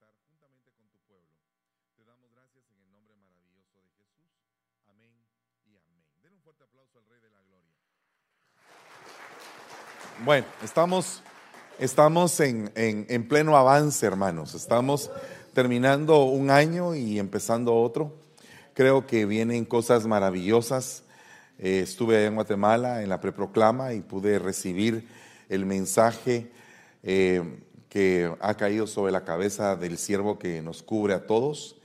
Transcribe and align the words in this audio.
estar 0.00 0.16
juntamente 0.24 0.72
con 0.72 0.88
tu 0.88 0.96
pueblo. 1.04 1.28
Te 1.94 2.04
damos 2.04 2.32
gracias 2.32 2.64
en 2.72 2.80
el 2.80 2.90
nombre 2.90 3.14
maravilloso 3.20 3.76
de 3.76 3.84
Jesús. 4.00 4.24
Amén 4.88 5.12
y 5.68 5.76
amén. 5.76 6.00
Den 6.22 6.32
un 6.32 6.40
fuerte 6.40 6.64
aplauso 6.64 6.96
al 6.98 7.04
Rey 7.04 7.20
de 7.20 7.28
la 7.28 7.42
Gloria. 7.44 7.68
Bueno, 10.24 10.46
estamos, 10.64 11.22
estamos 11.78 12.40
en, 12.40 12.72
en, 12.76 13.04
en 13.10 13.28
pleno 13.28 13.58
avance, 13.58 14.06
hermanos. 14.06 14.54
Estamos 14.54 15.10
terminando 15.52 16.24
un 16.24 16.50
año 16.50 16.94
y 16.94 17.18
empezando 17.18 17.74
otro. 17.74 18.16
Creo 18.72 19.06
que 19.06 19.26
vienen 19.26 19.66
cosas 19.66 20.06
maravillosas. 20.06 21.02
Eh, 21.58 21.80
estuve 21.80 22.24
en 22.24 22.36
Guatemala 22.36 23.02
en 23.02 23.10
la 23.10 23.20
preproclama 23.20 23.92
y 23.92 24.00
pude 24.00 24.38
recibir 24.38 25.06
el 25.50 25.66
mensaje 25.66 26.50
eh, 27.02 27.42
que 27.90 28.32
ha 28.40 28.54
caído 28.54 28.86
sobre 28.86 29.12
la 29.12 29.24
cabeza 29.24 29.76
del 29.76 29.98
siervo 29.98 30.38
que 30.38 30.62
nos 30.62 30.82
cubre 30.82 31.12
a 31.12 31.26
todos. 31.26 31.76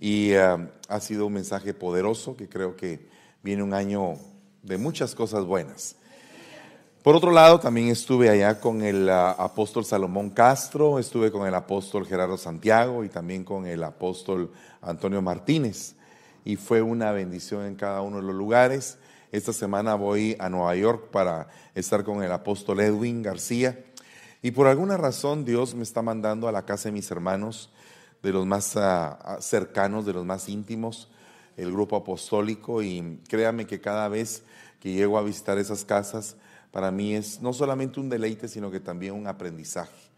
Y 0.00 0.32
eh, 0.32 0.68
ha 0.88 1.00
sido 1.00 1.26
un 1.26 1.34
mensaje 1.34 1.74
poderoso 1.74 2.36
que 2.36 2.48
creo 2.48 2.74
que 2.74 3.06
viene 3.42 3.62
un 3.62 3.74
año 3.74 4.14
de 4.62 4.78
muchas 4.78 5.14
cosas 5.14 5.44
buenas. 5.44 5.96
Por 7.06 7.14
otro 7.14 7.30
lado, 7.30 7.60
también 7.60 7.86
estuve 7.86 8.28
allá 8.28 8.58
con 8.58 8.82
el 8.82 9.08
uh, 9.08 9.40
apóstol 9.40 9.84
Salomón 9.84 10.30
Castro, 10.30 10.98
estuve 10.98 11.30
con 11.30 11.46
el 11.46 11.54
apóstol 11.54 12.04
Gerardo 12.04 12.36
Santiago 12.36 13.04
y 13.04 13.08
también 13.08 13.44
con 13.44 13.64
el 13.64 13.84
apóstol 13.84 14.50
Antonio 14.82 15.22
Martínez. 15.22 15.94
Y 16.44 16.56
fue 16.56 16.82
una 16.82 17.12
bendición 17.12 17.64
en 17.64 17.76
cada 17.76 18.00
uno 18.00 18.16
de 18.16 18.24
los 18.24 18.34
lugares. 18.34 18.98
Esta 19.30 19.52
semana 19.52 19.94
voy 19.94 20.34
a 20.40 20.48
Nueva 20.48 20.74
York 20.74 21.10
para 21.12 21.46
estar 21.76 22.02
con 22.02 22.24
el 22.24 22.32
apóstol 22.32 22.80
Edwin 22.80 23.22
García. 23.22 23.85
Y 24.46 24.52
por 24.52 24.68
alguna 24.68 24.96
razón 24.96 25.44
Dios 25.44 25.74
me 25.74 25.82
está 25.82 26.02
mandando 26.02 26.46
a 26.46 26.52
la 26.52 26.64
casa 26.64 26.88
de 26.88 26.92
mis 26.92 27.10
hermanos, 27.10 27.68
de 28.22 28.30
los 28.30 28.46
más 28.46 28.76
uh, 28.76 29.40
cercanos, 29.42 30.06
de 30.06 30.12
los 30.12 30.24
más 30.24 30.48
íntimos, 30.48 31.10
el 31.56 31.72
grupo 31.72 31.96
apostólico. 31.96 32.80
Y 32.80 33.18
créame 33.28 33.66
que 33.66 33.80
cada 33.80 34.06
vez 34.06 34.44
que 34.78 34.92
llego 34.92 35.18
a 35.18 35.24
visitar 35.24 35.58
esas 35.58 35.84
casas, 35.84 36.36
para 36.70 36.92
mí 36.92 37.16
es 37.16 37.42
no 37.42 37.52
solamente 37.52 37.98
un 37.98 38.08
deleite, 38.08 38.46
sino 38.46 38.70
que 38.70 38.78
también 38.78 39.14
un 39.14 39.26
aprendizaje. 39.26 40.12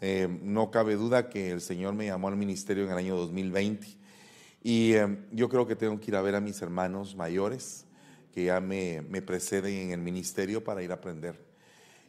Eh, 0.00 0.26
no 0.42 0.72
cabe 0.72 0.96
duda 0.96 1.28
que 1.28 1.52
el 1.52 1.60
Señor 1.60 1.94
me 1.94 2.06
llamó 2.06 2.26
al 2.26 2.36
ministerio 2.36 2.86
en 2.86 2.90
el 2.90 2.98
año 2.98 3.14
2020 3.14 3.86
y 4.64 4.94
eh, 4.94 5.16
yo 5.30 5.48
creo 5.48 5.68
que 5.68 5.76
tengo 5.76 6.00
que 6.00 6.10
ir 6.10 6.16
a 6.16 6.22
ver 6.22 6.34
a 6.34 6.40
mis 6.40 6.60
hermanos 6.60 7.14
mayores 7.14 7.84
que 8.34 8.46
ya 8.46 8.60
me 8.60 9.22
preceden 9.22 9.74
en 9.74 9.92
el 9.92 10.00
ministerio 10.00 10.64
para 10.64 10.82
ir 10.82 10.90
a 10.90 10.94
aprender. 10.94 11.49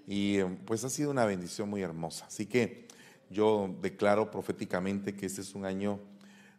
Y 0.08 0.40
eh, 0.40 0.58
pues 0.66 0.84
ha 0.84 0.90
sido 0.90 1.12
una 1.12 1.26
bendición 1.26 1.70
muy 1.70 1.82
hermosa. 1.82 2.26
Así 2.26 2.46
que 2.46 2.88
yo 3.30 3.74
declaro 3.82 4.30
proféticamente 4.30 5.16
que 5.16 5.26
este 5.26 5.42
es 5.42 5.56
un 5.56 5.66
año 5.66 6.00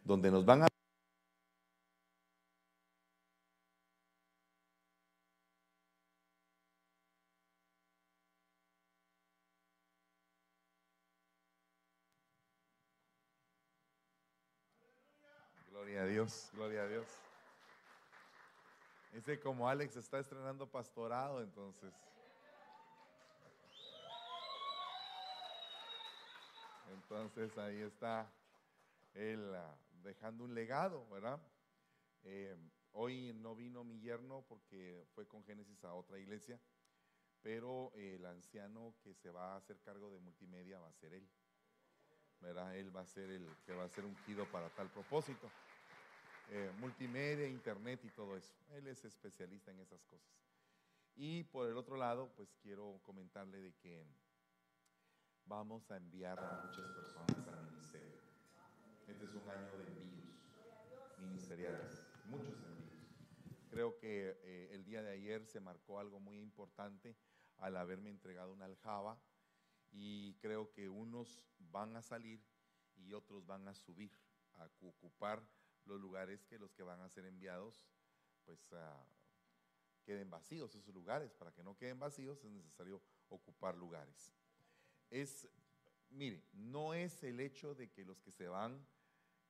donde 0.04 0.30
nos 0.30 0.44
van 0.44 0.62
a 0.62 0.66
Gloria 15.68 16.02
a 16.02 16.06
Dios, 16.06 16.50
gloria 16.54 16.82
a 16.82 16.86
Dios. 16.86 17.06
Dice 19.12 19.38
como 19.40 19.68
Alex 19.68 19.96
está 19.96 20.18
estrenando 20.20 20.66
pastorado, 20.66 21.42
entonces. 21.42 21.92
Entonces 26.92 27.56
ahí 27.58 27.80
está 27.80 28.30
él 29.14 29.40
uh, 29.40 30.02
dejando 30.02 30.44
un 30.44 30.54
legado, 30.54 31.08
¿verdad? 31.08 31.40
Eh, 32.24 32.56
hoy 32.92 33.32
no 33.34 33.54
vino 33.54 33.84
mi 33.84 34.00
yerno 34.00 34.44
porque 34.48 35.05
fue 35.14 35.27
con 35.27 35.44
Génesis 35.44 35.84
a 35.84 35.94
otra 35.94 36.18
iglesia, 36.18 36.58
pero 37.42 37.92
el 37.94 38.24
anciano 38.27 38.94
que 39.02 39.14
se 39.14 39.30
va 39.30 39.55
a 39.55 39.56
hacer 39.56 39.78
cargo 39.80 40.11
de 40.11 40.18
multimedia 40.18 40.78
va 40.78 40.89
a 40.89 40.92
ser 40.92 41.14
él. 41.14 41.28
¿verdad? 42.42 42.77
Él 42.77 42.94
va 42.94 43.02
a 43.02 43.06
ser 43.06 43.30
el 43.30 43.48
que 43.64 43.72
va 43.72 43.84
a 43.84 43.88
ser 43.88 44.05
ungido 44.05 44.44
para 44.46 44.68
tal 44.70 44.90
propósito. 44.90 45.48
Eh, 46.50 46.70
multimedia, 46.80 47.46
internet 47.46 48.00
y 48.05 48.11
todo 48.11 48.36
eso. 48.36 48.52
Él 48.72 48.88
es 48.88 49.05
especialista 49.05 49.70
en 49.70 49.80
esas 49.80 50.02
cosas. 50.05 50.28
Y 51.14 51.44
por 51.44 51.68
el 51.68 51.77
otro 51.77 51.96
lado, 51.96 52.30
pues 52.36 52.52
quiero 52.62 53.00
comentarle 53.05 53.58
de 53.58 53.72
que 53.74 54.05
vamos 55.47 55.91
a 55.91 55.97
enviar 55.97 56.39
a 56.39 56.63
muchas 56.64 56.89
personas 56.91 57.48
al 57.48 57.70
ministerio. 57.70 58.20
Este 59.07 59.25
es 59.25 59.35
un 59.35 59.48
año 59.48 59.77
de 59.77 59.85
envíos 59.85 61.19
ministeriales, 61.19 62.07
muchos 62.27 62.55
envíos. 62.63 62.92
Creo 63.70 63.98
que 63.98 64.39
eh, 64.42 64.69
el 64.73 64.85
día 64.85 65.03
de 65.03 65.13
ayer 65.13 65.47
se 65.47 65.61
marcó 65.61 65.98
algo 65.98 66.20
muy 66.20 66.39
importante 66.39 67.17
al 67.58 67.77
haberme 67.77 68.11
entregado 68.11 68.53
una 68.53 68.67
aljaba 68.67 69.19
y 69.91 70.35
creo 70.41 70.70
que 70.73 70.89
unos 70.89 71.47
van 71.59 71.97
a 71.97 72.03
salir 72.03 72.41
y 72.97 73.13
otros 73.13 73.47
van 73.47 73.69
a 73.69 73.74
subir, 73.74 74.13
a 74.55 74.69
ocupar 74.83 75.42
los 75.85 76.01
lugares 76.01 76.45
que 76.45 76.59
los 76.59 76.73
que 76.73 76.83
van 76.83 77.01
a 77.01 77.09
ser 77.09 77.24
enviados, 77.27 77.85
pues 78.45 78.73
uh, 78.73 78.77
queden 80.05 80.30
vacíos 80.30 80.74
esos 80.74 80.95
lugares. 80.95 81.35
Para 81.35 81.53
que 81.53 81.63
no 81.63 81.77
queden 81.77 81.98
vacíos 81.98 82.45
es 82.45 82.51
necesario 82.51 83.03
ocupar 83.29 83.77
lugares. 83.77 84.33
Es, 85.12 85.46
mire, 86.11 86.42
no 86.55 86.95
es 86.95 87.23
el 87.23 87.39
hecho 87.39 87.74
de 87.74 87.90
que 87.90 88.05
los 88.05 88.18
que 88.23 88.33
se 88.33 88.48
van 88.48 88.84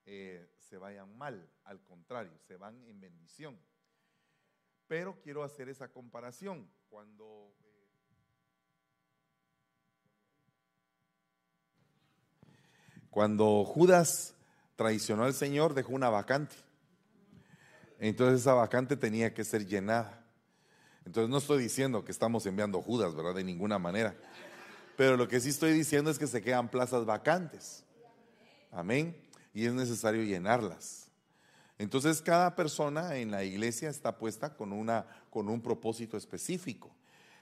eh, 0.05 0.51
se 0.59 0.77
vayan 0.77 1.17
mal, 1.17 1.49
al 1.65 1.81
contrario, 1.85 2.37
se 2.39 2.57
van 2.57 2.83
en 2.85 3.01
bendición. 3.01 3.57
Pero 4.89 5.21
quiero 5.21 5.45
hacer 5.45 5.69
esa 5.69 5.89
comparación. 5.89 6.69
Cuando 6.91 7.55
Cuando 13.13 13.63
Judas 13.67 14.35
traicionó 14.75 15.25
al 15.25 15.35
Señor, 15.35 15.75
dejó 15.75 15.93
una 15.93 16.09
vacante. 16.09 16.57
Entonces 17.99 18.41
esa 18.41 18.55
vacante 18.55 18.97
tenía 18.97 19.35
que 19.35 19.45
ser 19.45 19.67
llenada. 19.67 20.25
Entonces 21.05 21.29
no 21.29 21.37
estoy 21.37 21.63
diciendo 21.63 22.07
que 22.07 22.11
estamos 22.11 22.47
enviando 22.47 22.81
Judas, 22.81 23.15
¿verdad? 23.15 23.35
De 23.35 23.45
ninguna 23.45 23.79
manera. 23.79 24.17
Pero 24.97 25.17
lo 25.17 25.29
que 25.29 25.41
sí 25.41 25.49
estoy 25.49 25.73
diciendo 25.73 26.11
es 26.11 26.19
que 26.19 26.27
se 26.27 26.43
quedan 26.43 26.69
plazas 26.69 27.05
vacantes. 27.05 27.85
Amén. 28.71 29.17
Y 29.55 29.67
es 29.67 29.73
necesario 29.73 30.23
llenarlas. 30.23 31.09
Entonces 31.79 32.23
cada 32.23 32.55
persona 32.55 33.17
en 33.17 33.31
la 33.31 33.45
iglesia 33.45 33.91
está 33.91 34.17
puesta 34.17 34.55
con, 34.55 34.73
una, 34.73 35.07
con 35.31 35.49
un 35.49 35.61
propósito 35.61 36.17
específico. 36.17 36.95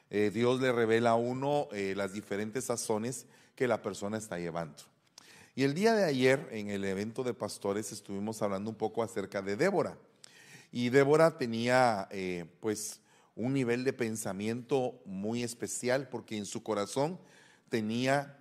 Eh, 0.09 0.31
Dios 0.33 0.61
le 0.61 0.73
revela 0.73 1.11
a 1.11 1.15
uno 1.15 1.69
eh, 1.73 1.95
las 1.97 2.13
diferentes 2.13 2.65
sazones 2.65 3.27
que 3.55 3.69
la 3.69 3.83
persona 3.83 4.17
está 4.17 4.39
llevando. 4.39 4.83
Y 5.55 5.65
el 5.65 5.75
día 5.75 5.95
de 5.95 6.05
ayer, 6.05 6.49
en 6.53 6.71
el 6.71 6.85
evento 6.85 7.23
de 7.23 7.35
pastores, 7.35 7.93
estuvimos 7.93 8.41
hablando 8.41 8.71
un 8.71 8.77
poco 8.77 9.03
acerca 9.03 9.43
de 9.43 9.57
Débora. 9.57 9.99
Y 10.73 10.89
Débora 10.89 11.37
tenía, 11.37 12.09
eh, 12.11 12.47
pues, 12.61 13.01
un 13.37 13.53
nivel 13.53 13.85
de 13.85 13.93
pensamiento 13.93 15.01
muy 15.05 15.43
especial 15.43 16.09
porque 16.09 16.37
en 16.37 16.47
su 16.47 16.63
corazón 16.63 17.19
tenía, 17.71 18.39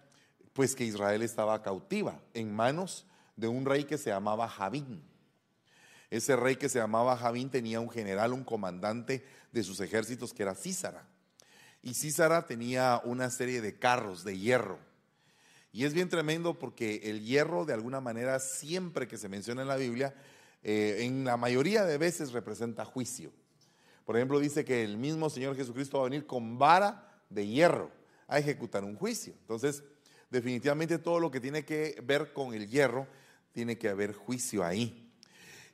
pues, 0.52 0.76
que 0.76 0.84
Israel 0.84 1.22
estaba 1.22 1.64
cautiva 1.64 2.20
en 2.34 2.54
manos 2.54 3.06
de 3.38 3.48
un 3.48 3.66
rey 3.66 3.86
que 3.86 3.98
se 3.98 4.10
llamaba 4.10 4.50
Javín. 4.50 5.02
Ese 6.10 6.36
rey 6.36 6.58
que 6.58 6.68
se 6.68 6.80
llamaba 6.80 7.16
Javín 7.16 7.50
tenía 7.50 7.80
un 7.80 7.90
general, 7.90 8.34
un 8.34 8.44
comandante 8.44 9.24
de 9.54 9.64
sus 9.64 9.80
ejércitos 9.80 10.34
que 10.34 10.44
era 10.44 10.56
Císara. 10.56 11.08
Y 11.82 11.94
Císara 11.94 12.46
tenía 12.46 13.00
una 13.06 13.30
serie 13.30 13.62
de 13.62 13.80
carros 13.80 14.26
de 14.26 14.38
hierro 14.38 14.90
y 15.72 15.86
es 15.86 15.94
bien 15.94 16.10
tremendo 16.10 16.58
porque 16.58 17.02
el 17.04 17.24
hierro, 17.24 17.66
de 17.66 17.74
alguna 17.74 18.02
manera, 18.02 18.40
siempre 18.40 19.08
que 19.08 19.18
se 19.18 19.30
menciona 19.30 19.62
en 19.62 19.68
la 19.68 19.76
Biblia, 19.76 20.16
eh, 20.64 20.98
en 21.02 21.24
la 21.24 21.38
mayoría 21.38 21.86
de 21.86 21.98
veces 21.98 22.32
representa 22.32 22.86
juicio. 22.86 23.32
Por 24.06 24.18
ejemplo, 24.18 24.40
dice 24.40 24.66
que 24.66 24.84
el 24.84 24.98
mismo 24.98 25.30
Señor 25.30 25.56
Jesucristo 25.56 25.98
va 26.00 26.06
a 26.06 26.10
venir 26.10 26.26
con 26.26 26.58
vara 26.58 27.22
de 27.30 27.48
hierro 27.48 27.92
a 28.30 28.40
ejecutar 28.40 28.84
un 28.84 28.96
juicio. 28.96 29.34
Entonces, 29.42 29.84
definitivamente 30.30 30.98
todo 30.98 31.20
lo 31.20 31.32
que 31.32 31.42
tiene 31.42 31.66
que 31.66 32.00
ver 32.04 32.32
con 32.32 32.54
el 32.54 32.70
hierro, 32.70 33.08
tiene 33.52 33.78
que 33.78 33.90
haber 33.90 34.14
juicio 34.14 34.64
ahí. 34.64 35.12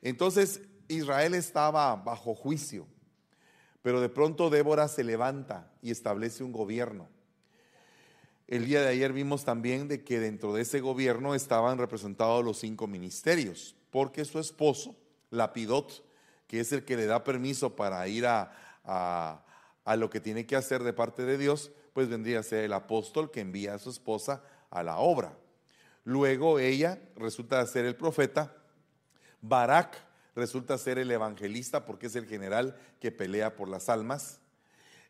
Entonces, 0.02 0.62
Israel 0.88 1.34
estaba 1.34 1.94
bajo 1.96 2.34
juicio, 2.34 2.86
pero 3.82 4.00
de 4.00 4.08
pronto 4.08 4.50
Débora 4.50 4.88
se 4.88 5.04
levanta 5.04 5.70
y 5.82 5.90
establece 5.90 6.42
un 6.42 6.52
gobierno. 6.52 7.08
El 8.48 8.64
día 8.64 8.80
de 8.80 8.88
ayer 8.88 9.12
vimos 9.12 9.44
también 9.44 9.88
de 9.88 10.04
que 10.04 10.20
dentro 10.20 10.54
de 10.54 10.62
ese 10.62 10.80
gobierno 10.80 11.34
estaban 11.34 11.78
representados 11.78 12.44
los 12.44 12.58
cinco 12.58 12.86
ministerios, 12.86 13.74
porque 13.90 14.24
su 14.24 14.38
esposo, 14.38 14.96
Lapidot, 15.30 16.04
que 16.46 16.60
es 16.60 16.70
el 16.72 16.84
que 16.84 16.96
le 16.96 17.06
da 17.06 17.24
permiso 17.24 17.74
para 17.74 18.06
ir 18.06 18.26
a, 18.26 18.52
a, 18.84 19.96
lo 19.96 20.10
que 20.10 20.20
tiene 20.20 20.46
que 20.46 20.56
hacer 20.56 20.82
de 20.84 20.92
parte 20.92 21.24
de 21.24 21.38
Dios, 21.38 21.72
pues 21.96 22.10
vendría 22.10 22.40
a 22.40 22.42
ser 22.42 22.64
el 22.64 22.74
apóstol 22.74 23.30
que 23.30 23.40
envía 23.40 23.72
a 23.72 23.78
su 23.78 23.88
esposa 23.88 24.42
a 24.68 24.82
la 24.82 24.98
obra. 24.98 25.34
Luego 26.04 26.58
ella 26.58 27.00
resulta 27.16 27.66
ser 27.66 27.86
el 27.86 27.96
profeta. 27.96 28.54
Barak 29.40 29.96
resulta 30.34 30.76
ser 30.76 30.98
el 30.98 31.10
evangelista 31.10 31.86
porque 31.86 32.08
es 32.08 32.16
el 32.16 32.26
general 32.26 32.76
que 33.00 33.12
pelea 33.12 33.56
por 33.56 33.70
las 33.70 33.88
almas. 33.88 34.40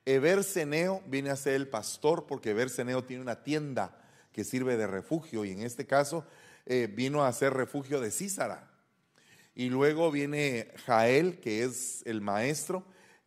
Eber-Seneo 0.05 1.03
viene 1.09 1.31
a 1.31 1.35
ser 1.35 1.55
el 1.55 1.67
pastor 1.67 2.25
porque 2.25 2.53
Eber-Seneo 2.53 3.03
tiene 3.03 3.21
una 3.21 3.43
tienda 3.43 4.01
que 4.31 4.45
sirve 4.45 4.77
de 4.77 4.87
refugio 4.87 5.45
y 5.45 5.51
en 5.51 5.63
este 5.63 5.89
caso 5.89 6.25
eh, 6.67 6.89
vino 6.89 7.25
a 7.25 7.33
ser 7.33 7.53
refugio 7.53 8.01
de 8.01 8.13
Císara. 8.13 8.71
Y 9.57 9.71
luego 9.71 10.13
viene 10.13 10.71
Jael, 10.87 11.41
que 11.41 11.65
es 11.65 12.05
el 12.07 12.21
maestro, 12.21 12.85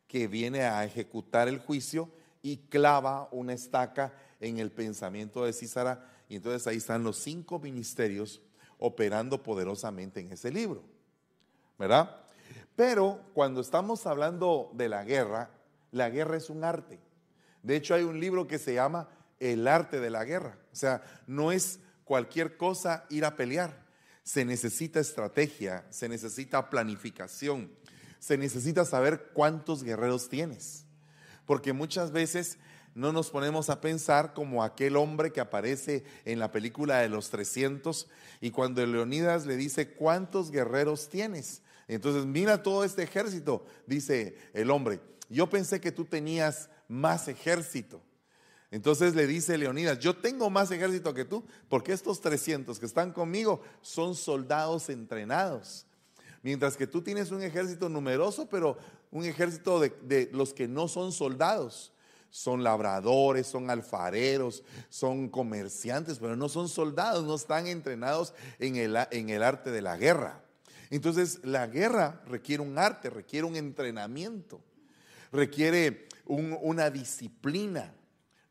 que 0.07 0.29
viene 0.29 0.61
a 0.61 0.85
ejecutar 0.85 1.50
el 1.50 1.59
juicio 1.59 2.09
y 2.41 2.57
clava 2.69 3.27
una 3.31 3.53
estaca 3.53 4.13
en 4.39 4.59
el 4.59 4.71
pensamiento 4.71 5.45
de 5.45 5.53
Císara. 5.53 6.09
Y 6.27 6.36
entonces 6.36 6.65
ahí 6.68 6.77
están 6.77 7.03
los 7.03 7.18
cinco 7.18 7.59
ministerios 7.59 8.41
operando 8.77 9.44
poderosamente 9.44 10.19
en 10.19 10.31
ese 10.31 10.51
libro. 10.51 10.83
¿Verdad? 11.77 12.21
Pero 12.75 13.21
cuando 13.33 13.62
estamos 13.62 14.06
hablando 14.06 14.71
de 14.74 14.89
la 14.89 15.03
guerra, 15.03 15.50
la 15.91 16.09
guerra 16.09 16.38
es 16.38 16.50
un 16.50 16.63
arte. 16.63 17.00
De 17.63 17.75
hecho, 17.75 17.94
hay 17.94 18.03
un 18.03 18.19
libro 18.19 18.47
que 18.47 18.57
se 18.57 18.74
llama 18.74 19.09
El 19.39 19.68
arte 19.68 20.00
de 20.00 20.09
la 20.09 20.24
guerra. 20.24 20.57
O 20.71 20.75
sea, 20.75 21.03
no 21.27 21.51
es 21.51 21.80
cualquier 22.06 22.57
cosa 22.57 23.06
ir 23.09 23.25
a 23.25 23.35
pelear 23.35 23.89
se 24.30 24.45
necesita 24.45 25.00
estrategia, 25.00 25.88
se 25.89 26.07
necesita 26.07 26.69
planificación, 26.69 27.71
se 28.19 28.38
necesita 28.38 28.85
saber 28.85 29.31
cuántos 29.33 29.81
guerreros 29.81 30.30
tienes. 30.30 30.85
Porque 31.50 31.74
muchas 31.74 32.12
veces 32.12 32.60
no 32.94 33.12
nos 33.12 33.31
ponemos 33.31 33.72
a 33.72 33.81
pensar 33.81 34.36
como 34.36 34.63
aquel 34.63 34.96
hombre 34.96 35.31
que 35.31 35.42
aparece 35.42 36.04
en 36.24 36.38
la 36.38 36.51
película 36.51 37.00
de 37.00 37.10
los 37.10 37.31
300 37.31 38.07
y 38.40 38.51
cuando 38.51 38.86
Leonidas 38.86 39.48
le 39.48 39.57
dice, 39.57 39.90
¿cuántos 39.90 40.51
guerreros 40.51 41.10
tienes? 41.10 41.63
Entonces, 41.88 42.28
mira 42.28 42.62
todo 42.62 42.84
este 42.84 43.01
ejército, 43.01 43.66
dice 43.88 44.38
el 44.54 44.69
hombre, 44.69 45.01
yo 45.28 45.50
pensé 45.50 45.81
que 45.81 45.92
tú 45.92 46.06
tenías 46.06 46.69
más 46.88 47.28
ejército. 47.28 48.00
Entonces 48.69 49.16
le 49.16 49.25
dice 49.25 49.57
Leonidas, 49.57 49.98
yo 49.98 50.16
tengo 50.18 50.52
más 50.52 50.69
ejército 50.69 51.16
que 51.16 51.25
tú, 51.25 51.44
porque 51.68 51.94
estos 51.94 52.22
300 52.22 52.78
que 52.78 52.86
están 52.86 53.12
conmigo 53.12 53.63
son 53.81 54.13
soldados 54.13 54.88
entrenados. 54.90 55.88
Mientras 56.42 56.78
que 56.78 56.88
tú 56.88 57.02
tienes 57.02 57.31
un 57.31 57.42
ejército 57.42 57.90
numeroso, 57.90 58.48
pero 58.48 58.78
un 59.11 59.25
ejército 59.25 59.79
de, 59.79 60.29
los 60.31 60.53
que 60.53 60.67
no 60.67 60.88
son 60.88 61.11
soldados. 61.11 61.94
Son 62.31 62.63
labradores, 62.63 63.47
son 63.47 63.71
alfareros, 63.71 64.63
son 64.89 65.29
comerciantes, 65.29 66.19
pero 66.19 66.35
no 66.35 66.47
son 66.47 66.69
soldados, 66.69 67.25
no 67.25 67.33
están 67.33 67.65
entrenados 67.65 68.35
en 68.59 68.75
el, 68.75 68.95
en 69.09 69.29
el 69.29 69.41
arte 69.41 69.71
de 69.71 69.81
la 69.81 69.97
guerra. 69.97 70.44
Entonces 70.91 71.39
la 71.44 71.65
guerra 71.65 72.21
requiere 72.27 72.61
un 72.61 72.77
arte, 72.77 73.09
requiere 73.09 73.47
un 73.47 73.56
entrenamiento, 73.56 74.61
requiere 75.31 76.07
una 76.25 76.91
disciplina. 76.91 77.95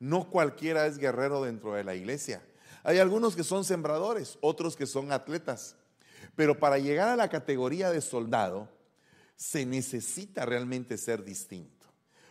No 0.00 0.28
cualquiera 0.28 0.86
es 0.86 0.98
guerrero 0.98 1.42
dentro 1.42 1.74
de 1.74 1.84
la 1.84 1.94
iglesia. 1.94 2.42
Hay 2.82 2.98
algunos 2.98 3.36
que 3.36 3.44
son 3.44 3.64
sembradores, 3.64 4.38
otros 4.40 4.76
que 4.76 4.86
son 4.86 5.12
atletas. 5.12 5.76
Pero 6.34 6.58
para 6.58 6.78
llegar 6.78 7.08
a 7.08 7.16
la 7.16 7.28
categoría 7.28 7.90
de 7.90 8.00
soldado, 8.00 8.68
se 9.38 9.64
necesita 9.64 10.44
realmente 10.44 10.98
ser 10.98 11.24
distinto. 11.24 11.86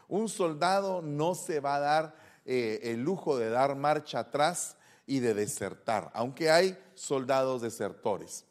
Un 0.10 0.28
soldado 0.28 1.02
no 1.02 1.36
se 1.36 1.62
va 1.62 1.76
a 1.76 1.80
dar 1.80 2.16
eh, 2.46 2.82
el 2.84 3.02
lujo 3.02 3.38
de 3.38 3.50
dar 3.50 3.76
marcha 3.76 4.20
atrás 4.20 4.76
y 5.06 5.20
de 5.20 5.34
desertar, 5.34 6.12
aunque 6.14 6.52
hay 6.52 6.78
soldados 6.96 7.62
desertores. 7.62 8.44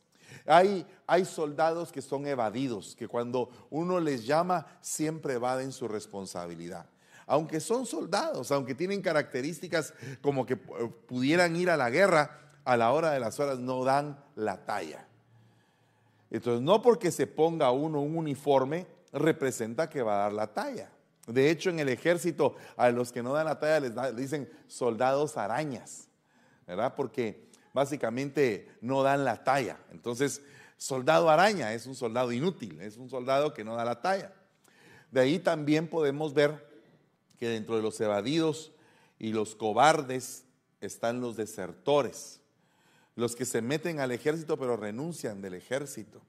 Hay, 0.47 0.87
hay 1.06 1.26
soldados 1.26 1.93
que 1.93 2.00
son 2.00 2.26
evadidos, 2.26 2.97
que 2.97 3.08
cuando 3.08 3.50
uno 3.69 4.00
les 4.00 4.25
llama 4.25 4.67
siempre 4.81 5.35
evaden 5.35 5.70
su 5.70 5.87
responsabilidad 5.87 6.87
aunque 7.26 7.59
son 7.59 7.87
soldados, 7.87 8.52
aunque 8.52 8.76
tienen 8.76 9.02
características 9.02 9.93
como 10.23 10.47
que 10.47 10.55
eh, 10.55 10.59
pudieran 11.09 11.56
ir 11.56 11.70
a 11.70 11.76
la 11.76 11.91
guerra, 11.91 12.52
a 12.64 12.76
la 12.76 12.93
hora 12.93 13.11
de 13.11 13.19
las 13.20 13.41
horas 13.41 13.59
no 13.59 13.85
dan 13.85 14.25
la 14.37 14.64
talla. 14.64 15.09
Entonces, 16.31 16.62
no 16.62 16.82
porque 16.82 17.11
se 17.11 17.26
ponga 17.26 17.70
uno 17.70 18.00
un 18.00 18.17
uniforme, 18.17 18.87
representa 19.12 19.88
que 19.88 20.02
va 20.02 20.14
a 20.14 20.23
dar 20.25 20.32
la 20.32 20.52
talla. 20.52 20.90
De 21.26 21.50
hecho, 21.50 21.70
en 21.70 21.81
el 21.81 21.88
ejército, 21.88 22.55
a 22.76 22.90
los 22.90 23.12
que 23.12 23.23
no 23.23 23.32
dan 23.32 23.46
la 23.46 23.58
talla 23.58 23.81
les, 23.81 24.17
dicen 24.17 24.49
soldados 24.69 25.37
arañas, 25.37 26.08
¿verdad? 26.67 26.94
Porque 26.94 27.49
básicamente 27.73 28.69
no 28.81 29.02
dan 29.02 29.25
la 29.25 29.43
talla. 29.43 29.78
Entonces, 29.90 30.43
soldado 30.76 31.28
araña 31.31 31.73
es 31.73 31.87
un 31.87 31.94
soldado 31.94 32.32
inútil, 32.32 32.81
es 32.81 32.96
un 32.96 33.11
soldado 33.11 33.55
que 33.55 33.64
no 33.64 33.75
da 33.75 33.84
la 33.84 34.00
talla. 34.00 34.32
De 35.11 35.20
ahí 35.20 35.38
también 35.38 35.88
podemos 35.88 36.32
ver 36.32 36.67
que 37.38 37.49
dentro 37.49 37.76
de 37.76 37.82
los 37.82 38.00
evadidos 38.00 38.73
y 39.19 39.32
los 39.32 39.56
cobardes 39.56 40.44
están 40.81 41.20
los 41.20 41.37
desertores, 41.37 42.40
los 43.17 43.35
que 43.35 43.45
se 43.45 43.63
meten 43.63 43.99
al 43.99 44.13
ejército 44.13 44.57
pero 44.59 44.77
renuncian 44.77 45.43
del 45.43 45.55
ejército. 45.55 46.23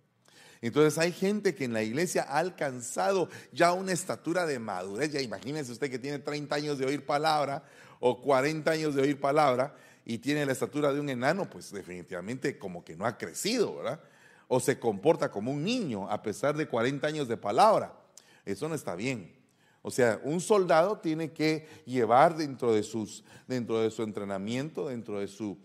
Entonces 0.62 0.98
hay 0.98 1.12
gente 1.12 1.54
que 1.54 1.66
en 1.66 1.74
la 1.74 1.84
iglesia 1.84 2.25
ha 2.28 2.39
alcanzado 2.39 3.30
ya 3.51 3.74
una 3.74 3.92
estatura 3.92 4.45
de 4.45 4.57
madurez. 4.57 5.12
Ya 5.12 5.22
imagínese 5.22 5.72
usted 5.72 5.92
que 5.92 6.00
tiene 6.00 6.19
30 6.19 6.56
años 6.56 6.78
de 6.80 6.86
oír 6.86 7.06
palabra 7.06 7.63
o 8.00 8.22
40 8.22 8.72
años 8.72 8.95
de 8.95 9.04
oír 9.04 9.19
palabra 9.19 9.75
y 10.06 10.18
tiene 10.18 10.45
la 10.45 10.54
estatura 10.54 10.94
de 10.94 11.00
un 11.00 11.10
enano, 11.10 11.50
pues 11.50 11.72
definitivamente 11.72 12.57
como 12.57 12.84
que 12.84 12.95
no 12.95 13.06
ha 13.06 13.18
crecido, 13.18 13.75
¿verdad? 13.75 14.00
O 14.48 14.60
se 14.60 14.80
comporta 14.80 15.30
como 15.30 15.51
un 15.51 15.63
niño 15.63 16.10
a 16.10 16.24
pesar 16.24 16.56
de 16.56 16.68
40 16.68 17.06
años 17.06 17.28
de 17.28 17.38
palabra. 17.38 17.94
Eso 18.45 18.69
no 18.69 18.75
está 18.75 18.95
bien. 18.95 19.36
O 19.81 19.92
sea, 19.92 20.19
un 20.24 20.42
soldado 20.42 21.00
tiene 21.00 21.31
que 21.31 21.68
llevar 21.86 22.36
dentro 22.36 22.74
de, 22.74 22.83
sus, 22.83 23.24
dentro 23.48 23.81
de 23.81 23.92
su 23.92 24.04
entrenamiento, 24.04 24.88
dentro 24.88 25.19
de 25.19 25.28
su 25.28 25.57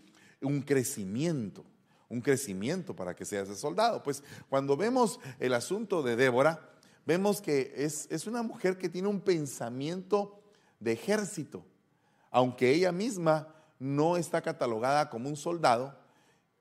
un 0.43 0.61
crecimiento, 0.61 1.65
un 2.09 2.21
crecimiento 2.21 2.95
para 2.95 3.15
que 3.15 3.25
sea 3.25 3.41
ese 3.41 3.55
soldado. 3.55 4.03
Pues 4.03 4.23
cuando 4.49 4.77
vemos 4.77 5.19
el 5.39 5.53
asunto 5.53 6.03
de 6.03 6.15
Débora, 6.15 6.69
vemos 7.05 7.41
que 7.41 7.73
es, 7.75 8.07
es 8.11 8.27
una 8.27 8.43
mujer 8.43 8.77
que 8.77 8.89
tiene 8.89 9.07
un 9.07 9.21
pensamiento 9.21 10.39
de 10.79 10.91
ejército, 10.91 11.65
aunque 12.29 12.71
ella 12.71 12.91
misma 12.91 13.47
no 13.79 14.17
está 14.17 14.41
catalogada 14.41 15.09
como 15.09 15.29
un 15.29 15.35
soldado, 15.35 15.97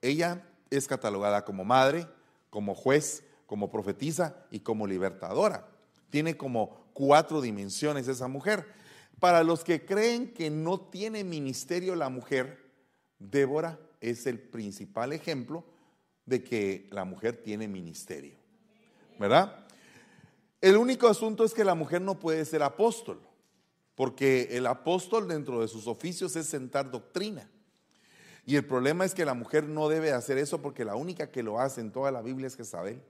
ella 0.00 0.46
es 0.70 0.86
catalogada 0.86 1.44
como 1.44 1.64
madre, 1.64 2.06
como 2.50 2.74
juez, 2.74 3.24
como 3.46 3.70
profetisa 3.70 4.46
y 4.50 4.60
como 4.60 4.86
libertadora. 4.86 5.68
Tiene 6.10 6.36
como 6.36 6.86
cuatro 6.92 7.40
dimensiones 7.40 8.08
esa 8.08 8.28
mujer. 8.28 8.66
Para 9.20 9.44
los 9.44 9.62
que 9.62 9.84
creen 9.84 10.32
que 10.32 10.50
no 10.50 10.80
tiene 10.80 11.24
ministerio 11.24 11.94
la 11.94 12.08
mujer, 12.08 12.71
Débora 13.30 13.78
es 14.00 14.26
el 14.26 14.38
principal 14.38 15.12
ejemplo 15.12 15.64
de 16.26 16.42
que 16.42 16.88
la 16.90 17.04
mujer 17.04 17.36
tiene 17.42 17.68
ministerio. 17.68 18.34
¿Verdad? 19.18 19.66
El 20.60 20.76
único 20.76 21.08
asunto 21.08 21.44
es 21.44 21.54
que 21.54 21.64
la 21.64 21.74
mujer 21.74 22.00
no 22.00 22.18
puede 22.18 22.44
ser 22.44 22.62
apóstol, 22.62 23.20
porque 23.94 24.48
el 24.52 24.66
apóstol 24.66 25.28
dentro 25.28 25.60
de 25.60 25.68
sus 25.68 25.86
oficios 25.86 26.34
es 26.36 26.46
sentar 26.46 26.90
doctrina. 26.90 27.48
Y 28.44 28.56
el 28.56 28.64
problema 28.64 29.04
es 29.04 29.14
que 29.14 29.24
la 29.24 29.34
mujer 29.34 29.68
no 29.68 29.88
debe 29.88 30.12
hacer 30.12 30.38
eso 30.38 30.60
porque 30.60 30.84
la 30.84 30.96
única 30.96 31.30
que 31.30 31.42
lo 31.42 31.60
hace 31.60 31.80
en 31.80 31.92
toda 31.92 32.10
la 32.10 32.22
Biblia 32.22 32.48
es 32.48 32.56
Jezabel. 32.56 33.00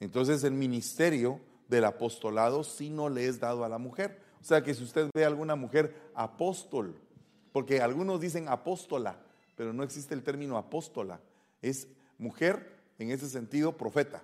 Entonces 0.00 0.42
el 0.42 0.52
ministerio 0.52 1.40
del 1.68 1.84
apostolado 1.84 2.64
si 2.64 2.90
no 2.90 3.08
le 3.08 3.26
es 3.26 3.38
dado 3.38 3.64
a 3.64 3.68
la 3.68 3.78
mujer. 3.78 4.20
O 4.40 4.44
sea 4.44 4.62
que 4.62 4.74
si 4.74 4.82
usted 4.82 5.10
ve 5.14 5.24
a 5.24 5.28
alguna 5.28 5.54
mujer 5.54 6.10
apóstol, 6.14 6.96
porque 7.52 7.80
algunos 7.80 8.20
dicen 8.20 8.48
apóstola, 8.48 9.18
pero 9.56 9.72
no 9.72 9.82
existe 9.82 10.14
el 10.14 10.22
término 10.22 10.56
apóstola, 10.56 11.20
es 11.62 11.88
mujer 12.18 12.78
en 12.98 13.10
ese 13.10 13.28
sentido 13.28 13.76
profeta, 13.76 14.22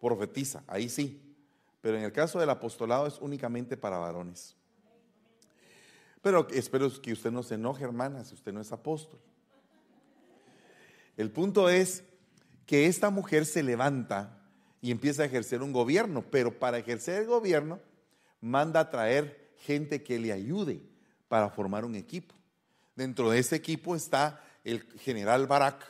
profetiza, 0.00 0.62
ahí 0.66 0.88
sí. 0.88 1.24
Pero 1.80 1.96
en 1.96 2.04
el 2.04 2.12
caso 2.12 2.38
del 2.38 2.50
apostolado 2.50 3.06
es 3.06 3.18
únicamente 3.20 3.76
para 3.76 3.98
varones. 3.98 4.56
Pero 6.22 6.48
espero 6.50 6.90
que 7.00 7.12
usted 7.12 7.30
no 7.30 7.42
se 7.42 7.54
enoje, 7.54 7.84
hermana, 7.84 8.24
si 8.24 8.34
usted 8.34 8.52
no 8.52 8.60
es 8.60 8.72
apóstol. 8.72 9.20
El 11.16 11.30
punto 11.30 11.68
es 11.68 12.04
que 12.66 12.86
esta 12.86 13.10
mujer 13.10 13.46
se 13.46 13.62
levanta 13.62 14.42
y 14.80 14.90
empieza 14.90 15.22
a 15.22 15.26
ejercer 15.26 15.62
un 15.62 15.72
gobierno, 15.72 16.24
pero 16.30 16.58
para 16.58 16.78
ejercer 16.78 17.22
el 17.22 17.26
gobierno 17.26 17.80
manda 18.40 18.80
a 18.80 18.90
traer 18.90 19.52
gente 19.58 20.02
que 20.02 20.18
le 20.18 20.32
ayude 20.32 20.82
para 21.28 21.50
formar 21.50 21.84
un 21.84 21.94
equipo. 21.94 22.34
Dentro 22.96 23.30
de 23.30 23.38
ese 23.38 23.56
equipo 23.56 23.94
está 23.94 24.42
el 24.64 24.82
general 24.98 25.46
Barak 25.46 25.84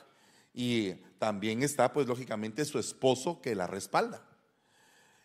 y 0.53 0.93
también 1.19 1.63
está 1.63 1.93
pues 1.93 2.07
lógicamente 2.07 2.65
su 2.65 2.79
esposo 2.79 3.41
que 3.41 3.55
la 3.55 3.67
respalda. 3.67 4.23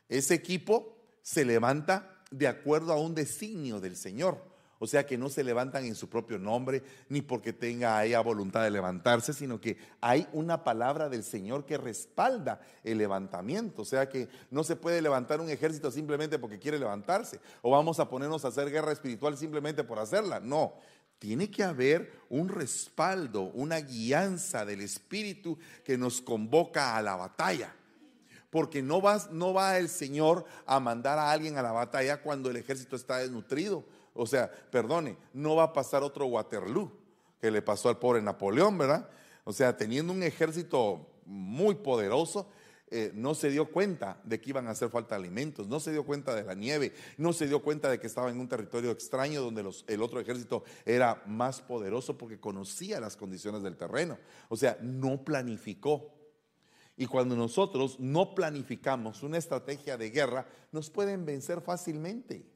Ese 0.08 0.34
equipo 0.34 0.98
se 1.22 1.46
levanta 1.46 2.22
de 2.32 2.48
acuerdo 2.48 2.94
a 2.94 3.00
un 3.00 3.16
designio 3.16 3.80
del 3.80 3.96
Señor. 3.96 4.53
O 4.84 4.88
sea 4.88 5.06
que 5.06 5.18
no 5.18 5.30
se 5.30 5.46
levantan 5.46 5.86
en 5.86 5.96
su 5.96 6.10
propio 6.10 6.38
nombre, 6.38 6.84
ni 7.08 7.22
porque 7.22 7.54
tenga 7.54 8.04
ella 8.04 8.20
voluntad 8.20 8.64
de 8.64 8.70
levantarse, 8.70 9.32
sino 9.32 9.62
que 9.62 9.78
hay 10.02 10.28
una 10.34 10.66
palabra 10.66 11.08
del 11.08 11.24
Señor 11.24 11.66
que 11.66 11.78
respalda 11.78 12.60
el 12.84 12.98
levantamiento. 12.98 13.84
O 13.84 13.86
sea 13.86 14.10
que 14.10 14.28
no 14.52 14.62
se 14.66 14.76
puede 14.76 15.02
levantar 15.02 15.40
un 15.40 15.50
ejército 15.50 15.90
simplemente 15.90 16.38
porque 16.38 16.60
quiere 16.60 16.78
levantarse. 16.78 17.40
O 17.62 17.72
vamos 17.72 18.02
a 18.02 18.10
ponernos 18.10 18.44
a 18.44 18.50
hacer 18.50 18.70
guerra 18.70 18.92
espiritual 18.92 19.38
simplemente 19.38 19.86
por 19.86 20.00
hacerla. 20.00 20.42
No, 20.42 20.74
tiene 21.18 21.50
que 21.50 21.64
haber 21.64 22.12
un 22.28 22.50
respaldo, 22.50 23.44
una 23.54 23.80
guianza 23.80 24.66
del 24.66 24.82
Espíritu 24.82 25.58
que 25.86 25.98
nos 25.98 26.20
convoca 26.20 26.98
a 26.98 27.02
la 27.02 27.16
batalla. 27.16 27.74
Porque 28.50 28.82
no, 28.82 29.02
no 29.32 29.54
va 29.54 29.78
el 29.78 29.88
Señor 29.88 30.44
a 30.66 30.82
mandar 30.82 31.20
a 31.20 31.32
alguien 31.32 31.58
a 31.58 31.62
la 31.62 31.72
batalla 31.72 32.22
cuando 32.22 32.50
el 32.50 32.58
ejército 32.58 32.98
está 32.98 33.20
desnutrido. 33.20 33.86
O 34.14 34.26
sea, 34.26 34.50
perdone, 34.50 35.18
no 35.34 35.56
va 35.56 35.64
a 35.64 35.74
pasar 35.74 36.04
otro 36.04 36.26
Waterloo 36.26 36.92
que 37.42 37.52
le 37.52 37.62
pasó 37.62 37.90
al 37.90 38.00
pobre 38.00 38.22
Napoleón, 38.22 38.78
¿verdad? 38.78 39.10
O 39.44 39.52
sea, 39.52 39.76
teniendo 39.76 40.14
un 40.14 40.24
ejército 40.24 41.08
muy 41.26 41.76
poderoso, 41.76 42.48
eh, 42.96 43.12
no 43.16 43.34
se 43.34 43.50
dio 43.50 43.72
cuenta 43.72 44.22
de 44.24 44.40
que 44.40 44.52
iban 44.52 44.68
a 44.68 44.72
hacer 44.72 44.90
falta 44.90 45.16
alimentos, 45.16 45.68
no 45.68 45.80
se 45.80 45.92
dio 45.92 46.06
cuenta 46.06 46.36
de 46.36 46.44
la 46.44 46.54
nieve, 46.54 46.94
no 47.18 47.34
se 47.34 47.48
dio 47.48 47.64
cuenta 47.64 47.90
de 47.90 48.00
que 48.00 48.06
estaba 48.06 48.30
en 48.30 48.40
un 48.40 48.48
territorio 48.48 48.92
extraño 48.92 49.42
donde 49.42 49.68
el 49.88 50.02
otro 50.04 50.20
ejército 50.20 50.64
era 50.86 51.24
más 51.26 51.60
poderoso 51.60 52.18
porque 52.20 52.40
conocía 52.40 53.00
las 53.00 53.18
condiciones 53.18 53.64
del 53.64 53.78
terreno. 53.78 54.20
O 54.48 54.56
sea, 54.56 54.78
no 54.80 55.26
planificó. 55.26 56.14
Y 56.96 57.08
cuando 57.08 57.36
nosotros 57.36 58.00
no 58.00 58.36
planificamos 58.36 59.24
una 59.24 59.40
estrategia 59.40 59.98
de 59.98 60.12
guerra, 60.12 60.46
nos 60.72 60.92
pueden 60.92 61.26
vencer 61.26 61.62
fácilmente. 61.62 62.53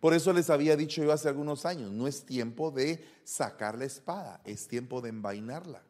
Por 0.00 0.14
eso 0.14 0.32
les 0.32 0.50
había 0.50 0.76
dicho 0.76 1.02
yo 1.02 1.12
hace 1.12 1.28
algunos 1.28 1.66
años, 1.66 1.90
no 1.90 2.06
es 2.06 2.24
tiempo 2.24 2.70
de 2.70 3.04
sacar 3.24 3.76
la 3.76 3.84
espada, 3.84 4.40
es 4.44 4.68
tiempo 4.68 5.00
de 5.00 5.08
envainarla 5.10 5.82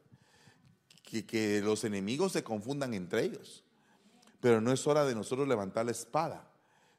que, 1.26 1.60
los 1.62 1.84
enemigos 1.84 2.32
se 2.32 2.44
confundan 2.44 2.94
entre 2.94 3.24
ellos. 3.24 3.64
Pero 4.40 4.60
no 4.60 4.72
es 4.72 4.86
hora 4.86 5.04
de 5.04 5.14
nosotros 5.14 5.48
levantar 5.48 5.86
la 5.86 5.92
espada, 5.92 6.44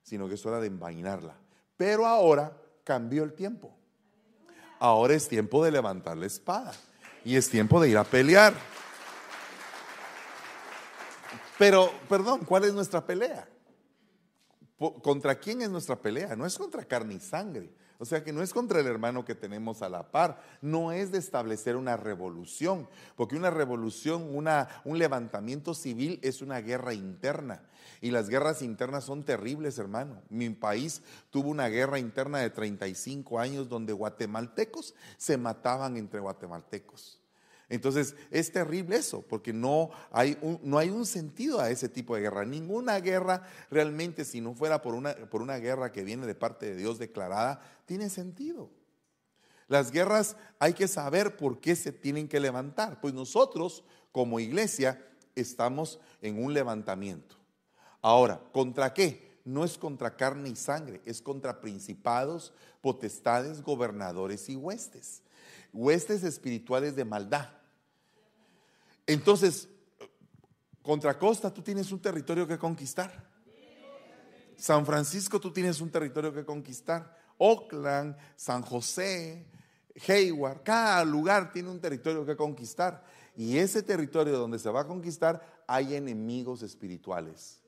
sino 0.04 0.28
que 0.28 0.36
es 0.36 0.46
hora 0.46 0.60
de 0.60 0.68
envainarla. 0.68 1.36
Pero 1.78 2.06
ahora 2.06 2.58
cambió 2.84 3.24
el 3.24 3.34
tiempo. 3.34 3.74
Ahora 4.80 5.14
es 5.14 5.28
tiempo 5.28 5.64
de 5.64 5.72
levantar 5.72 6.18
la 6.18 6.26
espada. 6.26 6.74
Y 7.24 7.36
es 7.36 7.50
tiempo 7.50 7.80
de 7.80 7.90
ir 7.90 7.98
a 7.98 8.04
pelear. 8.04 8.54
Pero, 11.58 11.92
perdón, 12.08 12.46
¿cuál 12.46 12.64
es 12.64 12.74
nuestra 12.74 13.06
pelea? 13.06 13.48
¿Contra 14.80 15.38
quién 15.40 15.62
es 15.62 15.70
nuestra 15.70 15.98
pelea? 15.98 16.36
No 16.36 16.46
es 16.46 16.58
contra 16.58 16.86
carne 16.86 17.16
y 17.16 17.20
sangre. 17.20 17.70
O 18.02 18.06
sea 18.06 18.24
que 18.24 18.32
no 18.32 18.42
es 18.42 18.54
contra 18.54 18.80
el 18.80 18.88
hermano 18.88 19.26
que 19.26 19.36
tenemos 19.36 19.82
a 19.82 19.90
la 19.90 20.10
par, 20.10 20.42
no 20.62 20.94
es 20.94 21.12
de 21.12 21.18
establecer 21.18 21.76
una 21.76 21.98
revolución, 21.98 22.88
porque 23.18 23.36
una 23.36 23.50
revolución, 23.50 24.34
una, 24.34 24.70
un 24.86 24.98
levantamiento 24.98 25.74
civil 25.74 26.18
es 26.24 26.42
una 26.42 26.62
guerra 26.62 26.94
interna. 26.94 27.62
Y 28.00 28.12
las 28.12 28.30
guerras 28.30 28.62
internas 28.62 29.04
son 29.04 29.26
terribles, 29.26 29.78
hermano. 29.78 30.22
Mi 30.30 30.50
país 30.50 31.02
tuvo 31.30 31.50
una 31.50 31.68
guerra 31.68 32.00
interna 32.00 32.38
de 32.38 32.50
35 32.50 33.38
años 33.38 33.68
donde 33.68 33.92
guatemaltecos 33.92 34.96
se 35.18 35.38
mataban 35.38 35.98
entre 35.98 36.22
guatemaltecos. 36.22 37.19
Entonces 37.70 38.16
es 38.32 38.52
terrible 38.52 38.96
eso, 38.96 39.22
porque 39.22 39.54
no 39.54 39.92
hay, 40.12 40.38
un, 40.42 40.60
no 40.64 40.80
hay 40.80 40.90
un 40.90 41.06
sentido 41.06 41.62
a 41.62 41.70
ese 41.70 41.88
tipo 41.88 42.16
de 42.16 42.22
guerra. 42.22 42.44
Ninguna 42.44 43.00
guerra 43.00 43.44
realmente, 43.70 44.26
si 44.26 44.42
no 44.42 44.56
fuera 44.56 44.82
por 44.82 44.96
una, 44.96 45.14
por 45.30 45.42
una 45.42 45.58
guerra 45.58 45.92
que 45.92 46.04
viene 46.04 46.26
de 46.26 46.36
parte 46.36 46.66
de 46.66 46.76
Dios 46.76 46.98
declarada, 46.98 47.62
tiene 47.86 48.10
sentido. 48.10 48.72
Las 49.68 49.92
guerras 49.92 50.36
hay 50.58 50.74
que 50.74 50.88
saber 50.88 51.38
por 51.38 51.60
qué 51.60 51.76
se 51.76 51.92
tienen 51.92 52.28
que 52.28 52.40
levantar. 52.40 53.00
Pues 53.00 53.14
nosotros 53.14 53.84
como 54.12 54.40
iglesia 54.40 55.06
estamos 55.36 56.00
en 56.24 56.44
un 56.44 56.56
levantamiento. 56.56 57.36
Ahora, 58.02 58.42
¿contra 58.52 58.96
qué? 58.96 59.40
No 59.46 59.64
es 59.64 59.78
contra 59.78 60.16
carne 60.16 60.50
y 60.50 60.56
sangre, 60.56 61.02
es 61.06 61.22
contra 61.22 61.62
principados, 61.62 62.52
potestades, 62.82 63.62
gobernadores 63.62 64.50
y 64.50 64.56
huestes. 64.56 65.22
Huestes 65.72 66.24
espirituales 66.24 66.96
de 66.96 67.06
maldad. 67.06 67.59
Entonces, 69.10 69.68
contra 70.84 71.18
Costa 71.18 71.52
tú 71.52 71.64
tienes 71.64 71.92
un 71.92 72.00
territorio 72.00 72.48
que 72.48 72.60
conquistar. 72.60 73.28
San 74.56 74.86
Francisco 74.86 75.40
tú 75.40 75.52
tienes 75.52 75.82
un 75.82 75.90
territorio 75.90 76.32
que 76.32 76.46
conquistar. 76.46 77.18
Oakland, 77.40 78.16
San 78.36 78.62
José, 78.62 79.48
Hayward, 80.08 80.62
cada 80.62 81.04
lugar 81.06 81.52
tiene 81.52 81.70
un 81.70 81.80
territorio 81.80 82.24
que 82.24 82.36
conquistar. 82.36 83.04
Y 83.36 83.58
ese 83.58 83.82
territorio 83.82 84.38
donde 84.38 84.60
se 84.60 84.70
va 84.70 84.82
a 84.82 84.88
conquistar 84.88 85.64
hay 85.66 85.96
enemigos 85.96 86.62
espirituales. 86.62 87.64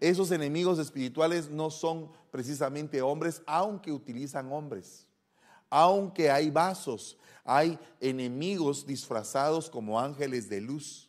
Esos 0.00 0.30
enemigos 0.30 0.78
espirituales 0.78 1.50
no 1.50 1.68
son 1.70 2.10
precisamente 2.30 3.02
hombres, 3.02 3.42
aunque 3.44 3.92
utilizan 3.92 4.50
hombres. 4.50 5.06
Aunque 5.68 6.30
hay 6.30 6.50
vasos, 6.50 7.18
hay 7.48 7.80
enemigos 7.98 8.86
disfrazados 8.86 9.70
como 9.70 9.98
ángeles 9.98 10.50
de 10.50 10.60
luz, 10.60 11.08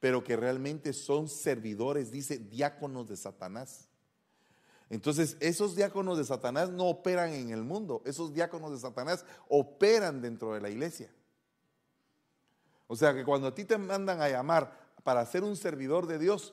pero 0.00 0.24
que 0.24 0.36
realmente 0.36 0.92
son 0.92 1.28
servidores, 1.28 2.10
dice, 2.10 2.38
diáconos 2.38 3.08
de 3.08 3.16
Satanás. 3.16 3.88
Entonces, 4.90 5.36
esos 5.38 5.76
diáconos 5.76 6.18
de 6.18 6.24
Satanás 6.24 6.70
no 6.70 6.86
operan 6.86 7.32
en 7.32 7.50
el 7.50 7.62
mundo, 7.62 8.02
esos 8.04 8.34
diáconos 8.34 8.72
de 8.72 8.78
Satanás 8.78 9.24
operan 9.48 10.20
dentro 10.20 10.54
de 10.54 10.60
la 10.60 10.70
iglesia. 10.70 11.08
O 12.88 12.96
sea 12.96 13.14
que 13.14 13.24
cuando 13.24 13.46
a 13.46 13.54
ti 13.54 13.64
te 13.64 13.78
mandan 13.78 14.20
a 14.20 14.28
llamar 14.28 14.76
para 15.04 15.24
ser 15.24 15.44
un 15.44 15.56
servidor 15.56 16.08
de 16.08 16.18
Dios, 16.18 16.52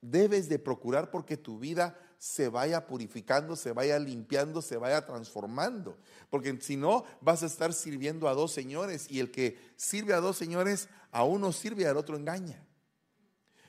debes 0.00 0.48
de 0.48 0.58
procurar 0.58 1.12
porque 1.12 1.36
tu 1.36 1.60
vida 1.60 1.96
se 2.24 2.48
vaya 2.48 2.86
purificando, 2.86 3.54
se 3.54 3.72
vaya 3.72 3.98
limpiando, 3.98 4.62
se 4.62 4.78
vaya 4.78 5.04
transformando. 5.04 5.98
Porque 6.30 6.58
si 6.62 6.74
no, 6.74 7.04
vas 7.20 7.42
a 7.42 7.46
estar 7.46 7.74
sirviendo 7.74 8.28
a 8.28 8.32
dos 8.32 8.50
señores 8.50 9.10
y 9.10 9.20
el 9.20 9.30
que 9.30 9.58
sirve 9.76 10.14
a 10.14 10.20
dos 10.20 10.38
señores, 10.38 10.88
a 11.12 11.22
uno 11.22 11.52
sirve 11.52 11.82
y 11.82 11.84
al 11.84 11.98
otro 11.98 12.16
engaña. 12.16 12.64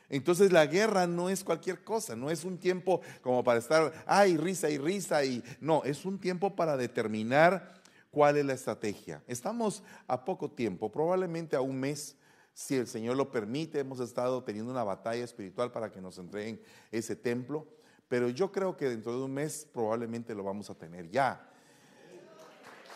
Entonces 0.08 0.54
la 0.54 0.68
guerra 0.68 1.06
no 1.06 1.30
es 1.30 1.44
cualquier 1.44 1.84
cosa, 1.84 2.16
no 2.16 2.32
es 2.32 2.46
un 2.46 2.58
tiempo 2.58 3.02
como 3.22 3.44
para 3.44 3.60
estar, 3.60 3.92
ay, 4.08 4.38
risa 4.38 4.70
y 4.70 4.78
risa, 4.78 5.26
y 5.26 5.44
no, 5.60 5.84
es 5.84 6.06
un 6.06 6.18
tiempo 6.18 6.56
para 6.56 6.78
determinar 6.78 7.82
cuál 8.10 8.38
es 8.38 8.46
la 8.46 8.54
estrategia. 8.54 9.22
Estamos 9.28 9.84
a 10.08 10.24
poco 10.24 10.50
tiempo, 10.50 10.90
probablemente 10.90 11.58
a 11.58 11.62
un 11.62 11.78
mes, 11.78 12.16
si 12.54 12.78
el 12.78 12.88
Señor 12.88 13.18
lo 13.18 13.30
permite, 13.32 13.80
hemos 13.80 14.00
estado 14.00 14.46
teniendo 14.46 14.72
una 14.72 14.86
batalla 14.86 15.26
espiritual 15.26 15.74
para 15.74 15.92
que 15.92 16.00
nos 16.00 16.18
entreguen 16.20 16.62
ese 16.90 17.18
templo 17.18 17.75
pero 18.08 18.30
yo 18.30 18.52
creo 18.52 18.78
que 18.78 18.90
dentro 18.90 19.18
de 19.18 19.24
un 19.24 19.34
mes 19.34 19.68
probablemente 19.74 20.36
lo 20.36 20.44
vamos 20.44 20.70
a 20.70 20.76
tener 20.76 21.10
ya. 21.10 21.50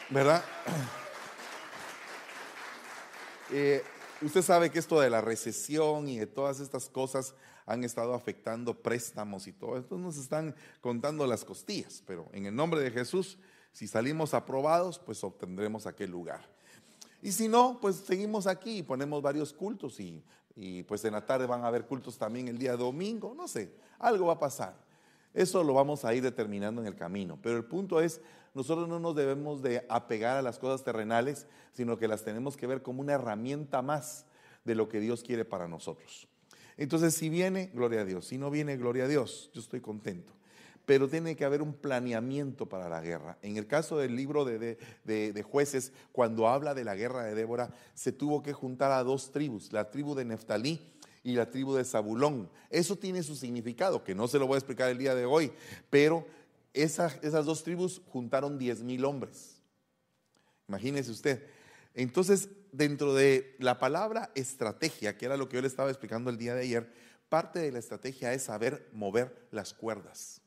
¿Verdad? 0.10 0.44
Eh, 3.51 3.84
usted 4.22 4.44
sabe 4.44 4.70
que 4.70 4.78
esto 4.78 5.00
de 5.01 5.10
la 5.10 5.22
recesión 5.22 6.08
y 6.08 6.20
de 6.20 6.28
todas 6.28 6.60
estas 6.60 6.88
cosas 6.88 7.34
han 7.66 7.84
estado 7.84 8.13
afectando 8.13 8.75
préstamos 8.80 9.48
y 9.48 9.54
todo. 9.54 9.75
esto 9.75 9.98
nos 9.98 10.18
están 10.18 10.56
contando 10.82 11.25
las 11.25 11.44
costillas, 11.44 12.04
pero 12.06 12.28
en 12.32 12.46
el 12.46 12.56
nombre 12.56 12.80
de 12.80 12.92
Jesús, 12.92 13.39
si 13.72 13.88
salimos 13.88 14.36
aprobados, 14.36 15.00
pues 15.00 15.24
obtendremos 15.24 15.88
aquel 15.88 16.12
lugar. 16.12 16.48
Y 17.24 17.32
si 17.32 17.48
no, 17.48 17.80
pues 17.82 17.96
seguimos 17.96 18.46
aquí 18.46 18.78
y 18.78 18.84
ponemos 18.84 19.22
varios 19.24 19.51
cultos 19.51 20.00
y, 20.00 20.24
y 20.56 20.84
pues 20.84 21.04
en 21.06 21.13
la 21.13 21.25
tarde 21.25 21.46
van 21.46 21.63
a 21.63 21.68
haber 21.68 21.86
cultos 21.86 22.18
también 22.18 22.48
el 22.48 22.58
día 22.60 22.75
domingo, 22.75 23.34
no 23.36 23.48
sé, 23.48 23.74
algo 23.98 24.28
va 24.28 24.34
a 24.34 24.39
pasar. 24.39 24.88
Eso 25.34 25.64
lo 25.64 25.74
vamos 25.74 26.06
a 26.06 26.14
ir 26.14 26.24
determinando 26.24 26.82
en 26.82 26.88
el 26.88 26.96
camino. 26.96 27.38
Pero 27.42 27.58
el 27.58 27.66
punto 27.66 28.02
es, 28.02 28.22
nosotros 28.54 28.88
no 28.88 29.00
nos 29.00 29.16
debemos 29.16 29.62
de 29.62 29.86
apegar 29.90 30.38
a 30.38 30.42
las 30.42 30.58
cosas 30.58 30.84
terrenales, 30.84 31.48
sino 31.72 31.98
que 31.98 32.08
las 32.08 32.24
tenemos 32.24 32.58
que 32.58 32.68
ver 32.68 32.82
como 32.82 33.02
una 33.02 33.14
herramienta 33.14 33.82
más 33.82 34.26
de 34.66 34.76
lo 34.76 34.90
que 34.90 35.00
Dios 35.00 35.24
quiere 35.24 35.46
para 35.46 35.68
nosotros. 35.68 36.28
Entonces, 36.78 37.14
si 37.14 37.30
viene, 37.30 37.70
gloria 37.74 38.02
a 38.02 38.06
Dios. 38.06 38.26
Si 38.26 38.38
no 38.38 38.50
viene, 38.50 38.78
gloria 38.78 39.04
a 39.04 39.08
Dios. 39.08 39.52
Yo 39.54 39.62
estoy 39.62 39.82
contento. 39.82 40.34
Pero 40.86 41.08
tiene 41.08 41.36
que 41.36 41.46
haber 41.46 41.62
un 41.62 41.74
planeamiento 41.74 42.68
para 42.68 42.90
la 42.90 43.02
guerra. 43.02 43.38
En 43.44 43.58
el 43.58 43.68
caso 43.68 43.98
del 43.98 44.16
libro 44.16 44.44
de, 44.46 44.78
de, 45.04 45.44
jueces, 45.44 45.94
cuando 46.12 46.48
habla 46.48 46.74
de 46.74 46.84
la 46.84 46.96
guerra 46.96 47.24
de 47.24 47.36
Débora, 47.36 47.76
se 47.94 48.12
tuvo 48.12 48.42
que 48.42 48.54
juntar 48.54 48.92
a 48.92 49.04
dos 49.04 49.32
tribus, 49.32 49.72
la 49.72 49.92
tribu 49.92 50.16
de 50.16 50.26
Neftalí 50.26 50.82
y 51.24 51.34
la 51.34 51.50
tribu 51.50 51.74
de 51.76 51.86
Zabulón. 51.86 52.50
Eso 52.70 52.96
tiene 52.96 53.24
su 53.24 53.36
significado, 53.36 54.04
que 54.04 54.16
no 54.16 54.28
se 54.28 54.40
lo 54.40 54.48
voy 54.48 54.56
a 54.56 54.60
explicar 54.60 54.90
el 54.90 54.98
día 54.98 55.16
de 55.16 55.26
hoy, 55.26 55.52
pero 55.90 56.26
esas, 56.74 57.18
esas 57.24 57.46
dos 57.46 57.64
tribus 57.64 58.02
juntaron 58.10 58.58
10 58.58 58.84
mil 58.84 59.06
hombres. 59.06 59.62
Imagínese 60.68 61.12
usted. 61.12 61.48
Entonces, 61.96 62.50
dentro 62.72 63.14
de 63.14 63.56
la 63.60 63.80
palabra 63.80 64.32
estrategia, 64.36 65.18
que 65.18 65.26
era 65.26 65.38
lo 65.38 65.50
que 65.50 65.56
yo 65.56 65.62
le 65.62 65.68
estaba 65.68 65.90
explicando 65.90 66.30
el 66.30 66.38
día 66.38 66.54
de 66.54 66.62
ayer, 66.62 66.94
parte 67.28 67.60
de 67.60 67.72
la 67.72 67.80
estrategia 67.80 68.34
es 68.34 68.44
saber 68.44 68.90
mover 68.94 69.48
las 69.52 69.74
cuerdas. 69.74 70.42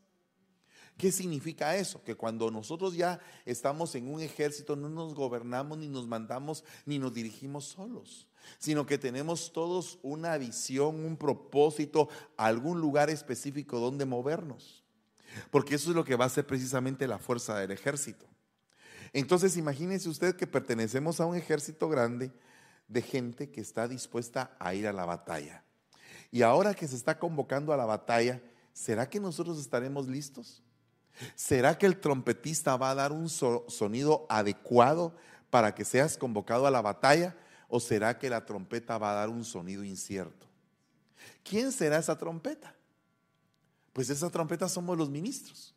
¿Qué 0.96 1.10
significa 1.10 1.76
eso? 1.76 2.02
Que 2.04 2.14
cuando 2.14 2.50
nosotros 2.50 2.94
ya 2.94 3.18
estamos 3.44 3.94
en 3.94 4.08
un 4.08 4.20
ejército 4.20 4.76
no 4.76 4.88
nos 4.88 5.14
gobernamos 5.14 5.78
ni 5.78 5.88
nos 5.88 6.06
mandamos 6.06 6.64
ni 6.84 6.98
nos 6.98 7.14
dirigimos 7.14 7.64
solos, 7.64 8.28
sino 8.58 8.86
que 8.86 8.98
tenemos 8.98 9.52
todos 9.52 9.98
una 10.02 10.36
visión, 10.38 11.04
un 11.04 11.16
propósito, 11.16 12.08
algún 12.36 12.80
lugar 12.80 13.10
específico 13.10 13.80
donde 13.80 14.04
movernos. 14.04 14.82
Porque 15.50 15.76
eso 15.76 15.90
es 15.90 15.96
lo 15.96 16.04
que 16.04 16.16
va 16.16 16.26
a 16.26 16.30
ser 16.30 16.46
precisamente 16.46 17.06
la 17.06 17.18
fuerza 17.18 17.56
del 17.58 17.70
ejército. 17.70 18.26
Entonces 19.12 19.56
imagínese 19.56 20.08
usted 20.08 20.36
que 20.36 20.46
pertenecemos 20.46 21.20
a 21.20 21.26
un 21.26 21.36
ejército 21.36 21.88
grande 21.88 22.32
de 22.88 23.02
gente 23.02 23.50
que 23.50 23.60
está 23.60 23.88
dispuesta 23.88 24.56
a 24.58 24.74
ir 24.74 24.86
a 24.86 24.92
la 24.92 25.04
batalla. 25.04 25.64
Y 26.30 26.42
ahora 26.42 26.74
que 26.74 26.88
se 26.88 26.96
está 26.96 27.18
convocando 27.18 27.72
a 27.72 27.76
la 27.76 27.84
batalla, 27.84 28.40
¿será 28.72 29.08
que 29.08 29.20
nosotros 29.20 29.58
estaremos 29.58 30.08
listos? 30.08 30.62
¿Será 31.34 31.76
que 31.76 31.86
el 31.86 32.00
trompetista 32.00 32.76
va 32.76 32.90
a 32.90 32.94
dar 32.94 33.12
un 33.12 33.28
sonido 33.28 34.26
adecuado 34.30 35.14
para 35.50 35.74
que 35.74 35.84
seas 35.84 36.16
convocado 36.16 36.66
a 36.66 36.70
la 36.70 36.80
batalla? 36.80 37.36
¿O 37.74 37.80
será 37.80 38.18
que 38.18 38.28
la 38.28 38.44
trompeta 38.44 38.98
va 38.98 39.12
a 39.12 39.14
dar 39.14 39.30
un 39.30 39.46
sonido 39.46 39.82
incierto? 39.82 40.46
¿Quién 41.42 41.72
será 41.72 41.96
esa 41.96 42.18
trompeta? 42.18 42.76
Pues 43.94 44.10
esa 44.10 44.28
trompeta 44.28 44.68
somos 44.68 44.98
los 44.98 45.08
ministros, 45.08 45.74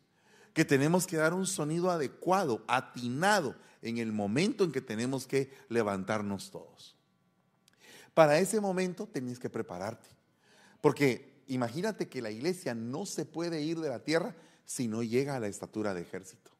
que 0.52 0.66
tenemos 0.66 1.06
que 1.06 1.16
dar 1.16 1.32
un 1.32 1.46
sonido 1.46 1.90
adecuado, 1.90 2.62
atinado, 2.68 3.56
en 3.80 3.96
el 3.96 4.12
momento 4.12 4.62
en 4.62 4.72
que 4.72 4.82
tenemos 4.82 5.26
que 5.26 5.50
levantarnos 5.70 6.50
todos. 6.50 6.94
Para 8.12 8.40
ese 8.40 8.60
momento 8.60 9.06
tenéis 9.06 9.38
que 9.38 9.48
prepararte, 9.48 10.10
porque 10.82 11.40
imagínate 11.46 12.10
que 12.10 12.20
la 12.20 12.30
iglesia 12.30 12.74
no 12.74 13.06
se 13.06 13.24
puede 13.24 13.62
ir 13.62 13.80
de 13.80 13.88
la 13.88 14.04
tierra 14.04 14.36
si 14.66 14.86
no 14.86 15.02
llega 15.02 15.34
a 15.34 15.40
la 15.40 15.48
estatura 15.48 15.94
de 15.94 16.02
ejército. 16.02 16.50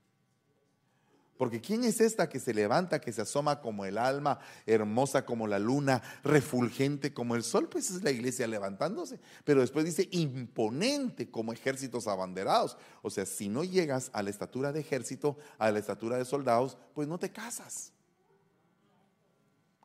Porque 1.37 1.61
¿quién 1.61 1.85
es 1.85 2.01
esta 2.01 2.29
que 2.29 2.41
se 2.41 2.55
levanta, 2.55 3.01
que 3.01 3.13
se 3.13 3.23
asoma 3.23 3.61
como 3.61 3.85
el 3.85 3.99
alma, 3.99 4.39
hermosa 4.65 5.27
como 5.27 5.47
la 5.47 5.59
luna, 5.59 6.03
refulgente 6.25 7.13
como 7.13 7.37
el 7.37 7.43
sol? 7.43 7.69
Pues 7.69 7.91
es 7.91 8.03
la 8.03 8.11
iglesia 8.11 8.47
levantándose. 8.47 9.21
Pero 9.45 9.61
después 9.61 9.85
dice 9.85 10.09
imponente 10.13 11.31
como 11.31 11.53
ejércitos 11.53 12.07
abanderados. 12.07 12.79
O 13.03 13.11
sea, 13.11 13.27
si 13.27 13.49
no 13.49 13.65
llegas 13.65 14.11
a 14.15 14.23
la 14.23 14.31
estatura 14.31 14.73
de 14.73 14.81
ejército, 14.81 15.37
a 15.59 15.71
la 15.71 15.79
estatura 15.79 16.17
de 16.17 16.25
soldados, 16.25 16.79
pues 16.95 17.07
no 17.07 17.19
te 17.19 17.31
casas. 17.31 17.93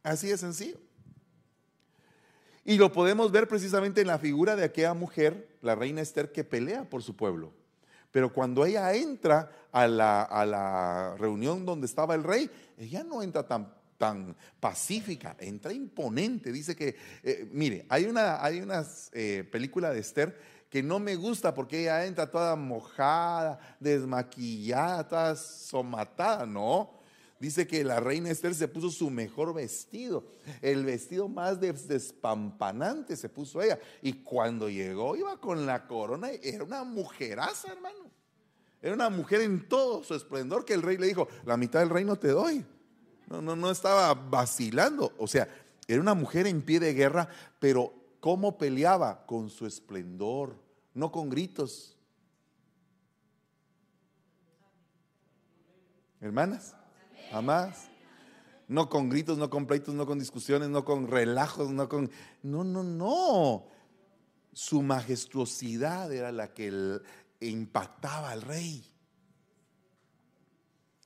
Así 0.04 0.28
de 0.28 0.38
sencillo. 0.38 0.80
Y 2.64 2.78
lo 2.78 2.92
podemos 2.92 3.32
ver 3.32 3.48
precisamente 3.48 4.02
en 4.02 4.08
la 4.08 4.20
figura 4.20 4.56
de 4.56 4.64
aquella 4.64 4.94
mujer, 4.94 5.58
la 5.62 5.76
reina 5.76 6.02
Esther, 6.02 6.32
que 6.32 6.44
pelea 6.44 6.90
por 6.90 7.04
su 7.04 7.16
pueblo. 7.16 7.54
Pero 8.12 8.34
cuando 8.34 8.66
ella 8.66 8.94
entra 8.94 9.50
a 9.72 9.88
la, 9.88 11.16
reunión 11.18 11.66
donde 11.66 11.86
estaba 11.86 12.16
el 12.16 12.24
rey, 12.24 12.50
ella 12.78 13.04
no 13.04 13.24
entra 13.24 13.48
tan, 13.48 13.74
tan 13.98 14.36
pacífica, 14.60 15.36
entra 15.40 15.72
imponente. 15.72 16.52
Dice 16.52 16.76
que, 16.76 16.96
eh, 17.24 17.48
mire, 17.52 17.86
hay 17.90 18.06
una, 18.06 18.44
hay 18.44 18.64
eh, 19.14 19.48
película 19.50 19.92
de 19.92 20.00
Esther 20.00 20.38
que 20.70 20.82
no 20.82 21.00
me 21.00 21.16
gusta 21.16 21.54
porque 21.54 21.82
ella 21.82 22.06
entra 22.06 22.32
toda 22.32 22.56
mojada, 22.56 23.60
desmaquillada, 23.80 25.08
toda 25.08 25.36
somatada, 25.36 26.46
no. 26.46 27.01
Dice 27.42 27.66
que 27.66 27.84
la 27.84 28.00
reina 28.00 28.30
Esther 28.30 28.54
se 28.54 28.68
puso 28.68 28.92
su 28.92 29.10
mejor 29.10 29.52
vestido, 29.56 30.24
el 30.62 30.86
vestido 30.86 31.28
más 31.28 31.60
despampanante 31.60 33.16
se 33.18 33.30
puso 33.30 33.64
ella. 33.64 33.80
Y 34.04 34.22
cuando 34.22 34.70
llegó 34.70 35.16
iba 35.16 35.42
con 35.42 35.66
la 35.66 35.88
corona, 35.88 36.30
era 36.30 36.64
una 36.64 36.84
mujeraza, 36.84 37.72
hermano. 37.72 38.12
Era 38.80 38.94
una 38.94 39.10
mujer 39.10 39.42
en 39.42 39.68
todo 39.68 40.04
su 40.04 40.14
esplendor 40.14 40.66
que 40.66 40.76
el 40.76 40.84
rey 40.84 41.00
le 41.00 41.08
dijo, 41.08 41.28
la 41.44 41.58
mitad 41.58 41.80
del 41.80 41.90
reino 41.90 42.16
te 42.16 42.28
doy. 42.28 42.64
No, 43.26 43.42
no, 43.42 43.56
no 43.56 43.72
estaba 43.72 44.14
vacilando. 44.14 45.12
O 45.18 45.26
sea, 45.26 45.48
era 45.88 46.00
una 46.00 46.14
mujer 46.14 46.46
en 46.46 46.62
pie 46.62 46.80
de 46.80 46.94
guerra, 46.94 47.28
pero 47.60 47.92
¿cómo 48.20 48.56
peleaba? 48.60 49.26
Con 49.26 49.50
su 49.50 49.66
esplendor, 49.66 50.62
no 50.94 51.12
con 51.12 51.28
gritos. 51.32 51.98
Hermanas. 56.20 56.76
Jamás. 57.32 57.90
No 58.68 58.90
con 58.90 59.10
gritos, 59.10 59.38
no 59.38 59.50
con 59.50 59.66
pleitos, 59.66 59.94
no 59.94 60.06
con 60.06 60.20
discusiones, 60.20 60.70
no 60.70 60.86
con 60.86 61.08
relajos, 61.08 61.72
no 61.72 61.90
con... 61.90 62.10
No, 62.44 62.64
no, 62.64 62.84
no. 62.84 63.68
Su 64.54 64.82
majestuosidad 64.82 66.12
era 66.14 66.32
la 66.32 66.54
que 66.54 67.02
impactaba 67.40 68.32
al 68.32 68.42
rey. 68.42 68.86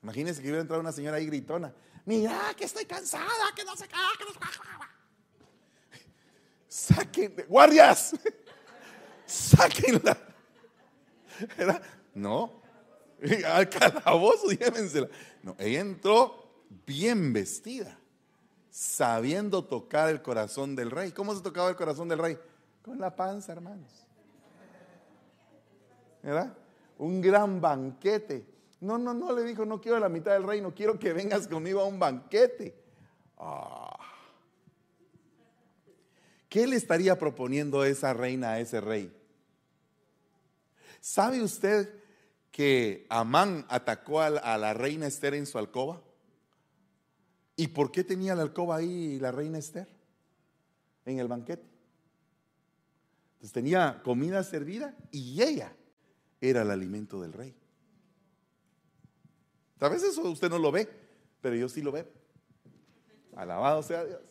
Imagínense 0.04 0.42
que 0.42 0.50
iba 0.50 0.58
a 0.58 0.62
entrar 0.62 0.80
una 0.80 0.92
señora 0.92 1.18
ahí 1.18 1.26
gritona. 1.26 1.74
Mira, 2.06 2.54
que 2.56 2.66
estoy 2.66 2.86
cansada, 2.86 3.26
que 3.56 3.64
no 3.64 3.76
se 3.76 3.88
caga, 3.88 4.10
que 4.18 4.26
no 4.26 4.34
se 4.34 4.40
guardias, 7.48 8.14
sáquenla. 9.26 10.18
No, 12.14 12.62
al 13.48 13.70
calabozo, 13.70 14.52
llévensela. 14.52 15.08
No, 15.44 15.56
ella 15.60 15.82
entró 15.82 16.66
bien 16.86 17.34
vestida, 17.34 17.98
sabiendo 18.70 19.64
tocar 19.66 20.10
el 20.10 20.22
corazón 20.22 20.76
del 20.76 20.92
rey. 20.92 21.12
¿Cómo 21.12 21.36
se 21.36 21.42
tocaba 21.42 21.70
el 21.70 21.76
corazón 21.76 22.08
del 22.10 22.20
rey? 22.20 22.38
Con 22.82 23.00
la 23.00 23.16
panza, 23.16 23.52
hermanos. 23.52 24.06
¿Verdad? 26.22 26.56
Un 26.98 27.22
gran 27.22 27.62
banquete. 27.62 28.46
No, 28.82 28.98
no, 28.98 29.14
no, 29.14 29.32
le 29.32 29.44
dijo, 29.44 29.66
no 29.66 29.82
quiero 29.82 30.00
la 30.00 30.10
mitad 30.10 30.34
del 30.34 30.44
reino, 30.44 30.74
quiero 30.74 31.00
que 31.00 31.14
vengas 31.14 31.48
conmigo 31.48 31.82
a 31.82 31.86
un 31.86 32.00
banquete. 32.00 32.76
Ah. 33.38 33.98
¿Qué 36.50 36.68
le 36.68 36.76
estaría 36.76 37.18
proponiendo 37.18 37.84
esa 37.84 38.14
reina 38.14 38.52
a 38.52 38.60
ese 38.60 38.82
rey? 38.82 39.12
¿Sabe 41.02 41.42
usted 41.42 42.05
que 42.56 43.06
Amán 43.10 43.65
atacó 43.68 44.22
a 44.22 44.30
la 44.58 44.74
reina 44.74 45.08
Esther 45.08 45.34
en 45.34 45.46
su 45.46 45.58
alcoba? 45.58 46.02
¿Y 47.58 47.68
por 47.68 47.91
qué 47.91 48.06
tenía 48.06 48.34
la 48.34 48.44
alcoba 48.44 48.78
ahí 48.78 49.20
la 49.20 49.34
reina 49.34 49.58
Esther? 49.58 49.89
En 51.04 51.20
el 51.20 51.28
banquete. 51.28 51.65
Entonces 53.34 53.52
tenía 53.52 54.02
comida 54.06 54.41
servida 54.41 54.96
y 55.12 55.41
ella 55.41 55.76
era 56.39 56.62
el 56.62 56.72
alimento 56.72 57.22
del 57.22 57.34
rey. 57.34 57.54
Tal 59.78 59.91
vez 59.91 60.04
eso 60.04 60.22
usted 60.22 60.50
no 60.50 60.58
lo 60.58 60.72
ve, 60.72 60.88
pero 61.41 61.58
yo 61.58 61.68
sí 61.68 61.82
lo 61.82 61.91
veo. 61.91 62.08
Alabado 63.36 63.84
sea 63.84 64.06
Dios. 64.06 64.22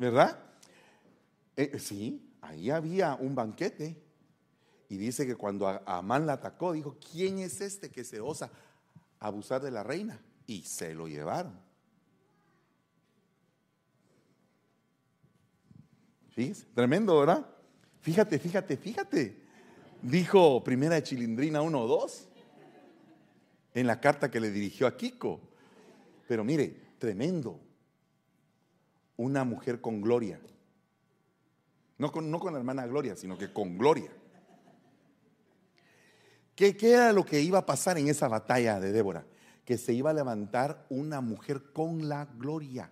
¿Verdad? 0.00 0.36
Eh, 1.54 1.78
sí, 1.78 2.34
ahí 2.40 2.68
había 2.68 3.14
un 3.14 3.36
banquete 3.36 4.07
y 4.88 4.96
dice 4.96 5.26
que 5.26 5.36
cuando 5.36 5.68
Amán 5.86 6.26
la 6.26 6.34
atacó, 6.34 6.72
dijo, 6.72 6.96
¿quién 7.12 7.38
es 7.38 7.60
este 7.60 7.90
que 7.90 8.04
se 8.04 8.20
osa 8.20 8.50
abusar 9.20 9.60
de 9.60 9.70
la 9.70 9.82
reina? 9.82 10.20
Y 10.46 10.62
se 10.62 10.94
lo 10.94 11.08
llevaron. 11.08 11.60
Fíjese, 16.30 16.66
tremendo, 16.74 17.18
¿verdad? 17.18 17.46
Fíjate, 18.00 18.38
fíjate, 18.38 18.76
fíjate. 18.76 19.42
Dijo 20.00 20.62
primera 20.64 20.94
de 20.94 21.02
Chilindrina 21.02 21.60
1.2 21.60 22.26
en 23.74 23.86
la 23.86 24.00
carta 24.00 24.30
que 24.30 24.40
le 24.40 24.50
dirigió 24.50 24.86
a 24.86 24.96
Kiko. 24.96 25.40
Pero 26.26 26.44
mire, 26.44 26.94
tremendo. 26.98 27.60
Una 29.16 29.44
mujer 29.44 29.80
con 29.80 30.00
gloria. 30.00 30.40
No 31.98 32.12
con, 32.12 32.30
no 32.30 32.38
con 32.38 32.52
la 32.52 32.60
hermana 32.60 32.86
Gloria, 32.86 33.16
sino 33.16 33.36
que 33.36 33.52
con 33.52 33.76
gloria. 33.76 34.10
¿Qué, 36.58 36.76
era 36.80 37.12
lo 37.12 37.24
que 37.24 37.40
iba 37.40 37.60
a 37.60 37.66
pasar 37.66 37.98
en 37.98 38.08
esa 38.08 38.26
batalla 38.26 38.80
de 38.80 38.90
Débora? 38.90 39.24
Que 39.64 39.78
se 39.78 39.92
iba 39.92 40.10
a 40.10 40.12
levantar 40.12 40.84
una 40.88 41.20
mujer 41.20 41.72
con 41.72 42.08
la 42.08 42.24
gloria 42.36 42.90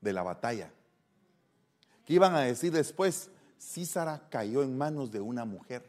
de 0.00 0.14
la 0.14 0.22
batalla. 0.22 0.72
¿Qué 2.06 2.14
iban 2.14 2.34
a 2.34 2.40
decir 2.40 2.72
después? 2.72 3.28
Císara 3.60 4.30
cayó 4.30 4.62
en 4.62 4.78
manos 4.78 5.12
de 5.12 5.20
una 5.20 5.44
mujer. 5.44 5.84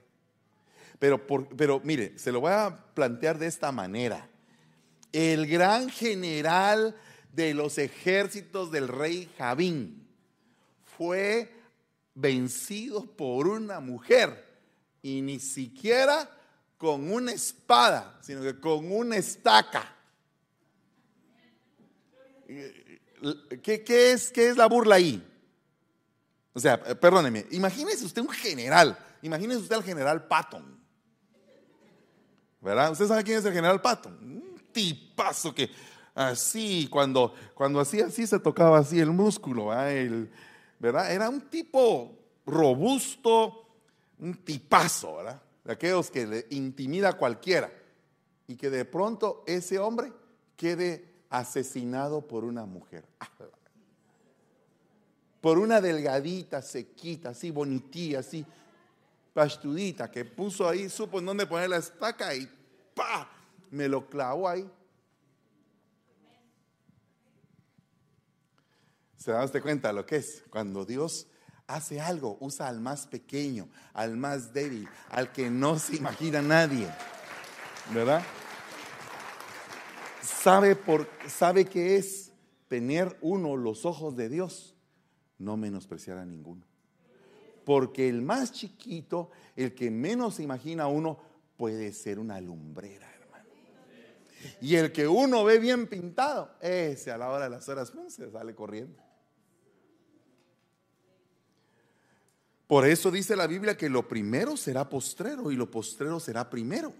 Pero, 0.99 1.25
pero 1.25 1.79
mire, 1.81 2.19
se 2.19 2.29
lo 2.29 2.41
voy 2.41 2.51
a 2.51 2.77
plantear 2.93 3.37
de 3.37 3.47
esta 3.47 3.71
manera. 3.71 4.27
El 5.13 5.47
gran 5.47 5.87
general 5.89 6.93
de 7.31 7.53
los 7.53 7.77
ejércitos 7.77 8.69
del 8.69 8.89
rey 8.89 9.31
Javín 9.37 10.09
fue 10.97 11.55
vencido 12.15 13.05
por 13.05 13.47
una 13.47 13.79
mujer 13.79 14.45
y 15.01 15.21
ni 15.21 15.39
siquiera 15.39 16.29
con 16.83 17.09
una 17.09 17.31
espada, 17.31 18.19
sino 18.19 18.41
que 18.41 18.59
con 18.59 18.91
una 18.91 19.15
estaca. 19.15 19.95
¿Qué, 23.63 24.11
es, 24.11 24.29
qué 24.29 24.49
es 24.49 24.57
la 24.57 24.65
burla 24.65 24.95
ahí? 24.95 25.25
O 26.51 26.59
sea, 26.59 26.83
eh, 26.85 26.93
perdóneme, 26.93 27.45
imagínese 27.51 28.03
usted 28.03 28.21
un 28.21 28.27
general, 28.27 28.99
imagínese 29.21 29.61
usted 29.61 29.77
al 29.77 29.83
general 29.83 30.27
Patton. 30.27 30.77
¿verdad? 32.59 32.91
¿Usted 32.91 33.07
sabe 33.07 33.23
quién 33.23 33.39
es 33.39 33.45
el 33.45 33.53
general 33.53 33.79
Pato? 33.79 34.09
Un 34.09 34.61
tipazo 34.73 35.55
que 35.55 35.69
así, 36.13 36.89
cuando, 36.91 37.33
cuando 37.53 37.79
hacía 37.79 38.07
así 38.07 38.27
se 38.27 38.39
tocaba 38.39 38.79
así 38.79 38.99
el 38.99 39.11
músculo, 39.11 39.67
¿verdad? 40.79 41.13
Era 41.13 41.29
un 41.29 41.39
tipo 41.49 42.13
robusto, 42.45 43.69
un 44.19 44.35
tipazo, 44.43 45.15
¿verdad? 45.15 45.41
De 45.63 45.73
aquellos 45.73 46.11
que 46.11 46.27
le 46.27 46.47
intimida 46.49 47.09
a 47.09 47.17
cualquiera. 47.17 47.71
Y 48.47 48.55
que 48.55 48.69
de 48.69 48.85
pronto 48.85 49.43
ese 49.47 49.79
hombre 49.79 50.11
quede 50.57 51.13
asesinado 51.29 52.27
por 52.27 52.43
una 52.43 52.65
mujer. 52.65 53.05
Por 55.41 55.57
una 55.57 55.81
delgadita, 55.81 56.61
sequita, 56.61 57.29
así 57.29 57.51
bonitilla, 57.51 58.19
así 58.19 58.45
pastudita, 59.33 60.09
que 60.09 60.23
puso 60.23 60.69
ahí, 60.69 60.89
supo 60.89 61.19
en 61.19 61.25
dónde 61.25 61.45
poner 61.45 61.69
la 61.69 61.77
estaca 61.77 62.33
y 62.35 62.47
¡pa! 62.93 63.29
Me 63.71 63.87
lo 63.87 64.07
clavó 64.07 64.47
ahí. 64.47 64.69
¿Se 69.17 69.31
da 69.31 69.43
usted 69.43 69.61
cuenta 69.61 69.91
lo 69.91 70.05
que 70.05 70.17
es? 70.17 70.43
Cuando 70.49 70.85
Dios 70.85 71.27
hace 71.75 71.99
algo, 71.99 72.37
usa 72.39 72.67
al 72.67 72.79
más 72.79 73.07
pequeño, 73.07 73.67
al 73.93 74.15
más 74.15 74.53
débil, 74.53 74.87
al 75.09 75.31
que 75.31 75.49
no 75.49 75.79
se 75.79 75.95
imagina 75.95 76.41
nadie. 76.41 76.87
¿Verdad? 77.93 78.23
Sabe, 80.21 80.75
por, 80.75 81.07
sabe 81.27 81.65
que 81.65 81.97
es 81.97 82.31
tener 82.67 83.17
uno 83.21 83.55
los 83.55 83.85
ojos 83.85 84.15
de 84.15 84.29
Dios, 84.29 84.75
no 85.37 85.57
menospreciar 85.57 86.17
a 86.17 86.25
ninguno. 86.25 86.65
Porque 87.65 88.09
el 88.09 88.21
más 88.21 88.51
chiquito, 88.51 89.31
el 89.55 89.73
que 89.73 89.91
menos 89.91 90.35
se 90.35 90.43
imagina 90.43 90.87
uno, 90.87 91.19
puede 91.57 91.93
ser 91.93 92.19
una 92.19 92.39
lumbrera, 92.41 93.09
hermano. 93.13 93.49
Y 94.61 94.75
el 94.75 94.91
que 94.91 95.07
uno 95.07 95.43
ve 95.43 95.59
bien 95.59 95.87
pintado, 95.87 96.55
ese 96.61 97.11
a 97.11 97.17
la 97.17 97.29
hora 97.29 97.45
de 97.45 97.49
las 97.49 97.67
horas 97.69 97.91
se 98.07 98.31
sale 98.31 98.55
corriendo. 98.55 99.02
Por 102.73 102.87
eso 102.87 103.11
dice 103.11 103.35
la 103.35 103.45
Biblia 103.45 103.77
que 103.77 103.87
lo 103.87 104.07
primero 104.07 104.57
será 104.57 104.89
postrero 104.89 105.51
y 105.51 105.55
lo 105.55 105.69
postrero 105.69 106.19
será 106.19 106.49
primero. 106.49 106.91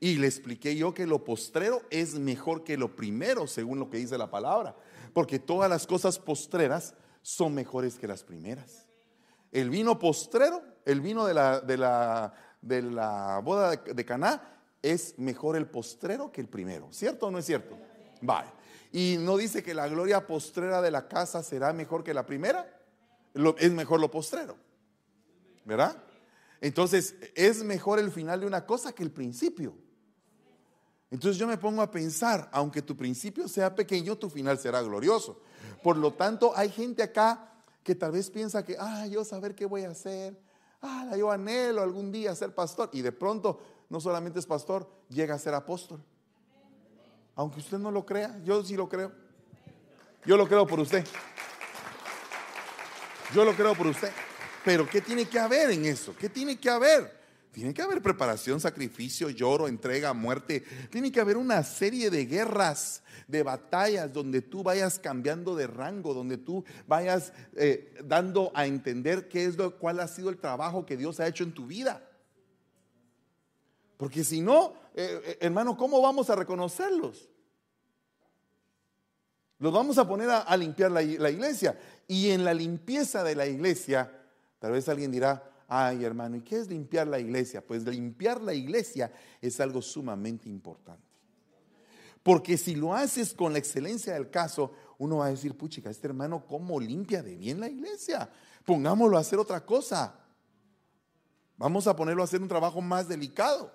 Y 0.00 0.16
le 0.16 0.26
expliqué 0.26 0.74
yo 0.74 0.92
que 0.92 1.06
lo 1.06 1.22
postrero 1.22 1.82
es 1.88 2.16
mejor 2.16 2.64
que 2.64 2.76
lo 2.76 2.96
primero, 2.96 3.46
según 3.46 3.78
lo 3.78 3.88
que 3.88 3.98
dice 3.98 4.18
la 4.18 4.28
palabra. 4.28 4.74
Porque 5.14 5.38
todas 5.38 5.70
las 5.70 5.86
cosas 5.86 6.18
postreras 6.18 6.94
son 7.22 7.54
mejores 7.54 7.96
que 7.96 8.08
las 8.08 8.24
primeras. 8.24 8.88
El 9.52 9.70
vino 9.70 10.00
postrero, 10.00 10.60
el 10.84 11.00
vino 11.00 11.26
de 11.26 11.34
la, 11.34 11.60
de 11.60 11.76
la, 11.76 12.34
de 12.60 12.82
la 12.82 13.38
boda 13.38 13.76
de, 13.76 14.04
Caná, 14.04 14.42
es 14.82 15.16
mejor 15.16 15.54
el 15.54 15.66
postrero 15.66 16.32
que 16.32 16.40
el 16.40 16.48
primero. 16.48 16.88
¿Cierto 16.90 17.28
o 17.28 17.30
no 17.30 17.38
es 17.38 17.46
cierto? 17.46 17.78
Vale. 18.20 18.48
Y 18.90 19.16
no 19.20 19.36
dice 19.36 19.62
que 19.62 19.74
la 19.74 19.86
gloria 19.86 20.26
postrera 20.26 20.82
de 20.82 20.90
la 20.90 21.06
casa 21.06 21.44
será 21.44 21.72
mejor 21.72 22.02
que 22.02 22.12
la 22.12 22.26
primera. 22.26 22.66
es 23.58 23.70
mejor 23.70 24.00
lo 24.00 24.10
postrero. 24.10 24.71
¿Verdad? 25.64 26.02
Entonces, 26.60 27.16
es 27.34 27.64
mejor 27.64 27.98
el 27.98 28.10
final 28.10 28.40
de 28.40 28.46
una 28.46 28.64
cosa 28.66 28.92
que 28.92 29.02
el 29.02 29.10
principio. 29.10 29.74
Entonces 31.10 31.36
yo 31.36 31.46
me 31.46 31.58
pongo 31.58 31.82
a 31.82 31.90
pensar, 31.90 32.48
aunque 32.52 32.80
tu 32.80 32.96
principio 32.96 33.46
sea 33.46 33.74
pequeño, 33.74 34.16
tu 34.16 34.30
final 34.30 34.58
será 34.58 34.80
glorioso. 34.80 35.42
Por 35.82 35.98
lo 35.98 36.14
tanto, 36.14 36.52
hay 36.56 36.70
gente 36.70 37.02
acá 37.02 37.52
que 37.82 37.94
tal 37.94 38.12
vez 38.12 38.30
piensa 38.30 38.64
que, 38.64 38.76
ah, 38.78 39.06
yo 39.06 39.22
saber 39.22 39.54
qué 39.54 39.66
voy 39.66 39.82
a 39.84 39.90
hacer, 39.90 40.40
ah, 40.80 41.14
yo 41.18 41.30
anhelo 41.30 41.82
algún 41.82 42.10
día 42.10 42.34
ser 42.34 42.54
pastor. 42.54 42.88
Y 42.94 43.02
de 43.02 43.12
pronto, 43.12 43.60
no 43.90 44.00
solamente 44.00 44.38
es 44.38 44.46
pastor, 44.46 44.90
llega 45.10 45.34
a 45.34 45.38
ser 45.38 45.52
apóstol. 45.52 46.02
Aunque 47.34 47.60
usted 47.60 47.78
no 47.78 47.90
lo 47.90 48.06
crea, 48.06 48.40
yo 48.42 48.64
sí 48.64 48.74
lo 48.74 48.88
creo. 48.88 49.12
Yo 50.24 50.38
lo 50.38 50.48
creo 50.48 50.66
por 50.66 50.80
usted. 50.80 51.04
Yo 53.34 53.44
lo 53.44 53.52
creo 53.54 53.74
por 53.74 53.86
usted. 53.86 54.12
Pero 54.64 54.88
¿qué 54.88 55.00
tiene 55.00 55.26
que 55.26 55.38
haber 55.38 55.70
en 55.70 55.84
eso? 55.84 56.14
¿Qué 56.16 56.28
tiene 56.28 56.58
que 56.58 56.70
haber? 56.70 57.22
Tiene 57.52 57.74
que 57.74 57.82
haber 57.82 58.00
preparación, 58.00 58.60
sacrificio, 58.60 59.28
lloro, 59.28 59.68
entrega, 59.68 60.14
muerte. 60.14 60.64
Tiene 60.90 61.12
que 61.12 61.20
haber 61.20 61.36
una 61.36 61.62
serie 61.64 62.10
de 62.10 62.24
guerras, 62.24 63.02
de 63.28 63.42
batallas, 63.42 64.10
donde 64.12 64.40
tú 64.40 64.62
vayas 64.62 64.98
cambiando 64.98 65.54
de 65.54 65.66
rango, 65.66 66.14
donde 66.14 66.38
tú 66.38 66.64
vayas 66.86 67.34
eh, 67.54 67.94
dando 68.04 68.52
a 68.54 68.66
entender 68.66 69.28
qué 69.28 69.44
es 69.44 69.56
lo, 69.56 69.78
cuál 69.78 70.00
ha 70.00 70.08
sido 70.08 70.30
el 70.30 70.38
trabajo 70.38 70.86
que 70.86 70.96
Dios 70.96 71.20
ha 71.20 71.26
hecho 71.26 71.44
en 71.44 71.52
tu 71.52 71.66
vida. 71.66 72.08
Porque 73.98 74.24
si 74.24 74.40
no, 74.40 74.72
eh, 74.94 75.20
eh, 75.22 75.38
hermano, 75.42 75.76
¿cómo 75.76 76.00
vamos 76.00 76.30
a 76.30 76.36
reconocerlos? 76.36 77.28
Los 79.58 79.72
vamos 79.72 79.98
a 79.98 80.08
poner 80.08 80.30
a, 80.30 80.56
limpiar 80.56 80.90
la 80.90 81.02
iglesia. 81.02 81.78
Y 82.08 82.30
en 82.30 82.44
la 82.44 82.54
limpieza 82.54 83.22
de 83.22 83.36
la 83.36 83.46
iglesia, 83.46 84.21
Tal 84.62 84.70
vez 84.70 84.88
alguien 84.88 85.10
dirá, 85.10 85.42
ay 85.66 86.04
hermano, 86.04 86.36
¿y 86.36 86.40
qué 86.42 86.54
es 86.54 86.68
limpiar 86.68 87.08
la 87.08 87.18
iglesia? 87.18 87.66
Pues 87.66 87.82
limpiar 87.82 88.40
la 88.40 88.54
iglesia 88.54 89.10
es 89.40 89.58
algo 89.58 89.82
sumamente 89.82 90.48
importante. 90.48 91.02
Porque 92.22 92.56
si 92.56 92.76
lo 92.76 92.94
haces 92.94 93.34
con 93.34 93.52
la 93.52 93.58
excelencia 93.58 94.14
del 94.14 94.30
caso, 94.30 94.70
uno 94.98 95.16
va 95.16 95.26
a 95.26 95.30
decir, 95.30 95.56
puchica, 95.56 95.90
este 95.90 96.06
hermano, 96.06 96.46
¿cómo 96.46 96.78
limpia 96.78 97.24
de 97.24 97.34
bien 97.34 97.58
la 97.58 97.68
iglesia? 97.68 98.30
Pongámoslo 98.64 99.16
a 99.16 99.22
hacer 99.22 99.40
otra 99.40 99.66
cosa. 99.66 100.14
Vamos 101.56 101.88
a 101.88 101.96
ponerlo 101.96 102.22
a 102.22 102.26
hacer 102.26 102.40
un 102.40 102.46
trabajo 102.46 102.80
más 102.80 103.08
delicado. 103.08 103.74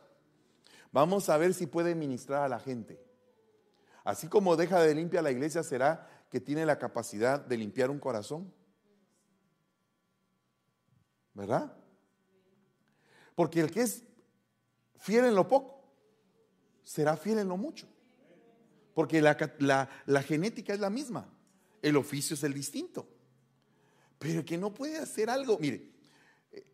Vamos 0.94 1.28
a 1.28 1.36
ver 1.36 1.54
si 1.54 1.66
puede 1.66 1.96
ministrar 1.96 2.44
a 2.44 2.48
la 2.48 2.62
gente. 2.62 2.98
Así 4.06 4.30
como 4.30 4.56
deja 4.56 4.80
de 4.80 4.96
limpiar 4.96 5.26
la 5.26 5.32
iglesia, 5.32 5.64
será 5.64 6.08
que 6.32 6.40
tiene 6.40 6.66
la 6.66 6.80
capacidad 6.80 7.42
de 7.42 7.58
limpiar 7.58 7.90
un 7.90 8.00
corazón. 8.00 8.54
¿Verdad? 11.38 11.72
Porque 13.36 13.60
el 13.60 13.70
que 13.70 13.82
es 13.82 14.04
fiel 14.96 15.26
en 15.26 15.36
lo 15.36 15.48
poco, 15.48 15.84
será 16.84 17.16
fiel 17.16 17.38
en 17.38 17.48
lo 17.48 17.58
mucho. 17.58 17.88
Porque 18.96 19.22
la, 19.22 20.24
genética 20.24 20.74
es 20.74 20.80
la 20.80 20.90
misma, 20.90 21.32
el 21.84 21.96
oficio 21.96 22.34
es 22.34 22.44
el 22.44 22.56
distinto. 22.56 23.08
Pero 24.18 24.40
el 24.40 24.46
que 24.46 24.58
no 24.58 24.74
puede 24.74 24.98
hacer 24.98 25.30
algo, 25.30 25.60
mire, 25.60 25.92
eh, 26.52 26.66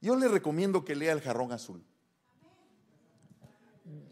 yo 0.00 0.16
le 0.16 0.26
recomiendo 0.26 0.84
que 0.84 0.96
lea 0.96 1.12
El 1.12 1.20
jarrón 1.20 1.52
azul. 1.52 1.80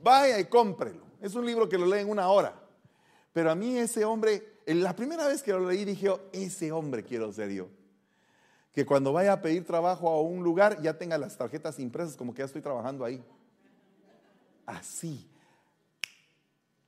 Vaya 0.00 0.38
y 0.38 0.44
cómprelo. 0.44 1.02
Es 1.20 1.34
un 1.34 1.44
libro 1.44 1.68
que 1.68 1.76
lo 1.76 1.86
lee 1.86 2.02
en 2.02 2.10
una 2.10 2.28
hora. 2.28 2.54
Pero 3.32 3.50
a 3.50 3.56
mí 3.56 3.76
ese 3.76 4.04
hombre, 4.04 4.60
la 4.66 4.94
primera 4.94 5.26
vez 5.26 5.42
que 5.42 5.50
lo 5.50 5.68
leí 5.68 5.84
dije, 5.84 6.10
oh, 6.10 6.20
ese 6.32 6.70
hombre 6.70 7.02
quiero 7.02 7.32
ser 7.32 7.50
yo 7.50 7.77
que 8.78 8.86
cuando 8.86 9.12
vaya 9.12 9.32
a 9.32 9.42
pedir 9.42 9.64
trabajo 9.64 10.08
a 10.08 10.22
un 10.22 10.44
lugar 10.44 10.80
ya 10.80 10.96
tenga 10.96 11.18
las 11.18 11.36
tarjetas 11.36 11.80
impresas 11.80 12.16
como 12.16 12.32
que 12.32 12.42
ya 12.42 12.44
estoy 12.44 12.62
trabajando 12.62 13.04
ahí. 13.04 13.20
Así. 14.64 15.28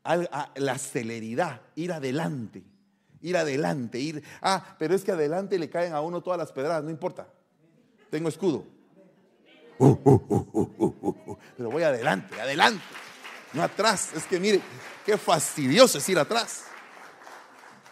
la 0.04 0.78
celeridad, 0.78 1.62
ir 1.74 1.92
adelante, 1.92 2.62
ir 3.20 3.36
adelante, 3.36 3.98
ir... 3.98 4.22
Ah, 4.40 4.76
pero 4.78 4.94
es 4.94 5.02
que 5.02 5.10
adelante 5.10 5.58
le 5.58 5.68
caen 5.68 5.92
a 5.92 6.00
uno 6.00 6.22
todas 6.22 6.38
las 6.38 6.52
pedradas, 6.52 6.84
no 6.84 6.90
importa. 6.90 7.26
Tengo 8.08 8.28
escudo. 8.28 8.64
Uh, 9.76 9.86
uh, 10.04 10.22
uh, 10.30 11.38
pero 11.56 11.72
voy 11.72 11.82
adelante, 11.82 12.40
adelante, 12.40 12.84
no 13.52 13.64
atrás. 13.64 14.10
Es 14.14 14.26
que 14.26 14.38
mire, 14.38 14.60
qué 15.04 15.18
fastidioso 15.18 15.98
es 15.98 16.08
ir 16.08 16.20
atrás. 16.20 16.66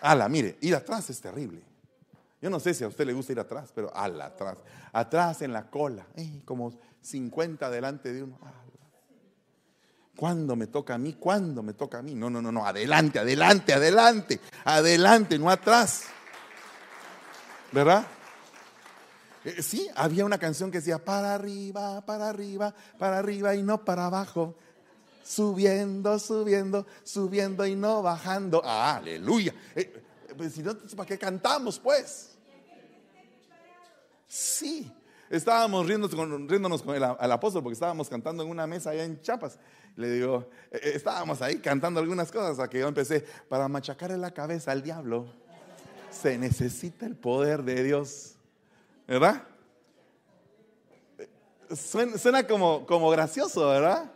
Ala, 0.00 0.28
mire, 0.28 0.56
ir 0.60 0.76
atrás 0.76 1.10
es 1.10 1.20
terrible. 1.20 1.67
Yo 2.40 2.50
no 2.50 2.60
sé 2.60 2.72
si 2.72 2.84
a 2.84 2.88
usted 2.88 3.04
le 3.06 3.12
gusta 3.12 3.32
ir 3.32 3.40
atrás, 3.40 3.72
pero 3.74 3.94
al 3.94 4.20
atrás. 4.20 4.58
Atrás 4.92 5.42
en 5.42 5.52
la 5.52 5.68
cola, 5.68 6.06
eh, 6.16 6.42
como 6.44 6.72
50 7.00 7.68
delante 7.70 8.12
de 8.12 8.22
uno. 8.22 8.38
¿Cuándo 10.16 10.56
me 10.56 10.66
toca 10.66 10.94
a 10.94 10.98
mí? 10.98 11.14
¿Cuándo 11.14 11.62
me 11.62 11.74
toca 11.74 11.98
a 11.98 12.02
mí? 12.02 12.14
No, 12.14 12.28
no, 12.28 12.42
no, 12.42 12.50
no. 12.50 12.66
Adelante, 12.66 13.20
adelante, 13.20 13.72
adelante. 13.72 14.40
Adelante, 14.64 15.38
no 15.38 15.48
atrás. 15.48 16.06
¿Verdad? 17.70 18.04
Eh, 19.44 19.62
sí, 19.62 19.88
había 19.94 20.24
una 20.24 20.38
canción 20.38 20.70
que 20.70 20.78
decía, 20.78 20.98
para 20.98 21.34
arriba, 21.34 22.04
para 22.04 22.28
arriba, 22.28 22.74
para 22.98 23.18
arriba 23.18 23.54
y 23.54 23.62
no 23.62 23.84
para 23.84 24.06
abajo. 24.06 24.56
Subiendo, 25.22 26.18
subiendo, 26.18 26.86
subiendo 27.04 27.64
y 27.66 27.76
no 27.76 28.02
bajando. 28.02 28.60
aleluya. 28.64 29.54
Eh, 29.76 30.02
pues 30.38 30.54
si 30.54 30.62
no, 30.62 30.74
¿para 30.96 31.06
qué 31.06 31.18
cantamos 31.18 31.78
pues? 31.78 32.38
Sí, 34.26 34.90
estábamos 35.28 35.86
riéndonos 35.86 36.82
con, 36.82 36.94
el, 36.94 37.32
apóstol 37.32 37.62
porque 37.62 37.74
estábamos 37.74 38.08
cantando 38.08 38.42
en 38.42 38.50
una 38.50 38.66
mesa 38.66 38.90
allá 38.90 39.04
en 39.04 39.20
Chiapas. 39.20 39.58
Le 39.96 40.10
digo, 40.10 40.48
eh, 40.70 40.80
eh, 40.82 40.92
estábamos 40.94 41.42
ahí 41.42 41.58
cantando 41.58 42.00
algunas 42.00 42.30
cosas 42.30 42.58
a 42.60 42.70
que 42.70 42.78
yo 42.78 42.88
empecé, 42.88 43.20
para 43.48 43.68
machacarle 43.68 44.16
la 44.16 44.32
cabeza 44.32 44.72
al 44.72 44.82
diablo, 44.82 45.26
se 46.10 46.38
necesita 46.38 47.04
el 47.04 47.16
poder 47.16 47.62
de 47.64 47.82
Dios. 47.82 48.36
¿Verdad? 49.06 49.42
Suena, 51.74 52.16
suena 52.16 52.46
como 52.46 53.10
gracioso, 53.10 53.68
¿verdad? 53.68 54.12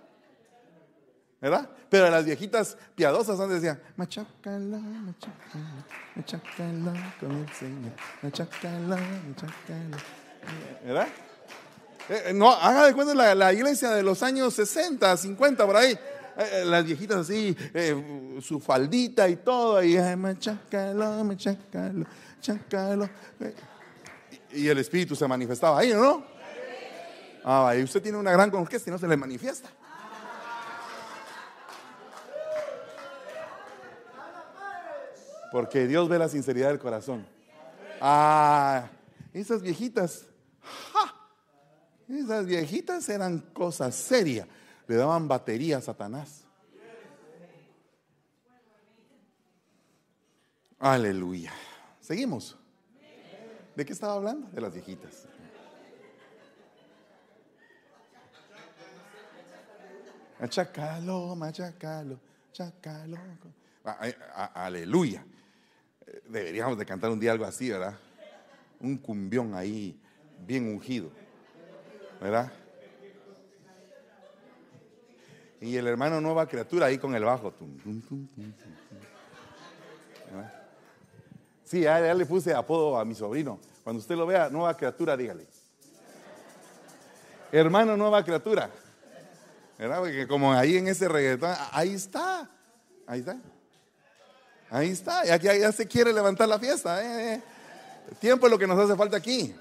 ¿Verdad? 1.42 1.68
Pero 1.90 2.08
las 2.08 2.24
viejitas 2.24 2.78
piadosas 2.94 3.38
antes 3.40 3.60
decían, 3.60 3.82
machacala, 3.96 4.78
machacala, 4.78 5.84
machacala 6.14 7.14
con 7.18 7.32
el 7.32 7.52
Señor, 7.52 7.92
machacala, 8.22 8.96
machacala. 8.96 9.96
¿Verdad? 10.84 11.08
Eh, 12.08 12.22
eh, 12.26 12.32
no, 12.32 12.50
haga 12.52 12.86
de 12.86 12.94
cuenta 12.94 13.34
la, 13.34 13.52
iglesia 13.52 13.90
de 13.90 14.04
los 14.04 14.22
años 14.22 14.54
60, 14.54 15.16
50, 15.16 15.66
por 15.66 15.76
ahí. 15.76 15.98
Eh, 16.38 16.62
las 16.64 16.84
viejitas 16.84 17.18
así, 17.18 17.54
su 18.40 18.60
faldita 18.60 19.28
y 19.28 19.36
todo, 19.36 19.82
y 19.82 19.98
machacalo, 20.16 21.24
machacalo, 21.24 22.06
machacalo. 22.36 23.08
Y 24.52 24.68
el 24.68 24.78
espíritu 24.78 25.16
se 25.16 25.26
manifestaba 25.26 25.80
ahí, 25.80 25.92
¿no? 25.92 26.24
Ah, 27.44 27.74
y 27.76 27.82
usted 27.82 28.00
tiene 28.00 28.16
una 28.16 28.30
gran 28.30 28.48
conquista 28.48 28.88
y 28.88 28.92
no 28.92 28.98
se 28.98 29.08
le 29.08 29.16
manifiesta. 29.16 29.68
Porque 35.52 35.86
Dios 35.86 36.08
ve 36.08 36.18
la 36.18 36.30
sinceridad 36.30 36.68
del 36.68 36.78
corazón. 36.78 37.26
Ah, 38.00 38.88
esas 39.34 39.60
viejitas, 39.60 40.24
esas 42.08 42.46
viejitas 42.46 43.06
eran 43.10 43.38
cosas 43.52 43.94
serias. 43.94 44.48
Le 44.88 44.96
daban 44.96 45.28
batería 45.28 45.76
a 45.76 45.80
Satanás. 45.82 46.44
Aleluya. 50.78 51.52
Seguimos. 52.00 52.56
¿De 53.76 53.84
qué 53.84 53.92
estaba 53.92 54.14
hablando? 54.14 54.48
De 54.48 54.60
las 54.60 54.72
viejitas. 54.72 55.28
Machacalo, 60.40 61.36
machacalo, 61.36 62.18
chacalo. 62.52 63.18
Aleluya. 64.54 65.24
Deberíamos 66.28 66.78
de 66.78 66.86
cantar 66.86 67.10
un 67.10 67.20
día 67.20 67.32
algo 67.32 67.44
así, 67.44 67.70
¿verdad? 67.70 67.94
Un 68.80 68.96
cumbión 68.96 69.54
ahí, 69.54 69.98
bien 70.46 70.66
ungido. 70.66 71.10
¿Verdad? 72.20 72.52
Y 75.60 75.76
el 75.76 75.86
hermano 75.86 76.20
nueva 76.20 76.48
criatura 76.48 76.86
ahí 76.86 76.98
con 76.98 77.14
el 77.14 77.24
bajo. 77.24 77.54
Sí, 81.64 81.82
ya, 81.82 82.14
le 82.14 82.26
puse 82.26 82.52
apodo 82.52 82.98
a 82.98 83.04
mi 83.04 83.14
sobrino. 83.14 83.60
Cuando 83.84 84.00
usted 84.00 84.16
lo 84.16 84.26
vea, 84.26 84.48
nueva 84.50 84.76
criatura, 84.76 85.16
dígale. 85.16 85.46
Hermano 87.52 87.96
nueva 87.96 88.24
criatura. 88.24 88.70
¿Verdad? 89.78 90.00
Porque 90.00 90.26
como 90.26 90.52
ahí 90.52 90.76
en 90.76 90.88
ese 90.88 91.08
reggaetón, 91.08 91.54
ahí 91.70 91.94
está. 91.94 92.50
Ahí 93.06 93.20
está. 93.20 93.36
Ahí 94.72 94.88
está, 94.88 95.22
ya, 95.26 95.36
ya, 95.36 95.70
se 95.70 95.86
quiere 95.86 96.14
levantar 96.14 96.48
la 96.48 96.58
fiesta. 96.58 97.04
Eh, 97.04 97.34
eh. 97.34 97.42
Tiempo 98.18 98.46
es 98.46 98.52
lo 98.52 98.58
que 98.58 98.66
nos 98.66 98.78
hace 98.78 98.96
falta 98.96 99.18
aquí. 99.18 99.54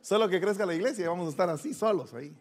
Solo 0.00 0.28
que 0.28 0.40
crezca 0.40 0.64
la 0.64 0.72
iglesia 0.72 1.04
y 1.04 1.08
vamos 1.08 1.26
a 1.26 1.30
estar 1.30 1.50
así, 1.50 1.74
solos 1.74 2.14
ahí. 2.14 2.32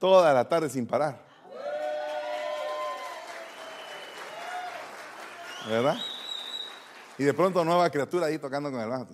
Toda 0.00 0.34
la 0.34 0.48
tarde 0.48 0.68
sin 0.68 0.88
parar. 0.88 1.24
¿Verdad? 5.68 5.98
Y 7.16 7.22
de 7.22 7.32
pronto 7.32 7.64
nueva 7.64 7.88
criatura 7.90 8.26
ahí 8.26 8.38
tocando 8.38 8.72
con 8.72 8.80
el 8.80 8.88
bajo. 8.88 9.06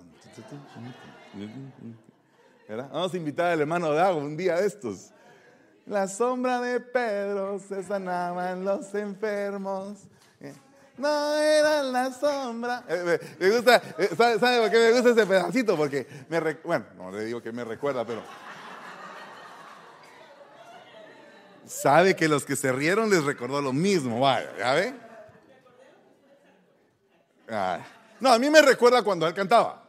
¿Verdad? 2.67 2.89
Vamos 2.91 3.13
a 3.13 3.17
invitar 3.17 3.51
al 3.51 3.61
hermano 3.61 3.91
de 3.91 4.01
agua 4.01 4.23
un 4.23 4.35
día 4.35 4.55
de 4.55 4.65
estos. 4.65 5.11
La 5.85 6.07
sombra 6.07 6.61
de 6.61 6.79
Pedro 6.79 7.59
se 7.59 7.83
sanaban 7.83 8.63
los 8.63 8.93
enfermos. 8.95 9.97
No 10.97 11.35
era 11.35 11.81
la 11.81 12.11
sombra. 12.11 12.83
Eh, 12.87 13.19
me 13.39 13.49
gusta, 13.49 13.81
eh, 13.97 14.09
¿sabe, 14.15 14.61
por 14.61 14.71
qué 14.71 14.77
me 14.77 14.91
gusta 14.91 15.09
ese 15.09 15.25
pedacito? 15.25 15.75
Porque 15.75 16.07
me, 16.29 16.39
bueno, 16.63 16.85
no 16.95 17.11
le 17.11 17.25
digo 17.25 17.41
que 17.41 17.51
me 17.51 17.63
recuerda, 17.63 18.05
pero 18.05 18.21
sabe 21.65 22.15
que 22.15 22.27
los 22.27 22.45
que 22.45 22.55
se 22.55 22.71
rieron 22.71 23.09
les 23.09 23.23
recordó 23.23 23.59
lo 23.61 23.73
mismo, 23.73 24.19
vaya. 24.19 24.51
Ah, 27.49 27.79
no, 28.19 28.31
a 28.31 28.39
mí 28.39 28.49
me 28.49 28.61
recuerda 28.61 29.01
cuando 29.01 29.27
él 29.27 29.33
cantaba. 29.33 29.83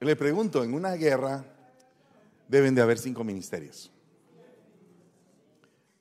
Le 0.00 0.14
pregunto, 0.14 0.62
en 0.62 0.74
una 0.74 0.92
guerra, 0.92 1.42
deben 2.48 2.74
de 2.74 2.82
haber 2.82 2.98
cinco 2.98 3.24
ministerios. 3.24 3.90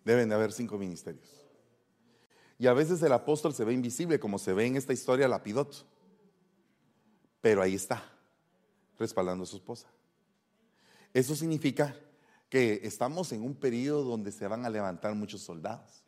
Deben 0.03 0.29
de 0.29 0.35
haber 0.35 0.51
cinco 0.51 0.77
ministerios. 0.77 1.45
Y 2.57 2.67
a 2.67 2.73
veces 2.73 3.01
el 3.01 3.11
apóstol 3.11 3.53
se 3.53 3.65
ve 3.65 3.73
invisible, 3.73 4.19
como 4.19 4.39
se 4.39 4.53
ve 4.53 4.65
en 4.65 4.75
esta 4.75 4.93
historia 4.93 5.27
Lapidot. 5.27 5.85
Pero 7.41 7.61
ahí 7.61 7.75
está, 7.75 8.03
respaldando 8.97 9.43
a 9.43 9.47
su 9.47 9.57
esposa. 9.57 9.87
Eso 11.13 11.35
significa 11.35 11.95
que 12.49 12.81
estamos 12.83 13.31
en 13.31 13.41
un 13.41 13.55
periodo 13.55 14.03
donde 14.03 14.31
se 14.31 14.47
van 14.47 14.65
a 14.65 14.69
levantar 14.69 15.13
muchos 15.15 15.41
soldados. 15.41 16.03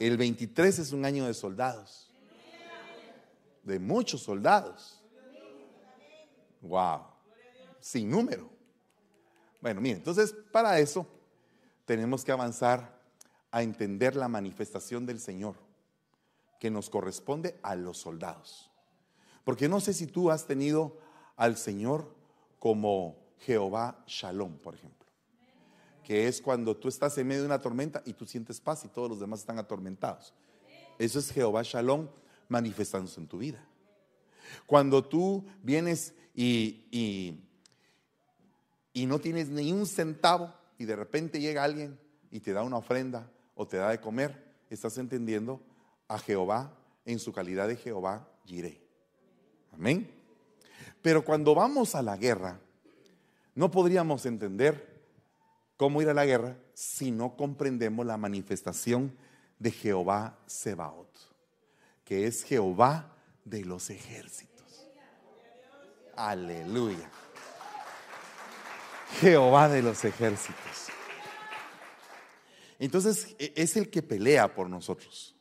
El 0.00 0.16
23 0.16 0.78
es 0.78 0.92
un 0.92 1.04
año 1.04 1.26
de 1.26 1.34
soldados. 1.34 2.10
De 3.62 3.78
muchos 3.78 4.22
soldados. 4.22 5.02
Wow. 6.62 7.02
Sin 7.80 8.10
número. 8.10 8.57
Bueno, 9.60 9.80
miren, 9.80 9.98
entonces 9.98 10.34
para 10.52 10.78
eso 10.78 11.06
tenemos 11.84 12.24
que 12.24 12.32
avanzar 12.32 13.00
a 13.50 13.62
entender 13.62 14.14
la 14.14 14.28
manifestación 14.28 15.06
del 15.06 15.20
Señor 15.20 15.56
que 16.60 16.70
nos 16.70 16.90
corresponde 16.90 17.58
a 17.62 17.74
los 17.74 17.98
soldados. 17.98 18.70
Porque 19.44 19.68
no 19.68 19.80
sé 19.80 19.94
si 19.94 20.06
tú 20.06 20.30
has 20.30 20.46
tenido 20.46 20.98
al 21.36 21.56
Señor 21.56 22.14
como 22.58 23.16
Jehová 23.38 24.04
Shalom, 24.06 24.58
por 24.58 24.74
ejemplo. 24.74 25.06
Que 26.04 26.28
es 26.28 26.40
cuando 26.40 26.76
tú 26.76 26.88
estás 26.88 27.16
en 27.18 27.26
medio 27.26 27.42
de 27.42 27.46
una 27.46 27.60
tormenta 27.60 28.02
y 28.04 28.12
tú 28.12 28.26
sientes 28.26 28.60
paz 28.60 28.84
y 28.84 28.88
todos 28.88 29.08
los 29.08 29.20
demás 29.20 29.40
están 29.40 29.58
atormentados. 29.58 30.34
Eso 30.98 31.18
es 31.18 31.30
Jehová 31.30 31.62
Shalom 31.62 32.08
manifestándose 32.48 33.20
en 33.20 33.26
tu 33.26 33.38
vida. 33.38 33.64
Cuando 34.66 35.04
tú 35.04 35.46
vienes 35.62 36.14
y 36.34 37.47
y 38.92 39.06
no 39.06 39.18
tienes 39.18 39.48
ni 39.48 39.72
un 39.72 39.86
centavo 39.86 40.52
y 40.78 40.84
de 40.84 40.96
repente 40.96 41.40
llega 41.40 41.64
alguien 41.64 41.98
y 42.30 42.40
te 42.40 42.52
da 42.52 42.62
una 42.62 42.76
ofrenda 42.76 43.30
o 43.54 43.66
te 43.66 43.76
da 43.76 43.90
de 43.90 44.00
comer, 44.00 44.54
estás 44.70 44.98
entendiendo 44.98 45.60
a 46.06 46.18
Jehová 46.18 46.72
en 47.04 47.18
su 47.18 47.32
calidad 47.32 47.68
de 47.68 47.76
Jehová 47.76 48.28
Jireh. 48.44 48.80
Amén. 49.72 50.10
Pero 51.02 51.24
cuando 51.24 51.54
vamos 51.54 51.94
a 51.94 52.02
la 52.02 52.16
guerra, 52.16 52.60
no 53.54 53.70
podríamos 53.70 54.26
entender 54.26 55.02
cómo 55.76 56.02
ir 56.02 56.08
a 56.08 56.14
la 56.14 56.26
guerra 56.26 56.56
si 56.74 57.10
no 57.10 57.36
comprendemos 57.36 58.04
la 58.04 58.16
manifestación 58.16 59.16
de 59.58 59.70
Jehová 59.70 60.38
Sebaot, 60.46 61.10
que 62.04 62.26
es 62.26 62.44
Jehová 62.44 63.16
de 63.44 63.64
los 63.64 63.90
ejércitos. 63.90 64.86
Aleluya. 66.16 67.10
Jehová 69.20 69.68
de 69.68 69.82
los 69.82 70.04
ejércitos. 70.04 70.88
Entonces 72.78 73.34
e, 73.38 73.52
es 73.56 73.76
el 73.76 73.90
que 73.90 74.02
pelea 74.02 74.54
por 74.54 74.68
nosotros. 74.68 75.34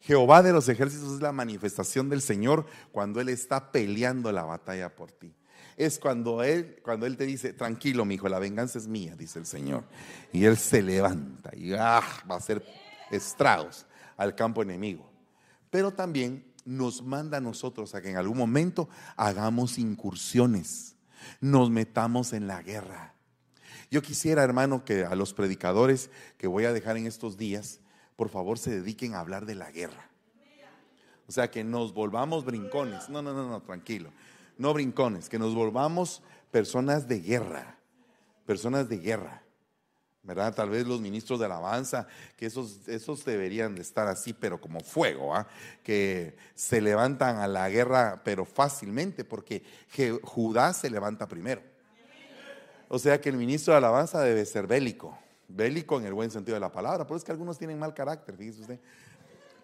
Jehová 0.00 0.42
de 0.42 0.52
los 0.52 0.68
ejércitos 0.68 1.14
es 1.14 1.20
la 1.20 1.32
manifestación 1.32 2.08
del 2.08 2.22
Señor 2.22 2.66
cuando 2.92 3.20
Él 3.20 3.28
está 3.28 3.72
peleando 3.72 4.30
la 4.32 4.44
batalla 4.44 4.94
por 4.94 5.10
ti. 5.12 5.34
Es 5.76 5.98
cuando 5.98 6.42
Él, 6.42 6.80
cuando 6.82 7.06
Él 7.06 7.16
te 7.16 7.26
dice, 7.26 7.52
tranquilo, 7.52 8.04
mi 8.04 8.14
hijo, 8.14 8.28
la 8.28 8.38
venganza 8.38 8.78
es 8.78 8.88
mía, 8.88 9.14
dice 9.16 9.38
el 9.38 9.46
Señor. 9.46 9.84
Y 10.32 10.44
Él 10.44 10.56
se 10.56 10.82
levanta 10.82 11.54
y 11.54 11.74
ah, 11.74 12.02
va 12.28 12.36
a 12.36 12.38
hacer 12.38 12.64
estragos 13.10 13.86
al 14.16 14.34
campo 14.34 14.62
enemigo. 14.62 15.10
Pero 15.70 15.92
también 15.92 16.44
nos 16.64 17.02
manda 17.02 17.38
a 17.38 17.40
nosotros 17.40 17.94
a 17.94 18.02
que 18.02 18.10
en 18.10 18.16
algún 18.16 18.38
momento 18.38 18.88
hagamos 19.16 19.78
incursiones 19.78 20.96
nos 21.40 21.70
metamos 21.70 22.32
en 22.32 22.46
la 22.46 22.62
guerra. 22.62 23.14
Yo 23.90 24.02
quisiera, 24.02 24.42
hermano, 24.42 24.84
que 24.84 25.04
a 25.04 25.14
los 25.14 25.32
predicadores 25.32 26.10
que 26.36 26.46
voy 26.46 26.64
a 26.64 26.72
dejar 26.72 26.96
en 26.96 27.06
estos 27.06 27.36
días, 27.36 27.80
por 28.16 28.28
favor 28.28 28.58
se 28.58 28.70
dediquen 28.70 29.14
a 29.14 29.20
hablar 29.20 29.46
de 29.46 29.54
la 29.54 29.70
guerra. 29.70 30.08
O 31.26 31.32
sea, 31.32 31.50
que 31.50 31.62
nos 31.62 31.92
volvamos 31.92 32.44
brincones. 32.44 33.08
No, 33.08 33.22
no, 33.22 33.32
no, 33.34 33.48
no, 33.48 33.60
tranquilo. 33.60 34.10
No 34.56 34.72
brincones, 34.72 35.28
que 35.28 35.38
nos 35.38 35.54
volvamos 35.54 36.22
personas 36.50 37.06
de 37.06 37.20
guerra. 37.20 37.78
Personas 38.46 38.88
de 38.88 38.98
guerra. 38.98 39.42
¿Verdad? 40.28 40.54
Tal 40.54 40.68
vez 40.68 40.86
los 40.86 41.00
ministros 41.00 41.40
de 41.40 41.46
alabanza, 41.46 42.06
que 42.36 42.46
esos, 42.46 42.86
esos 42.86 43.24
deberían 43.24 43.74
de 43.74 43.80
estar 43.80 44.06
así, 44.06 44.34
pero 44.34 44.60
como 44.60 44.80
fuego, 44.80 45.34
¿ah? 45.34 45.48
que 45.82 46.36
se 46.54 46.82
levantan 46.82 47.38
a 47.38 47.48
la 47.48 47.68
guerra, 47.70 48.20
pero 48.22 48.44
fácilmente, 48.44 49.24
porque 49.24 49.62
Judá 50.22 50.74
se 50.74 50.90
levanta 50.90 51.26
primero. 51.26 51.62
O 52.88 52.98
sea 52.98 53.20
que 53.20 53.30
el 53.30 53.38
ministro 53.38 53.72
de 53.72 53.78
alabanza 53.78 54.20
debe 54.20 54.44
ser 54.44 54.66
bélico, 54.66 55.18
bélico 55.48 55.98
en 55.98 56.04
el 56.04 56.12
buen 56.12 56.30
sentido 56.30 56.54
de 56.54 56.60
la 56.60 56.70
palabra, 56.70 57.06
por 57.06 57.16
eso 57.16 57.22
es 57.22 57.24
que 57.24 57.32
algunos 57.32 57.56
tienen 57.56 57.78
mal 57.78 57.94
carácter, 57.94 58.36
fíjese 58.36 58.60
usted. 58.60 58.80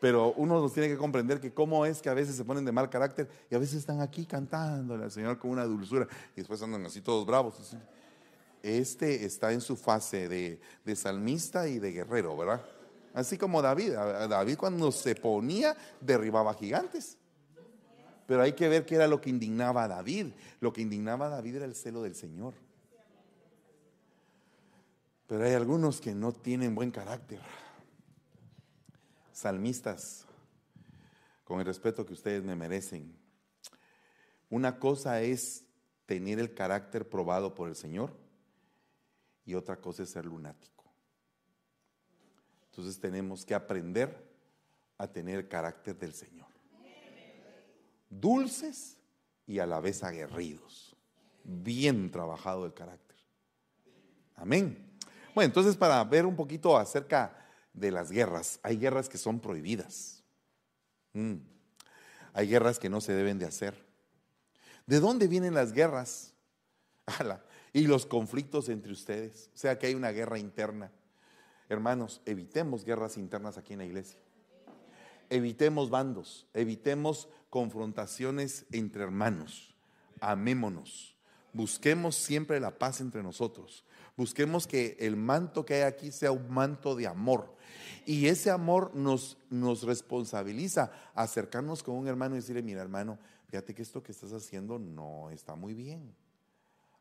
Pero 0.01 0.33
uno 0.37 0.61
nos 0.61 0.73
tiene 0.73 0.89
que 0.89 0.97
comprender 0.97 1.41
que 1.41 1.53
cómo 1.53 1.85
es 1.85 2.01
que 2.01 2.09
a 2.09 2.15
veces 2.15 2.37
se 2.37 2.45
ponen 2.45 2.65
de 2.65 2.73
mal 2.73 2.89
carácter 2.89 3.29
y 3.51 3.55
a 3.55 3.59
veces 3.59 3.77
están 3.77 4.01
aquí 4.01 4.25
cantándole 4.25 5.05
al 5.05 5.11
Señor 5.11 5.39
con 5.39 5.51
una 5.51 5.65
dulzura 5.65 6.09
y 6.33 6.37
después 6.37 6.63
andan 6.63 6.85
así 6.87 7.03
todos 7.03 7.27
bravos. 7.27 7.77
Este 8.65 9.27
está 9.27 9.53
en 9.53 9.61
su 9.61 9.77
fase 9.77 10.27
de, 10.27 10.97
salmista 10.97 11.69
y 11.69 11.79
de 11.79 11.93
guerrero, 11.93 12.35
¿verdad? 12.35 12.65
Así 13.13 13.37
como 13.37 13.61
David. 13.61 13.93
David 13.93 14.57
cuando 14.57 14.91
se 14.91 15.15
ponía 15.15 15.77
derribaba 16.01 16.55
gigantes. 16.55 17.19
Pero 18.27 18.41
hay 18.41 18.55
que 18.55 18.69
ver 18.69 18.87
qué 18.87 18.95
era 18.95 19.07
lo 19.07 19.21
que 19.21 19.29
indignaba 19.29 19.85
a 19.85 19.89
David. 19.89 20.29
Lo 20.61 20.73
que 20.73 20.81
indignaba 20.81 21.27
a 21.27 21.29
David 21.29 21.57
era 21.57 21.67
el 21.67 21.75
celo 21.75 22.03
del 22.03 22.15
Señor. 22.15 22.55
Pero 25.27 25.45
hay 25.45 25.53
algunos 25.53 26.01
que 26.01 26.15
no 26.15 26.33
tienen 26.33 26.75
buen 26.75 26.91
carácter. 26.91 27.41
Salmistas, 29.31 30.25
con 31.45 31.61
el 31.61 31.67
respeto 31.67 32.07
que 32.07 32.15
ustedes 32.15 32.43
me 32.43 32.57
merecen. 32.57 33.15
Una 34.49 34.79
cosa 34.79 35.21
es 35.21 35.65
tener 36.07 36.39
el 36.39 36.55
carácter 36.55 37.07
probado 37.07 37.55
por 37.55 37.69
el 37.69 37.77
Señor 37.77 38.24
y 39.45 39.55
otra 39.55 39.77
cosa 39.77 40.03
es 40.03 40.11
ser 40.11 40.25
lunático. 40.25 40.85
Entonces 42.71 42.99
tenemos 42.99 43.45
que 43.45 43.55
aprender 43.55 44.33
a 44.99 45.07
tener 45.07 45.49
carácter 45.49 45.97
del 45.99 46.13
Señor. 46.13 46.49
Dulces 48.11 48.99
y 49.47 49.59
a 49.59 49.67
la 49.67 49.81
vez 49.81 50.03
aguerridos. 50.03 50.97
Bien 51.45 52.11
trabajado 52.11 52.65
el 52.65 52.75
carácter. 52.75 53.17
Amén. 54.37 54.99
Bueno, 55.35 55.47
entonces 55.47 55.77
para 55.77 56.03
ver 56.05 56.27
un 56.27 56.37
poquito 56.37 56.77
acerca 56.77 57.49
de 57.73 57.91
las 57.91 58.11
guerras, 58.11 58.61
hay 58.63 58.77
guerras 58.77 59.09
que 59.09 59.19
son 59.19 59.41
prohibidas. 59.41 60.23
Mm. 61.13 61.37
Hay 62.33 62.49
guerras 62.49 62.79
que 62.79 62.89
no 62.89 63.01
se 63.01 63.13
deben 63.13 63.39
de 63.39 63.47
hacer. 63.47 63.85
¿De 64.87 65.01
dónde 65.01 65.29
vienen 65.29 65.55
las 65.55 65.73
guerras? 65.73 66.33
y 67.75 67.89
los 67.89 68.07
conflictos 68.07 68.71
entre 68.71 68.93
ustedes. 68.93 69.51
O 69.53 69.59
sea 69.59 69.79
que 69.79 69.89
hay 69.89 69.95
una 69.95 70.13
guerra 70.13 70.39
interna. 70.39 70.91
Hermanos, 71.69 72.23
evitemos 72.25 72.85
guerras 72.85 73.19
internas 73.19 73.59
aquí 73.59 73.75
en 73.75 73.81
la 73.81 73.85
iglesia. 73.85 74.19
Evitemos 75.29 75.91
bandos, 75.91 76.47
evitemos 76.55 77.29
confrontaciones 77.51 78.65
entre 78.71 79.03
hermanos. 79.03 79.75
Amémonos. 80.21 81.17
Busquemos 81.53 82.15
siempre 82.15 82.61
la 82.61 82.79
paz 82.79 83.01
entre 83.01 83.23
nosotros. 83.23 83.85
Busquemos 84.17 84.69
que 84.69 84.97
el 85.01 85.17
manto 85.17 85.67
que 85.67 85.75
hay 85.75 85.83
aquí 85.83 86.13
sea 86.13 86.31
un 86.31 86.49
manto 86.51 86.95
de 86.95 87.09
amor. 87.09 87.57
Y 88.07 88.27
ese 88.27 88.51
amor 88.51 88.95
nos, 88.95 89.37
nos 89.51 89.83
responsabiliza 89.83 90.93
acercarnos 91.15 91.83
con 91.83 91.97
un 91.97 92.07
hermano 92.07 92.37
y 92.37 92.39
decirle, 92.39 92.63
mira 92.63 92.83
hermano, 92.83 93.19
fíjate 93.49 93.75
que 93.75 93.83
esto 93.83 94.03
que 94.03 94.13
estás 94.13 94.33
haciendo 94.33 94.79
no 94.79 95.31
está 95.31 95.57
muy 95.57 95.75
bien 95.75 96.15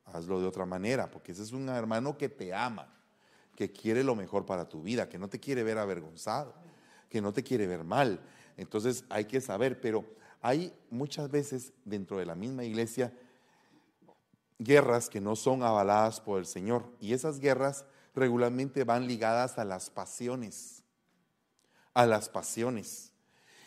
hazlo 0.06 0.40
de 0.40 0.48
otra 0.48 0.66
manera, 0.66 1.10
porque 1.10 1.32
ese 1.32 1.44
es 1.44 1.52
un 1.52 1.70
hermano 1.70 2.18
que 2.18 2.30
te 2.30 2.54
ama, 2.54 2.88
que 3.56 3.72
quiere 3.72 4.04
lo 4.04 4.16
mejor 4.16 4.46
para 4.46 4.68
tu 4.68 4.82
vida, 4.82 5.10
que 5.10 5.18
no 5.18 5.30
te 5.30 5.40
quiere 5.40 5.64
ver 5.64 5.78
avergonzado, 5.78 6.54
que 7.10 7.22
no 7.22 7.32
te 7.34 7.44
quiere 7.44 7.68
ver 7.68 7.84
mal. 7.84 8.20
Entonces 8.58 9.06
hay 9.10 9.26
que 9.26 9.42
saber, 9.42 9.80
pero 9.80 10.06
hay 10.42 10.74
muchas 10.90 11.30
veces 11.30 11.74
dentro 11.86 12.18
de 12.18 12.26
la 12.26 12.36
misma 12.36 12.64
iglesia 12.64 13.14
guerras 14.60 15.10
que 15.10 15.22
no 15.22 15.36
son 15.36 15.64
avaladas 15.64 16.22
por 16.22 16.40
el 16.40 16.46
Señor 16.46 16.86
y 17.00 17.14
esas 17.14 17.40
guerras 17.40 17.86
regularmente 18.16 18.84
van 18.84 19.08
ligadas 19.08 19.58
a 19.58 19.66
las 19.66 19.90
pasiones, 19.90 20.84
a 21.94 22.06
las 22.06 22.30
pasiones. 22.30 23.12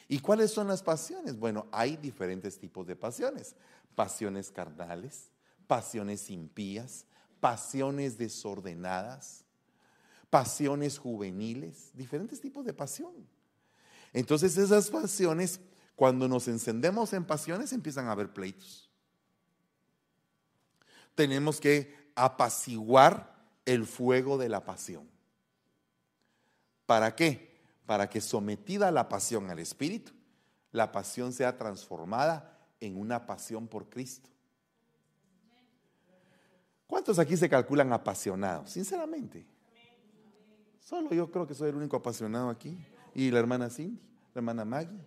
¿Y 0.08 0.20
cuáles 0.20 0.52
son 0.52 0.68
las 0.68 0.82
pasiones? 0.82 1.38
Bueno, 1.38 1.66
hay 1.72 1.96
diferentes 1.96 2.58
tipos 2.58 2.86
de 2.86 2.94
pasiones. 2.94 3.56
Pasiones 3.94 4.50
carnales, 4.50 5.30
pasiones 5.66 6.30
impías, 6.30 7.06
pasiones 7.40 8.18
desordenadas, 8.18 9.44
pasiones 10.30 10.98
juveniles, 10.98 11.90
diferentes 11.94 12.40
tipos 12.40 12.64
de 12.64 12.72
pasión. 12.72 13.14
Entonces 14.12 14.56
esas 14.56 14.90
pasiones, 14.90 15.60
cuando 15.94 16.28
nos 16.28 16.48
encendemos 16.48 17.12
en 17.12 17.24
pasiones, 17.24 17.72
empiezan 17.72 18.06
a 18.06 18.12
haber 18.12 18.32
pleitos. 18.32 18.90
Tenemos 21.14 21.60
que 21.60 22.12
apaciguar 22.14 23.34
el 23.64 23.86
fuego 23.86 24.38
de 24.38 24.48
la 24.48 24.64
pasión. 24.64 25.08
¿Para 26.86 27.14
qué? 27.16 27.60
Para 27.84 28.08
que 28.08 28.20
sometida 28.20 28.90
la 28.90 29.08
pasión 29.08 29.50
al 29.50 29.58
Espíritu, 29.58 30.12
la 30.72 30.92
pasión 30.92 31.32
sea 31.32 31.56
transformada 31.56 32.58
en 32.80 32.98
una 32.98 33.26
pasión 33.26 33.68
por 33.68 33.88
Cristo. 33.88 34.30
¿Cuántos 36.86 37.18
aquí 37.18 37.36
se 37.36 37.48
calculan 37.48 37.92
apasionados? 37.92 38.70
Sinceramente. 38.70 39.46
Solo 40.80 41.10
yo 41.10 41.30
creo 41.30 41.46
que 41.46 41.54
soy 41.54 41.70
el 41.70 41.76
único 41.76 41.96
apasionado 41.96 42.48
aquí. 42.48 42.78
Y 43.14 43.30
la 43.30 43.40
hermana 43.40 43.68
Cindy, 43.70 44.00
la 44.34 44.38
hermana 44.38 44.64
Maggie. 44.64 45.04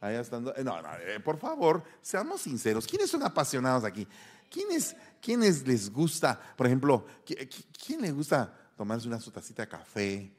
Allá 0.00 0.20
estando. 0.20 0.54
Eh, 0.54 0.62
no, 0.62 0.82
no, 0.82 0.88
eh, 0.98 1.20
por 1.20 1.38
favor, 1.38 1.82
seamos 2.02 2.42
sinceros. 2.42 2.86
¿Quiénes 2.86 3.10
son 3.10 3.22
apasionados 3.22 3.84
aquí? 3.84 4.06
¿Quiénes, 4.50 4.94
¿Quiénes 5.20 5.66
les 5.66 5.90
gusta, 5.90 6.38
por 6.56 6.66
ejemplo, 6.66 7.06
quién 7.24 8.02
les 8.02 8.14
gusta 8.14 8.52
tomarse 8.76 9.08
una 9.08 9.20
su 9.20 9.30
tacita 9.30 9.62
de 9.62 9.68
café 9.68 10.32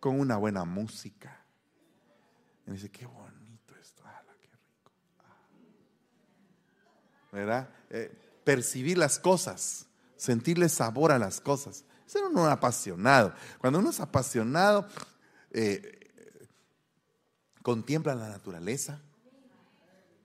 con 0.00 0.18
una 0.18 0.36
buena 0.36 0.64
música? 0.64 1.44
Y 2.66 2.72
dice, 2.72 2.90
qué 2.90 3.06
bonito 3.06 3.74
esto, 3.80 4.02
qué 4.40 4.48
rico. 4.48 4.90
Ah. 5.20 5.36
¿Verdad? 7.32 7.70
Eh, 7.88 8.12
percibir 8.44 8.98
las 8.98 9.18
cosas 9.18 9.87
sentirle 10.18 10.68
sabor 10.68 11.12
a 11.12 11.18
las 11.18 11.40
cosas. 11.40 11.84
Ser 12.04 12.24
uno 12.24 12.46
apasionado. 12.46 13.32
Cuando 13.58 13.78
uno 13.78 13.90
es 13.90 14.00
apasionado, 14.00 14.86
eh, 15.50 16.10
contempla 17.62 18.14
la 18.14 18.28
naturaleza, 18.28 19.00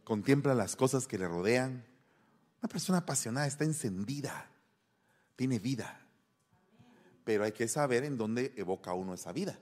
contempla 0.04 0.54
las 0.56 0.76
cosas 0.76 1.08
que 1.08 1.18
le 1.18 1.28
rodean. 1.28 1.86
Una 2.62 2.70
persona 2.70 2.98
apasionada 3.00 3.48
está 3.48 3.64
encendida, 3.64 4.50
tiene 5.36 5.60
vida. 5.60 6.02
Pero 7.24 7.46
hay 7.46 7.54
que 7.54 7.68
saber 7.68 8.04
en 8.04 8.18
dónde 8.18 8.54
evoca 8.58 8.94
uno 8.94 9.14
esa 9.14 9.32
vida. 9.32 9.58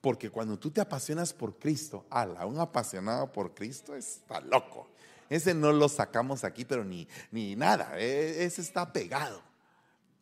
Porque 0.00 0.28
cuando 0.28 0.58
tú 0.58 0.70
te 0.70 0.82
apasionas 0.82 1.32
por 1.32 1.58
Cristo, 1.58 2.04
ala, 2.10 2.44
un 2.44 2.58
apasionado 2.58 3.32
por 3.32 3.54
Cristo 3.54 3.94
está 3.94 4.40
loco. 4.40 4.90
Ese 5.28 5.54
no 5.54 5.72
lo 5.72 5.88
sacamos 5.88 6.44
aquí, 6.44 6.64
pero 6.64 6.84
ni, 6.84 7.08
ni 7.30 7.56
nada. 7.56 7.98
E, 7.98 8.44
ese 8.44 8.62
está 8.62 8.92
pegado. 8.92 9.42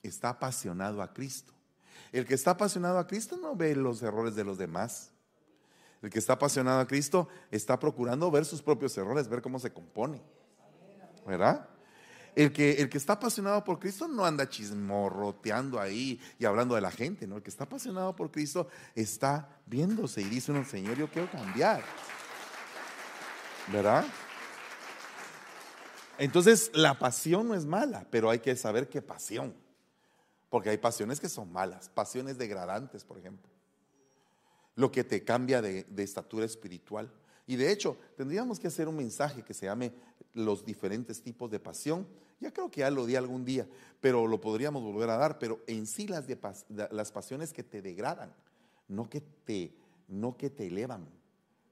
Está 0.02 0.30
apasionado 0.30 1.02
a 1.02 1.12
Cristo. 1.12 1.52
El 2.12 2.26
que 2.26 2.34
está 2.34 2.52
apasionado 2.52 2.98
a 2.98 3.06
Cristo 3.06 3.36
no 3.36 3.56
ve 3.56 3.74
los 3.74 4.02
errores 4.02 4.34
de 4.34 4.44
los 4.44 4.58
demás. 4.58 5.10
El 6.02 6.10
que 6.10 6.18
está 6.18 6.34
apasionado 6.34 6.80
a 6.80 6.86
Cristo 6.86 7.28
está 7.50 7.78
procurando 7.78 8.30
ver 8.30 8.44
sus 8.44 8.60
propios 8.60 8.96
errores, 8.98 9.28
ver 9.28 9.40
cómo 9.40 9.58
se 9.58 9.72
compone. 9.72 10.20
¿Verdad? 11.26 11.68
El 12.34 12.52
que, 12.52 12.72
el 12.80 12.88
que 12.88 12.98
está 12.98 13.14
apasionado 13.14 13.62
por 13.62 13.78
Cristo 13.78 14.08
no 14.08 14.24
anda 14.24 14.48
chismorroteando 14.48 15.78
ahí 15.78 16.18
y 16.38 16.44
hablando 16.46 16.74
de 16.74 16.80
la 16.80 16.90
gente, 16.90 17.26
¿no? 17.26 17.36
El 17.36 17.42
que 17.42 17.50
está 17.50 17.64
apasionado 17.64 18.16
por 18.16 18.30
Cristo 18.30 18.68
está 18.94 19.60
viéndose 19.66 20.22
y 20.22 20.24
dice 20.24 20.50
uno, 20.50 20.64
Señor, 20.64 20.96
yo 20.96 21.08
quiero 21.08 21.30
cambiar. 21.30 21.82
¿Verdad? 23.70 24.04
Entonces, 26.18 26.70
la 26.74 26.98
pasión 26.98 27.48
no 27.48 27.54
es 27.54 27.64
mala, 27.64 28.06
pero 28.10 28.30
hay 28.30 28.38
que 28.38 28.54
saber 28.56 28.88
qué 28.88 29.02
pasión. 29.02 29.54
Porque 30.50 30.68
hay 30.68 30.78
pasiones 30.78 31.18
que 31.18 31.28
son 31.28 31.50
malas, 31.50 31.88
pasiones 31.88 32.36
degradantes, 32.36 33.04
por 33.04 33.18
ejemplo. 33.18 33.50
Lo 34.74 34.92
que 34.92 35.04
te 35.04 35.24
cambia 35.24 35.62
de, 35.62 35.86
estatura 35.96 36.44
espiritual. 36.44 37.10
Y 37.46 37.56
de 37.56 37.72
hecho, 37.72 37.96
tendríamos 38.16 38.60
que 38.60 38.68
hacer 38.68 38.88
un 38.88 38.96
mensaje 38.96 39.42
que 39.42 39.54
se 39.54 39.66
llame 39.66 39.92
los 40.34 40.64
diferentes 40.64 41.22
tipos 41.22 41.50
de 41.50 41.58
pasión. 41.58 42.06
Ya 42.40 42.52
creo 42.52 42.70
que 42.70 42.80
ya 42.80 42.90
lo 42.90 43.06
di 43.06 43.16
algún 43.16 43.44
día, 43.44 43.66
pero 44.00 44.26
lo 44.26 44.40
podríamos 44.40 44.82
volver 44.82 45.08
a 45.10 45.16
dar. 45.16 45.38
Pero 45.38 45.60
en 45.66 45.86
sí 45.86 46.06
las, 46.06 46.26
las 46.68 47.12
pasiones 47.12 47.52
que 47.52 47.62
te 47.62 47.80
degradan, 47.80 48.32
no 48.88 49.08
que 49.08 49.20
te, 49.20 49.74
no 50.08 50.36
que 50.36 50.50
te 50.50 50.66
elevan, 50.66 51.08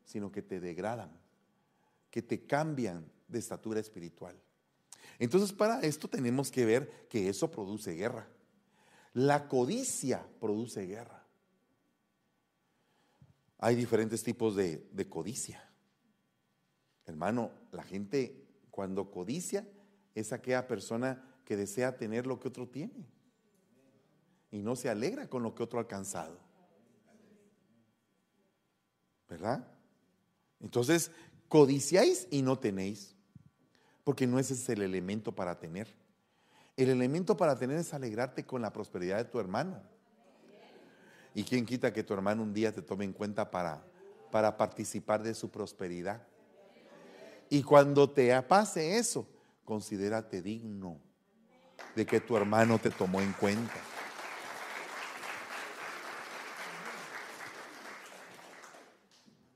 sino 0.05 0.33
que 0.33 0.43
te 0.43 0.59
degradan, 0.59 1.11
que 2.11 2.23
te 2.23 2.47
cambian 2.47 3.05
de 3.31 3.39
estatura 3.39 3.81
espiritual. 3.81 4.37
Entonces 5.19 5.53
para 5.53 5.81
esto 5.81 6.09
tenemos 6.09 6.51
que 6.51 6.65
ver 6.65 7.07
que 7.09 7.29
eso 7.29 7.51
produce 7.51 7.93
guerra. 7.93 8.27
La 9.13 9.49
codicia 9.49 10.27
produce 10.41 10.87
guerra. 10.87 11.27
Hay 13.59 13.75
diferentes 13.75 14.23
tipos 14.23 14.57
de, 14.57 15.07
codicia. 15.11 15.69
Hermano, 17.05 17.51
la 17.73 17.83
gente 17.83 18.47
cuando 18.71 19.11
codicia 19.11 19.69
es 20.15 20.33
aquella 20.33 20.67
persona 20.67 21.23
que 21.45 21.57
desea 21.57 21.97
tener 21.97 22.27
lo 22.27 22.41
que 22.41 22.49
otro 22.49 22.69
tiene 22.69 23.07
y 24.51 24.63
no 24.63 24.77
se 24.77 24.89
alegra 24.89 25.29
con 25.29 25.43
lo 25.43 25.55
que 25.55 25.63
otro 25.63 25.79
ha 25.79 25.83
alcanzado. 25.83 26.39
¿Verdad? 29.29 29.69
Entonces, 30.61 31.11
codiciáis 31.49 32.27
y 32.31 32.43
no 32.43 32.59
tenéis, 32.59 33.17
porque 34.05 34.27
no 34.27 34.39
ese 34.39 34.55
es 34.55 34.69
el 34.69 34.83
elemento 34.83 35.33
para 35.33 35.59
tener. 35.59 35.89
El 36.77 36.89
elemento 36.89 37.37
para 37.37 37.59
tener 37.59 37.77
es 37.79 37.93
alegrarte 37.93 38.45
con 38.45 38.63
la 38.63 38.73
prosperidad 38.73 39.19
de 39.19 39.25
tu 39.25 39.39
hermano. 39.39 39.83
¿Y 41.35 41.45
quién 41.45 41.67
quita 41.67 41.93
que 41.93 42.03
tu 42.03 42.15
hermano 42.15 42.43
un 42.43 42.53
día 42.53 42.73
te 42.73 42.83
tome 42.83 43.05
en 43.05 43.13
cuenta 43.13 43.51
para, 43.51 43.83
para 44.31 44.57
participar 44.57 45.23
de 45.23 45.35
su 45.35 45.51
prosperidad? 45.51 46.23
Y 47.49 47.63
cuando 47.63 48.09
te 48.11 48.41
pase 48.43 48.97
eso, 48.97 49.29
considérate 49.65 50.41
digno 50.41 50.99
de 51.95 52.07
que 52.07 52.21
tu 52.21 52.37
hermano 52.37 52.79
te 52.79 52.91
tomó 52.91 53.21
en 53.21 53.33
cuenta. 53.33 53.75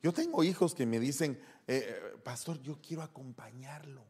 Yo 0.03 0.13
tengo 0.13 0.45
hijos 0.45 0.75
que 0.75 0.85
me 0.85 1.01
dicen, 1.01 1.41
eh, 1.67 2.15
pastor, 2.23 2.61
yo 2.61 2.79
quiero 2.83 3.03
acompañarlo. 3.03 4.05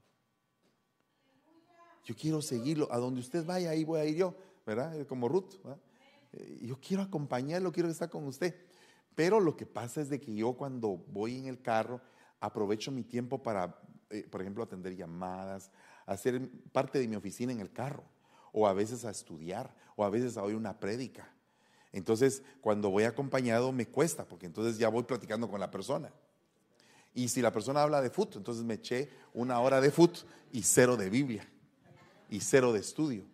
Yo 2.04 2.14
quiero 2.14 2.42
seguirlo. 2.42 2.88
A 2.90 2.98
donde 2.98 3.20
usted 3.20 3.44
vaya, 3.44 3.70
ahí 3.70 3.84
voy 3.84 4.00
a 4.00 4.04
ir 4.04 4.16
yo, 4.16 4.34
¿verdad? 4.66 5.06
Como 5.06 5.28
Ruth. 5.28 5.54
Eh, 6.32 6.60
yo 6.62 6.78
quiero 6.80 7.02
acompañarlo, 7.02 7.72
quiero 7.72 7.88
estar 7.88 8.10
con 8.10 8.24
usted. 8.24 8.54
Pero 9.14 9.40
lo 9.40 9.56
que 9.56 9.66
pasa 9.66 10.00
es 10.00 10.08
de 10.08 10.20
que 10.20 10.34
yo 10.34 10.54
cuando 10.54 10.96
voy 11.08 11.38
en 11.38 11.46
el 11.46 11.60
carro, 11.60 12.00
aprovecho 12.40 12.90
mi 12.90 13.04
tiempo 13.04 13.42
para, 13.42 13.78
eh, 14.10 14.26
por 14.30 14.40
ejemplo, 14.40 14.62
atender 14.62 14.96
llamadas, 14.96 15.70
hacer 16.06 16.50
parte 16.72 16.98
de 16.98 17.08
mi 17.08 17.16
oficina 17.16 17.52
en 17.52 17.60
el 17.60 17.72
carro, 17.72 18.04
o 18.52 18.66
a 18.66 18.72
veces 18.72 19.04
a 19.04 19.10
estudiar, 19.10 19.74
o 19.96 20.04
a 20.04 20.10
veces 20.10 20.36
a 20.36 20.42
oír 20.42 20.56
una 20.56 20.78
prédica. 20.78 21.32
Entonces, 21.92 22.42
cuando 22.60 22.90
voy 22.90 23.04
acompañado 23.04 23.70
me 23.70 23.86
cuesta, 23.86 24.26
porque 24.26 24.46
entonces 24.46 24.78
ya 24.78 24.88
voy 24.88 25.04
platicando 25.04 25.48
con 25.48 25.60
la 25.60 25.70
persona. 25.70 26.12
Y 27.14 27.28
si 27.28 27.40
la 27.40 27.52
persona 27.52 27.82
habla 27.82 28.02
de 28.02 28.10
fútbol, 28.10 28.38
entonces 28.38 28.64
me 28.64 28.74
eché 28.74 29.08
una 29.32 29.60
hora 29.60 29.80
de 29.80 29.92
fútbol 29.92 30.26
y 30.50 30.64
cero 30.64 30.96
de 30.96 31.08
Biblia, 31.08 31.48
y 32.34 32.40
cero 32.40 32.72
de 32.72 32.80
estudio, 32.80 33.24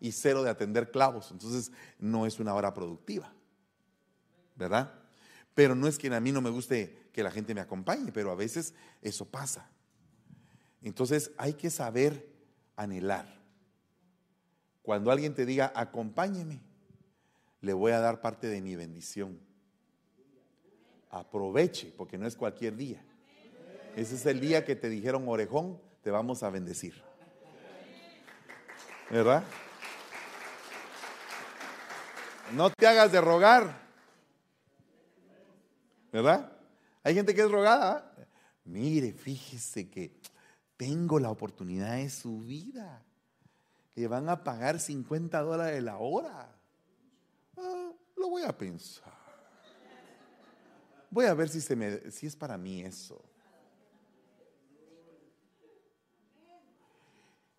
y 0.00 0.10
cero 0.10 0.42
de 0.42 0.50
atender 0.50 0.90
clavos. 0.90 1.30
Entonces, 1.30 1.70
no 2.00 2.26
es 2.26 2.40
una 2.40 2.54
hora 2.54 2.74
productiva, 2.74 3.32
¿verdad? 4.56 4.92
Pero 5.54 5.76
no 5.76 5.86
es 5.86 5.96
que 5.96 6.12
a 6.12 6.18
mí 6.18 6.32
no 6.32 6.40
me 6.40 6.50
guste 6.50 7.08
que 7.12 7.22
la 7.22 7.30
gente 7.30 7.54
me 7.54 7.60
acompañe, 7.60 8.10
pero 8.10 8.32
a 8.32 8.34
veces 8.34 8.74
eso 9.00 9.26
pasa. 9.26 9.70
Entonces 10.82 11.30
hay 11.38 11.54
que 11.54 11.70
saber 11.70 12.28
anhelar. 12.74 13.38
Cuando 14.82 15.12
alguien 15.12 15.34
te 15.34 15.46
diga, 15.46 15.72
acompáñeme, 15.76 16.60
le 17.60 17.72
voy 17.72 17.92
a 17.92 18.00
dar 18.00 18.20
parte 18.20 18.48
de 18.48 18.60
mi 18.60 18.74
bendición. 18.74 19.38
Aproveche, 21.10 21.92
porque 21.96 22.18
no 22.18 22.26
es 22.26 22.34
cualquier 22.34 22.74
día. 22.74 23.04
Ese 23.94 24.16
es 24.16 24.26
el 24.26 24.40
día 24.40 24.64
que 24.64 24.74
te 24.74 24.88
dijeron, 24.88 25.28
orejón, 25.28 25.80
te 26.02 26.10
vamos 26.10 26.42
a 26.42 26.50
bendecir. 26.50 27.07
¿Verdad? 29.10 29.42
No 32.52 32.70
te 32.70 32.86
hagas 32.86 33.10
de 33.12 33.20
rogar. 33.20 33.88
¿Verdad? 36.12 36.52
Hay 37.02 37.14
gente 37.14 37.34
que 37.34 37.42
es 37.42 37.50
rogada. 37.50 38.12
Mire, 38.64 39.12
fíjese 39.12 39.88
que 39.88 40.20
tengo 40.76 41.18
la 41.18 41.30
oportunidad 41.30 41.96
de 41.96 42.10
su 42.10 42.40
vida. 42.40 43.02
Que 43.94 44.06
van 44.06 44.28
a 44.28 44.44
pagar 44.44 44.78
50 44.78 45.40
dólares 45.40 45.82
la 45.82 45.98
hora. 45.98 46.54
Ah, 47.56 47.90
lo 48.16 48.28
voy 48.28 48.42
a 48.42 48.56
pensar. 48.56 49.16
Voy 51.10 51.24
a 51.24 51.34
ver 51.34 51.48
si, 51.48 51.60
se 51.60 51.74
me, 51.74 52.10
si 52.10 52.26
es 52.26 52.36
para 52.36 52.58
mí 52.58 52.82
eso. 52.82 53.22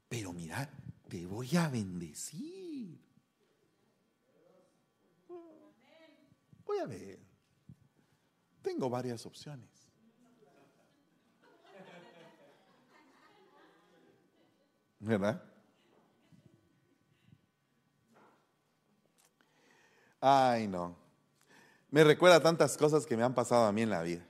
Pero 0.08 0.34
mira, 0.34 0.70
te 1.10 1.26
voy 1.26 1.58
a 1.58 1.68
bendecir. 1.68 2.98
Voy 6.66 6.78
a 6.78 6.86
ver. 6.86 7.20
Tengo 8.62 8.90
varias 8.90 9.26
opciones. 9.26 9.68
¿Verdad? 15.00 15.42
Ay, 20.22 20.68
no. 20.68 20.96
Me 21.90 22.04
recuerda 22.04 22.40
tantas 22.42 22.78
cosas 22.78 23.06
que 23.06 23.18
me 23.18 23.24
han 23.24 23.34
pasado 23.34 23.66
a 23.66 23.72
mí 23.72 23.82
en 23.82 23.90
la 23.90 24.04
vida. 24.04 24.26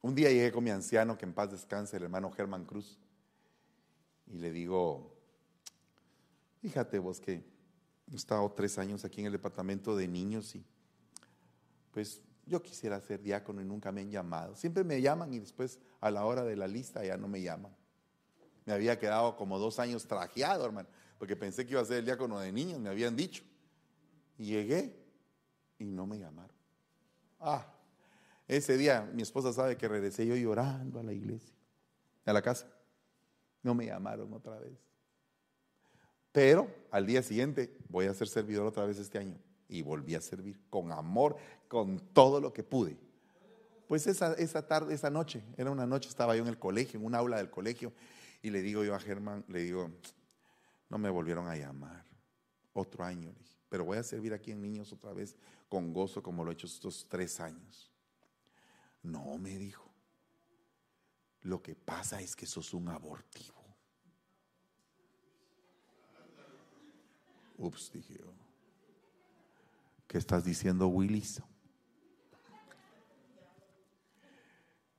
Un 0.00 0.14
día 0.14 0.30
llegué 0.30 0.52
con 0.52 0.62
mi 0.62 0.70
anciano, 0.70 1.18
que 1.18 1.24
en 1.24 1.34
paz 1.34 1.50
descanse, 1.50 1.96
el 1.96 2.04
hermano 2.04 2.30
Germán 2.30 2.64
Cruz, 2.64 2.96
y 4.26 4.38
le 4.38 4.52
digo, 4.52 5.14
fíjate 6.60 6.98
vos 6.98 7.20
que 7.20 7.44
he 8.12 8.16
estado 8.16 8.50
tres 8.52 8.78
años 8.78 9.04
aquí 9.04 9.20
en 9.20 9.26
el 9.26 9.32
departamento 9.32 9.96
de 9.96 10.08
niños 10.08 10.54
y 10.54 10.64
pues 11.92 12.20
yo 12.46 12.62
quisiera 12.62 13.00
ser 13.00 13.22
diácono 13.22 13.60
y 13.60 13.64
nunca 13.64 13.90
me 13.90 14.02
han 14.02 14.10
llamado. 14.10 14.54
Siempre 14.54 14.84
me 14.84 15.00
llaman 15.00 15.32
y 15.32 15.38
después 15.40 15.78
a 16.00 16.10
la 16.10 16.24
hora 16.24 16.44
de 16.44 16.54
la 16.56 16.68
lista 16.68 17.04
ya 17.04 17.16
no 17.16 17.26
me 17.26 17.42
llaman. 17.42 17.74
Me 18.64 18.72
había 18.72 18.98
quedado 18.98 19.36
como 19.36 19.58
dos 19.58 19.78
años 19.78 20.06
trajeado, 20.06 20.64
hermano, 20.64 20.88
porque 21.18 21.36
pensé 21.36 21.64
que 21.64 21.72
iba 21.72 21.80
a 21.80 21.84
ser 21.84 21.98
el 21.98 22.04
diácono 22.04 22.38
de 22.38 22.52
niños, 22.52 22.78
me 22.80 22.88
habían 22.88 23.16
dicho. 23.16 23.42
Llegué 24.36 24.94
y 25.78 25.84
no 25.84 26.06
me 26.06 26.18
llamaron. 26.18 26.54
Ah, 27.40 27.66
ese 28.46 28.76
día 28.76 29.10
mi 29.12 29.22
esposa 29.22 29.52
sabe 29.52 29.76
que 29.76 29.88
regresé 29.88 30.26
yo 30.26 30.36
llorando 30.36 31.00
a 31.00 31.02
la 31.02 31.12
iglesia, 31.12 31.54
a 32.24 32.32
la 32.32 32.42
casa. 32.42 32.66
No 33.66 33.74
me 33.74 33.86
llamaron 33.86 34.32
otra 34.32 34.60
vez. 34.60 34.78
Pero 36.30 36.72
al 36.92 37.04
día 37.04 37.20
siguiente 37.20 37.76
voy 37.88 38.06
a 38.06 38.14
ser 38.14 38.28
servidor 38.28 38.64
otra 38.64 38.86
vez 38.86 38.96
este 38.96 39.18
año 39.18 39.36
y 39.68 39.82
volví 39.82 40.14
a 40.14 40.20
servir 40.20 40.60
con 40.70 40.92
amor, 40.92 41.36
con 41.66 41.98
todo 41.98 42.40
lo 42.40 42.52
que 42.52 42.62
pude. 42.62 42.96
Pues 43.88 44.06
esa, 44.06 44.34
esa 44.34 44.68
tarde, 44.68 44.94
esa 44.94 45.10
noche, 45.10 45.42
era 45.56 45.72
una 45.72 45.84
noche, 45.84 46.08
estaba 46.08 46.36
yo 46.36 46.42
en 46.42 46.48
el 46.48 46.60
colegio, 46.60 47.00
en 47.00 47.06
un 47.06 47.16
aula 47.16 47.38
del 47.38 47.50
colegio, 47.50 47.92
y 48.40 48.50
le 48.50 48.62
digo 48.62 48.84
yo 48.84 48.94
a 48.94 49.00
Germán, 49.00 49.44
le 49.48 49.64
digo, 49.64 49.90
no 50.88 50.98
me 50.98 51.10
volvieron 51.10 51.48
a 51.48 51.56
llamar, 51.56 52.04
otro 52.72 53.02
año, 53.02 53.34
pero 53.68 53.84
voy 53.84 53.98
a 53.98 54.04
servir 54.04 54.32
aquí 54.32 54.52
en 54.52 54.62
niños 54.62 54.92
otra 54.92 55.12
vez 55.12 55.34
con 55.68 55.92
gozo 55.92 56.22
como 56.22 56.44
lo 56.44 56.52
he 56.52 56.54
hecho 56.54 56.68
estos 56.68 57.08
tres 57.08 57.40
años. 57.40 57.90
No, 59.02 59.36
me 59.38 59.58
dijo, 59.58 59.90
lo 61.40 61.60
que 61.60 61.74
pasa 61.74 62.20
es 62.20 62.36
que 62.36 62.46
sos 62.46 62.72
un 62.72 62.88
abortivo. 62.90 63.55
Ups, 67.58 67.90
dije 67.92 68.18
yo. 68.18 68.32
¿Qué 70.06 70.18
estás 70.18 70.44
diciendo, 70.44 70.88
Willis? 70.88 71.42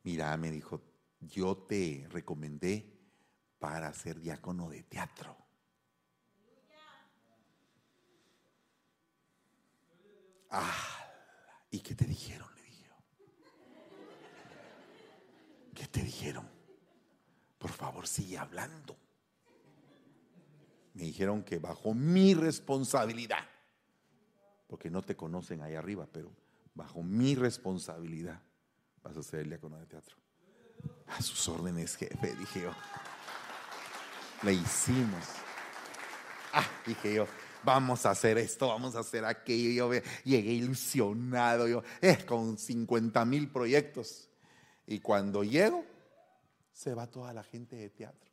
Mira, 0.04 0.36
me 0.38 0.52
dijo, 0.52 0.82
yo 1.20 1.58
te 1.58 2.08
recomendé 2.10 2.98
para 3.60 3.94
ser 3.94 4.20
diácono 4.20 4.70
de 4.70 4.84
teatro. 4.84 5.36
Ah, 10.50 11.06
¿y 11.70 11.80
qué 11.80 11.94
te 11.94 12.06
dijeron? 12.06 12.48
Le 12.56 12.62
dije. 12.64 12.90
¿Qué 15.76 15.88
te 15.88 16.02
dijeron? 16.04 16.50
Por 17.58 17.72
favor, 17.72 18.08
sigue 18.08 18.38
hablando. 18.38 18.98
Me 20.98 21.04
dijeron 21.04 21.44
que 21.44 21.60
bajo 21.60 21.94
mi 21.94 22.34
responsabilidad 22.34 23.46
porque 24.66 24.90
no 24.90 25.04
te 25.04 25.16
conocen 25.16 25.62
ahí 25.62 25.76
arriba, 25.76 26.08
pero 26.12 26.32
bajo 26.74 27.04
mi 27.04 27.36
responsabilidad 27.36 28.42
vas 29.04 29.16
a 29.16 29.22
ser 29.22 29.42
el 29.42 29.50
diácono 29.50 29.78
de 29.78 29.86
teatro. 29.86 30.16
A 31.06 31.22
sus 31.22 31.48
órdenes, 31.50 31.96
jefe, 31.96 32.36
dije 32.36 32.62
yo. 32.62 32.72
Le 34.42 34.54
hicimos. 34.54 35.24
Ah, 36.52 36.68
dije 36.84 37.14
yo, 37.14 37.28
vamos 37.64 38.08
a 38.08 38.10
hacer 38.10 38.40
esto, 38.40 38.70
vamos 38.70 38.96
a 38.96 39.02
hacer 39.02 39.24
aquello. 39.24 39.94
Yo 39.94 40.02
llegué 40.24 40.52
ilusionado, 40.52 41.68
yo, 41.68 41.84
eh, 42.02 42.26
con 42.26 42.58
50 42.58 43.24
mil 43.24 43.52
proyectos. 43.52 44.32
Y 44.88 45.00
cuando 45.00 45.44
llego, 45.44 45.86
se 46.74 46.96
va 46.96 47.06
toda 47.06 47.34
la 47.34 47.44
gente 47.44 47.76
de 47.76 47.92
teatro. 47.92 48.27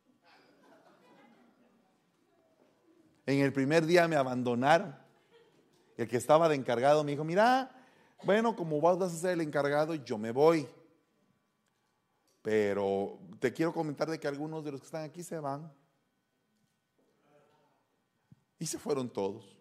En 3.27 3.41
el 3.41 3.53
primer 3.53 3.87
día 3.87 4.07
me 4.09 4.17
abandonaron. 4.17 4.97
El 5.97 6.09
que 6.09 6.17
estaba 6.17 6.49
de 6.49 6.57
encargado 6.57 7.05
me 7.05 7.13
dijo, 7.13 7.25
mira, 7.25 7.71
bueno, 8.25 8.57
como 8.57 8.81
vas 8.81 9.01
a 9.01 9.09
ser 9.09 9.33
el 9.33 9.41
encargado, 9.41 9.95
yo 9.95 10.19
me 10.19 10.31
voy. 10.31 10.69
Pero 12.43 13.19
te 13.39 13.53
quiero 13.53 13.73
comentar 13.73 14.11
de 14.11 14.19
que 14.19 14.29
algunos 14.29 14.65
de 14.65 14.73
los 14.73 14.81
que 14.81 14.87
están 14.87 15.05
aquí 15.05 15.23
se 15.23 15.39
van. 15.39 15.73
Y 18.59 18.67
se 18.67 18.79
fueron 18.79 19.09
todos. 19.09 19.57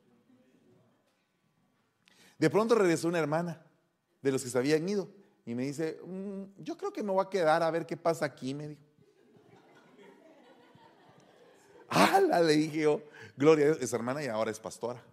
De 2.38 2.50
pronto 2.50 2.76
regresó 2.76 3.08
una 3.08 3.20
hermana 3.20 3.62
de 4.22 4.32
los 4.32 4.44
que 4.44 4.50
se 4.50 4.58
habían 4.58 4.88
ido 4.88 5.10
y 5.46 5.56
me 5.56 5.64
dice, 5.64 6.00
mm, 6.06 6.64
yo 6.64 6.78
creo 6.78 6.92
que 6.92 7.04
me 7.04 7.12
voy 7.12 7.24
a 7.26 7.30
quedar 7.30 7.64
a 7.64 7.72
ver 7.72 7.86
qué 7.86 7.98
pasa 7.98 8.26
aquí, 8.26 8.54
me 8.54 8.70
dijo. 8.70 8.82
¡Hala! 11.94 12.42
Le 12.42 12.54
dije 12.54 12.82
yo, 12.82 13.02
Gloria 13.38 13.78
es 13.80 13.94
hermana 13.94 14.24
y 14.24 14.28
ahora 14.28 14.50
es 14.50 14.60
pastora. 14.60 15.04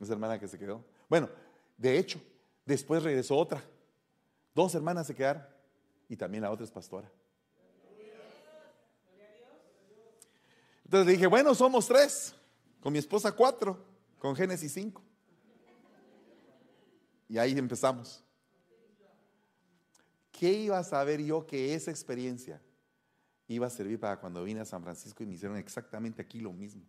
Esa 0.00 0.12
hermana 0.12 0.38
que 0.38 0.48
se 0.48 0.58
quedó. 0.58 0.82
Bueno, 1.08 1.28
de 1.76 1.98
hecho, 1.98 2.20
después 2.64 3.02
regresó 3.02 3.36
otra. 3.36 3.62
Dos 4.54 4.74
hermanas 4.74 5.06
se 5.06 5.14
quedaron 5.14 5.44
y 6.08 6.16
también 6.16 6.42
la 6.42 6.50
otra 6.50 6.64
es 6.64 6.70
pastora. 6.70 7.10
Entonces 10.84 11.06
le 11.06 11.12
dije, 11.12 11.26
bueno, 11.26 11.54
somos 11.54 11.86
tres. 11.86 12.34
Con 12.80 12.92
mi 12.92 12.98
esposa 12.98 13.32
cuatro. 13.32 13.84
Con 14.18 14.34
Génesis 14.34 14.72
cinco. 14.72 15.02
Y 17.28 17.36
ahí 17.36 17.52
empezamos. 17.58 18.24
¿Qué 20.32 20.52
iba 20.52 20.78
a 20.78 20.84
saber 20.84 21.20
yo 21.20 21.44
que 21.44 21.74
esa 21.74 21.90
experiencia 21.90 22.62
iba 23.48 23.66
a 23.66 23.70
servir 23.70 23.98
para 23.98 24.20
cuando 24.20 24.44
vine 24.44 24.60
a 24.60 24.64
San 24.64 24.82
Francisco 24.82 25.22
y 25.22 25.26
me 25.26 25.34
hicieron 25.34 25.56
exactamente 25.56 26.22
aquí 26.22 26.40
lo 26.40 26.52
mismo? 26.52 26.82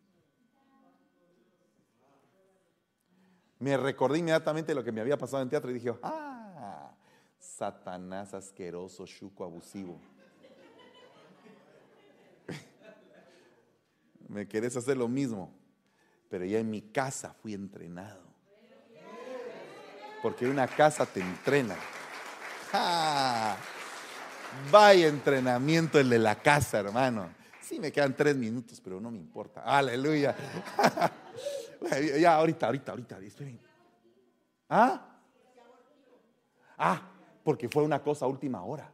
Me 3.59 3.75
recordé 3.75 4.19
inmediatamente 4.19 4.73
lo 4.73 4.83
que 4.83 4.91
me 4.91 5.01
había 5.01 5.17
pasado 5.17 5.43
en 5.43 5.49
teatro 5.49 5.71
y 5.71 5.73
dije, 5.73 5.93
ah, 6.01 6.91
Satanás 7.39 8.33
asqueroso, 8.33 9.05
chuco, 9.05 9.43
abusivo. 9.43 9.99
me 14.29 14.47
querés 14.47 14.77
hacer 14.77 14.95
lo 14.95 15.09
mismo, 15.09 15.53
pero 16.29 16.45
ya 16.45 16.59
en 16.59 16.69
mi 16.69 16.81
casa 16.81 17.33
fui 17.33 17.53
entrenado. 17.53 18.29
Porque 20.21 20.47
una 20.47 20.67
casa 20.67 21.05
te 21.05 21.21
entrena. 21.21 21.75
Vaya 24.71 25.07
entrenamiento 25.07 25.99
el 25.99 26.09
de 26.09 26.19
la 26.19 26.35
casa, 26.35 26.79
hermano. 26.79 27.29
Sí, 27.61 27.79
me 27.79 27.91
quedan 27.91 28.15
tres 28.15 28.35
minutos, 28.35 28.81
pero 28.81 28.99
no 28.99 29.11
me 29.11 29.17
importa. 29.17 29.61
Aleluya. 29.61 30.35
ya, 32.19 32.35
ahorita, 32.35 32.65
ahorita, 32.65 32.91
ahorita. 32.91 33.19
Esperen. 33.19 33.59
¿Ah? 34.69 35.05
Ah, 36.77 37.01
porque 37.43 37.69
fue 37.69 37.83
una 37.83 38.01
cosa 38.01 38.25
última 38.25 38.63
hora. 38.63 38.91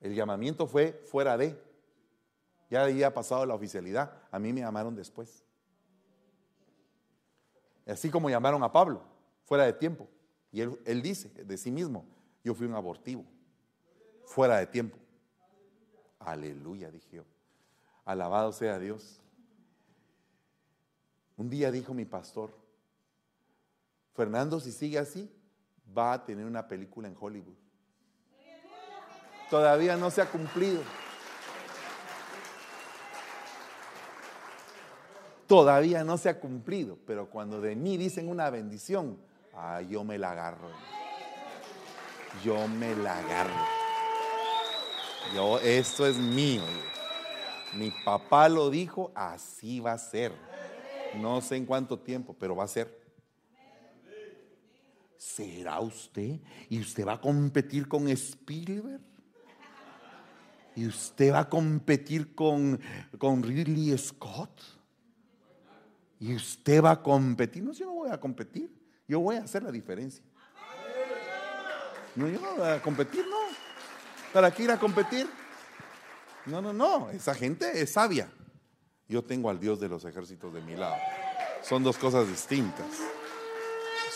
El 0.00 0.14
llamamiento 0.14 0.66
fue 0.66 1.02
fuera 1.10 1.36
de. 1.36 1.58
Ya 2.70 2.84
había 2.84 3.14
pasado 3.14 3.46
la 3.46 3.54
oficialidad. 3.54 4.12
A 4.30 4.38
mí 4.38 4.52
me 4.52 4.60
llamaron 4.60 4.94
después. 4.94 5.44
Así 7.86 8.10
como 8.10 8.30
llamaron 8.30 8.62
a 8.62 8.72
Pablo, 8.72 9.02
fuera 9.44 9.64
de 9.64 9.72
tiempo. 9.74 10.08
Y 10.50 10.60
él, 10.60 10.78
él 10.84 11.02
dice 11.02 11.28
de 11.30 11.56
sí 11.56 11.70
mismo, 11.70 12.06
yo 12.42 12.54
fui 12.54 12.66
un 12.66 12.74
abortivo, 12.74 13.24
fuera 14.26 14.58
de 14.58 14.66
tiempo. 14.66 14.98
Aleluya, 16.18 16.90
dije 16.90 17.16
yo. 17.16 17.24
Alabado 18.04 18.52
sea 18.52 18.78
Dios. 18.78 19.20
Un 21.36 21.50
día 21.50 21.70
dijo 21.70 21.94
mi 21.94 22.04
pastor, 22.04 22.50
Fernando, 24.14 24.60
si 24.60 24.70
sigue 24.70 24.98
así, 24.98 25.30
va 25.96 26.12
a 26.12 26.24
tener 26.24 26.46
una 26.46 26.68
película 26.68 27.08
en 27.08 27.16
Hollywood. 27.18 27.56
Todavía 29.50 29.96
no 29.96 30.10
se 30.10 30.22
ha 30.22 30.30
cumplido. 30.30 30.82
Todavía 35.46 36.04
no 36.04 36.16
se 36.16 36.28
ha 36.30 36.40
cumplido, 36.40 36.98
pero 37.06 37.28
cuando 37.28 37.60
de 37.60 37.76
mí 37.76 37.96
dicen 37.96 38.28
una 38.28 38.48
bendición, 38.50 39.18
ah, 39.54 39.82
yo 39.82 40.02
me 40.04 40.18
la 40.18 40.30
agarro. 40.30 40.70
Yo 42.42 42.66
me 42.66 42.96
la 42.96 43.18
agarro. 43.18 43.73
Yo, 45.32 45.58
esto 45.60 46.06
es 46.06 46.16
mío. 46.16 46.62
Mi 47.76 47.90
papá 48.04 48.48
lo 48.48 48.70
dijo, 48.70 49.12
así 49.14 49.80
va 49.80 49.92
a 49.92 49.98
ser. 49.98 50.32
No 51.20 51.40
sé 51.40 51.56
en 51.56 51.66
cuánto 51.66 51.98
tiempo, 51.98 52.34
pero 52.38 52.56
va 52.56 52.64
a 52.64 52.68
ser. 52.68 53.02
¿Será 55.16 55.80
usted? 55.80 56.38
¿Y 56.68 56.80
usted 56.80 57.06
va 57.06 57.14
a 57.14 57.20
competir 57.20 57.88
con 57.88 58.08
Spielberg? 58.08 59.00
¿Y 60.76 60.86
usted 60.86 61.32
va 61.32 61.40
a 61.40 61.48
competir 61.48 62.34
con, 62.34 62.80
con 63.18 63.42
Ridley 63.42 63.96
Scott? 63.96 64.60
¿Y 66.20 66.34
usted 66.34 66.82
va 66.82 66.92
a 66.92 67.02
competir? 67.02 67.62
No, 67.62 67.72
yo 67.72 67.86
no 67.86 67.94
voy 67.94 68.10
a 68.10 68.18
competir. 68.18 68.70
Yo 69.06 69.20
voy 69.20 69.36
a 69.36 69.42
hacer 69.42 69.62
la 69.62 69.70
diferencia. 69.70 70.24
No, 72.16 72.28
yo 72.28 72.40
no 72.40 72.56
voy 72.56 72.68
a 72.68 72.80
competir, 72.80 73.24
no. 73.28 73.73
¿Para 74.34 74.50
qué 74.50 74.64
ir 74.64 74.70
a 74.70 74.78
competir? 74.78 75.26
No, 76.44 76.60
no, 76.60 76.74
no. 76.74 77.08
Esa 77.08 77.34
gente 77.34 77.80
es 77.80 77.92
sabia 77.92 78.28
yo 79.08 79.22
tengo 79.22 79.50
al 79.50 79.60
Dios 79.60 79.80
de 79.80 79.88
los 79.88 80.04
ejércitos 80.04 80.52
de 80.52 80.60
mi 80.62 80.76
lado. 80.76 80.96
Son 81.62 81.82
dos 81.82 81.96
cosas 81.98 82.28
distintas. 82.28 82.86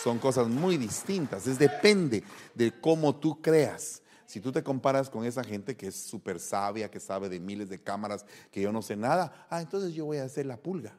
Son 0.03 0.19
cosas 0.19 0.47
muy 0.47 0.77
distintas. 0.77 1.47
Es 1.47 1.59
depende 1.59 2.23
de 2.55 2.79
cómo 2.79 3.15
tú 3.15 3.41
creas. 3.41 4.01
Si 4.25 4.39
tú 4.39 4.51
te 4.51 4.63
comparas 4.63 5.09
con 5.09 5.25
esa 5.25 5.43
gente 5.43 5.75
que 5.75 5.87
es 5.87 5.95
súper 5.95 6.39
sabia, 6.39 6.91
que 6.91 6.99
sabe 6.99 7.29
de 7.29 7.39
miles 7.39 7.69
de 7.69 7.81
cámaras, 7.81 8.25
que 8.51 8.61
yo 8.61 8.71
no 8.71 8.81
sé 8.81 8.95
nada, 8.95 9.47
ah, 9.49 9.61
entonces 9.61 9.93
yo 9.93 10.05
voy 10.05 10.17
a 10.17 10.25
hacer 10.25 10.45
la 10.45 10.57
pulga. 10.57 10.93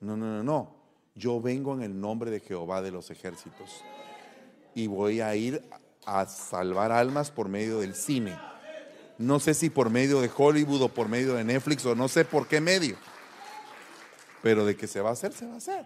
No, 0.00 0.16
no, 0.16 0.26
no, 0.26 0.42
no. 0.42 0.76
Yo 1.14 1.40
vengo 1.40 1.74
en 1.74 1.82
el 1.82 2.00
nombre 2.00 2.30
de 2.30 2.40
Jehová 2.40 2.80
de 2.80 2.90
los 2.90 3.10
ejércitos 3.10 3.82
y 4.74 4.86
voy 4.86 5.20
a 5.20 5.34
ir 5.34 5.62
a 6.06 6.26
salvar 6.26 6.92
almas 6.92 7.30
por 7.30 7.48
medio 7.48 7.80
del 7.80 7.94
cine 7.94 8.38
no 9.18 9.40
sé 9.40 9.52
si 9.52 9.68
por 9.68 9.90
medio 9.90 10.20
de 10.20 10.30
Hollywood 10.34 10.82
o 10.82 10.88
por 10.88 11.08
medio 11.08 11.34
de 11.34 11.42
Netflix 11.42 11.84
o 11.84 11.94
no 11.94 12.06
sé 12.06 12.24
por 12.24 12.46
qué 12.46 12.60
medio. 12.60 12.96
Pero 14.42 14.64
de 14.64 14.76
que 14.76 14.86
se 14.86 15.00
va 15.00 15.10
a 15.10 15.12
hacer, 15.12 15.32
se 15.32 15.44
va 15.44 15.54
a 15.54 15.56
hacer. 15.56 15.84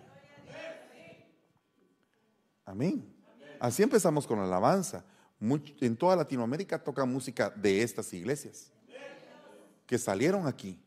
Amén. 2.66 3.10
Así 3.58 3.82
empezamos 3.82 4.26
con 4.26 4.38
la 4.38 4.44
alabanza. 4.44 5.02
en 5.40 5.96
toda 5.96 6.14
Latinoamérica 6.14 6.78
toca 6.78 7.06
música 7.06 7.48
de 7.50 7.82
estas 7.82 8.12
iglesias. 8.12 8.70
Que 9.86 9.96
salieron 9.96 10.46
aquí. 10.46 10.78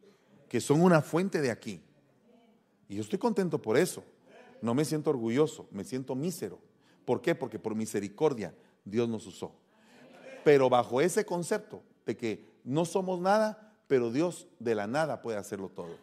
Que 0.47 0.61
son 0.61 0.82
una 0.82 1.01
fuente 1.01 1.41
de 1.41 1.49
aquí. 1.49 1.84
Y 2.88 2.97
yo 2.97 3.01
estoy 3.01 3.17
contento 3.17 3.59
por 3.59 3.76
eso. 3.76 4.03
No 4.61 4.76
me 4.76 4.86
siento 4.86 5.09
orgulloso, 5.09 5.67
me 5.71 5.84
siento 5.84 6.13
mísero. 6.13 6.59
¿Por 7.05 7.21
qué? 7.21 7.34
Porque 7.34 7.57
por 7.57 7.73
misericordia 7.73 8.53
Dios 8.86 9.09
nos 9.09 9.25
usó. 9.25 9.51
Pero 10.43 10.69
bajo 10.69 11.01
ese 11.01 11.25
concepto 11.25 11.83
de 12.05 12.15
que 12.15 12.45
no 12.63 12.86
somos 12.86 13.19
nada, 13.19 13.73
pero 13.88 14.11
Dios 14.11 14.47
de 14.59 14.75
la 14.75 14.88
nada 14.88 15.21
puede 15.21 15.38
hacerlo 15.38 15.69
todo. 15.69 15.97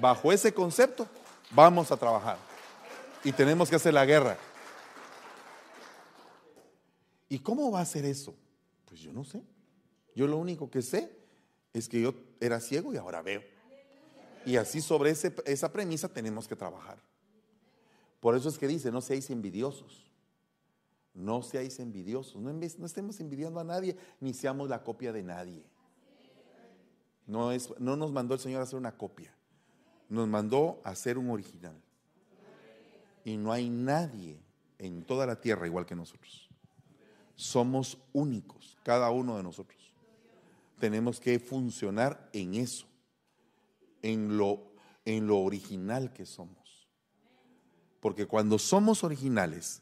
Bajo 0.00 0.32
ese 0.32 0.52
concepto 0.52 1.08
vamos 1.52 1.90
a 1.92 1.96
trabajar 1.96 2.36
y 3.22 3.32
tenemos 3.32 3.70
que 3.70 3.76
hacer 3.76 3.94
la 3.94 4.04
guerra. 4.04 4.36
¿Y 7.28 7.38
cómo 7.38 7.70
va 7.70 7.80
a 7.80 7.86
ser 7.86 8.04
eso? 8.04 8.34
Pues 8.84 9.00
yo 9.00 9.12
no 9.12 9.24
sé. 9.24 9.42
Yo 10.14 10.26
lo 10.26 10.36
único 10.36 10.70
que 10.70 10.82
sé 10.82 11.16
es 11.72 11.88
que 11.88 12.00
yo 12.00 12.14
era 12.40 12.60
ciego 12.60 12.92
y 12.92 12.96
ahora 12.96 13.22
veo. 13.22 13.42
Y 14.46 14.56
así 14.56 14.80
sobre 14.80 15.10
esa 15.10 15.72
premisa 15.72 16.08
tenemos 16.08 16.46
que 16.46 16.54
trabajar. 16.54 16.98
Por 18.20 18.36
eso 18.36 18.48
es 18.48 18.58
que 18.58 18.68
dice, 18.68 18.92
no 18.92 19.00
seáis 19.00 19.30
envidiosos. 19.30 20.04
No 21.14 21.42
seáis 21.42 21.78
envidiosos, 21.78 22.42
no, 22.42 22.52
no, 22.52 22.86
estemos 22.86 23.20
envidiando 23.20 23.60
a 23.60 23.64
nadie, 23.64 23.96
ni 24.20 24.34
seamos 24.34 24.68
la 24.68 24.82
copia 24.82 25.12
de 25.12 25.22
nadie. 25.22 25.64
No, 27.26 27.52
es, 27.52 27.72
no 27.78 27.96
nos 27.96 28.12
mandó 28.12 28.34
el 28.34 28.40
Señor 28.40 28.60
a 28.60 28.64
hacer 28.64 28.78
una 28.78 28.96
copia, 28.96 29.32
nos 30.08 30.26
mandó 30.26 30.80
a 30.82 30.90
hacer 30.90 31.16
un 31.16 31.30
original. 31.30 31.80
Y 33.24 33.36
no 33.36 33.52
hay 33.52 33.70
nadie 33.70 34.38
en 34.78 35.04
toda 35.04 35.24
la 35.24 35.40
tierra 35.40 35.66
igual 35.66 35.86
que 35.86 35.94
nosotros. 35.94 36.50
Somos 37.36 37.96
únicos, 38.12 38.76
cada 38.82 39.10
uno 39.10 39.36
de 39.36 39.42
nosotros. 39.42 39.94
Tenemos 40.78 41.20
que 41.20 41.38
funcionar 41.38 42.28
en 42.32 42.54
eso, 42.54 42.86
en 44.02 44.36
lo, 44.36 44.72
en 45.04 45.26
lo 45.26 45.38
original 45.38 46.12
que 46.12 46.26
somos. 46.26 46.88
Porque 48.00 48.26
cuando 48.26 48.58
somos 48.58 49.04
originales, 49.04 49.80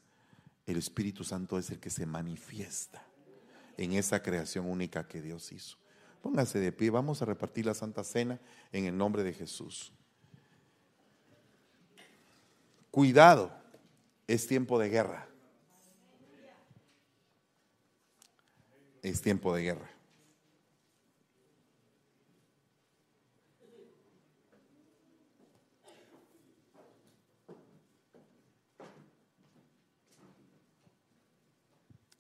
el 0.67 0.77
Espíritu 0.77 1.25
Santo 1.25 1.59
es 1.59 1.71
el 1.71 1.81
que 1.81 1.91
se 1.91 2.07
manifiesta 2.07 3.05
en 3.77 3.93
esa 3.93 4.23
creación 4.23 4.67
única 4.67 5.07
que 5.09 5.21
Dios 5.21 5.51
hizo. 5.53 5.77
Póngase 6.23 6.61
de 6.61 6.71
pie, 6.71 6.91
vamos 6.91 7.21
a 7.21 7.25
repartir 7.25 7.67
la 7.67 7.75
Santa 7.75 8.05
Cena 8.05 8.41
en 8.71 8.85
el 8.85 8.97
nombre 8.97 9.25
de 9.25 9.33
Jesús. 9.33 9.93
Cuidado, 12.91 13.53
es 14.27 14.47
tiempo 14.47 14.79
de 14.79 14.89
guerra. 14.89 15.29
Es 19.03 19.21
tiempo 19.21 19.55
de 19.55 19.63
guerra. 19.63 19.91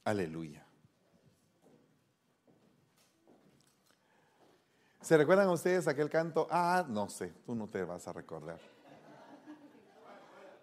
Aleluya. 0.04 0.66
¿Se 5.00 5.16
recuerdan 5.16 5.48
ustedes 5.48 5.88
aquel 5.88 6.10
canto? 6.10 6.46
Ah, 6.50 6.84
no 6.88 7.08
sé, 7.08 7.32
tú 7.44 7.54
no 7.54 7.68
te 7.68 7.82
vas 7.84 8.06
a 8.08 8.12
recordar. 8.12 8.58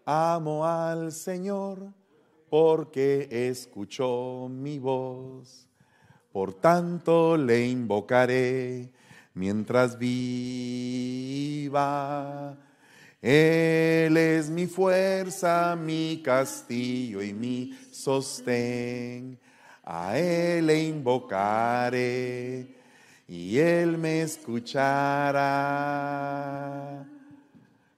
Amo 0.05 0.65
al 0.65 1.11
Señor 1.11 1.93
porque 2.49 3.27
escuchó 3.29 4.47
mi 4.49 4.79
voz. 4.79 5.67
Por 6.31 6.53
tanto 6.53 7.37
le 7.37 7.67
invocaré 7.67 8.91
mientras 9.33 9.97
viva. 9.97 10.49
Él 13.21 14.15
es 14.15 14.49
mi 14.49 14.65
fuerza, 14.67 15.75
mi 15.75 16.21
castillo 16.23 17.21
y 17.21 17.33
mi 17.33 17.77
sostén. 17.91 19.37
A 19.83 20.17
Él 20.17 20.67
le 20.67 20.83
invocaré 20.83 22.75
y 23.27 23.57
Él 23.57 23.97
me 23.97 24.21
escuchará. 24.21 25.45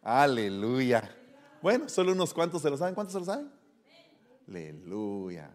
Aleluya. 0.02 1.16
Bueno, 1.62 1.88
solo 1.88 2.14
unos 2.14 2.34
cuantos 2.34 2.64
se 2.64 2.70
lo 2.72 2.78
saben. 2.78 2.96
¿Cuántos 2.96 3.14
se 3.14 3.20
lo 3.20 3.26
saben? 3.26 3.52
Aleluya. 4.48 5.52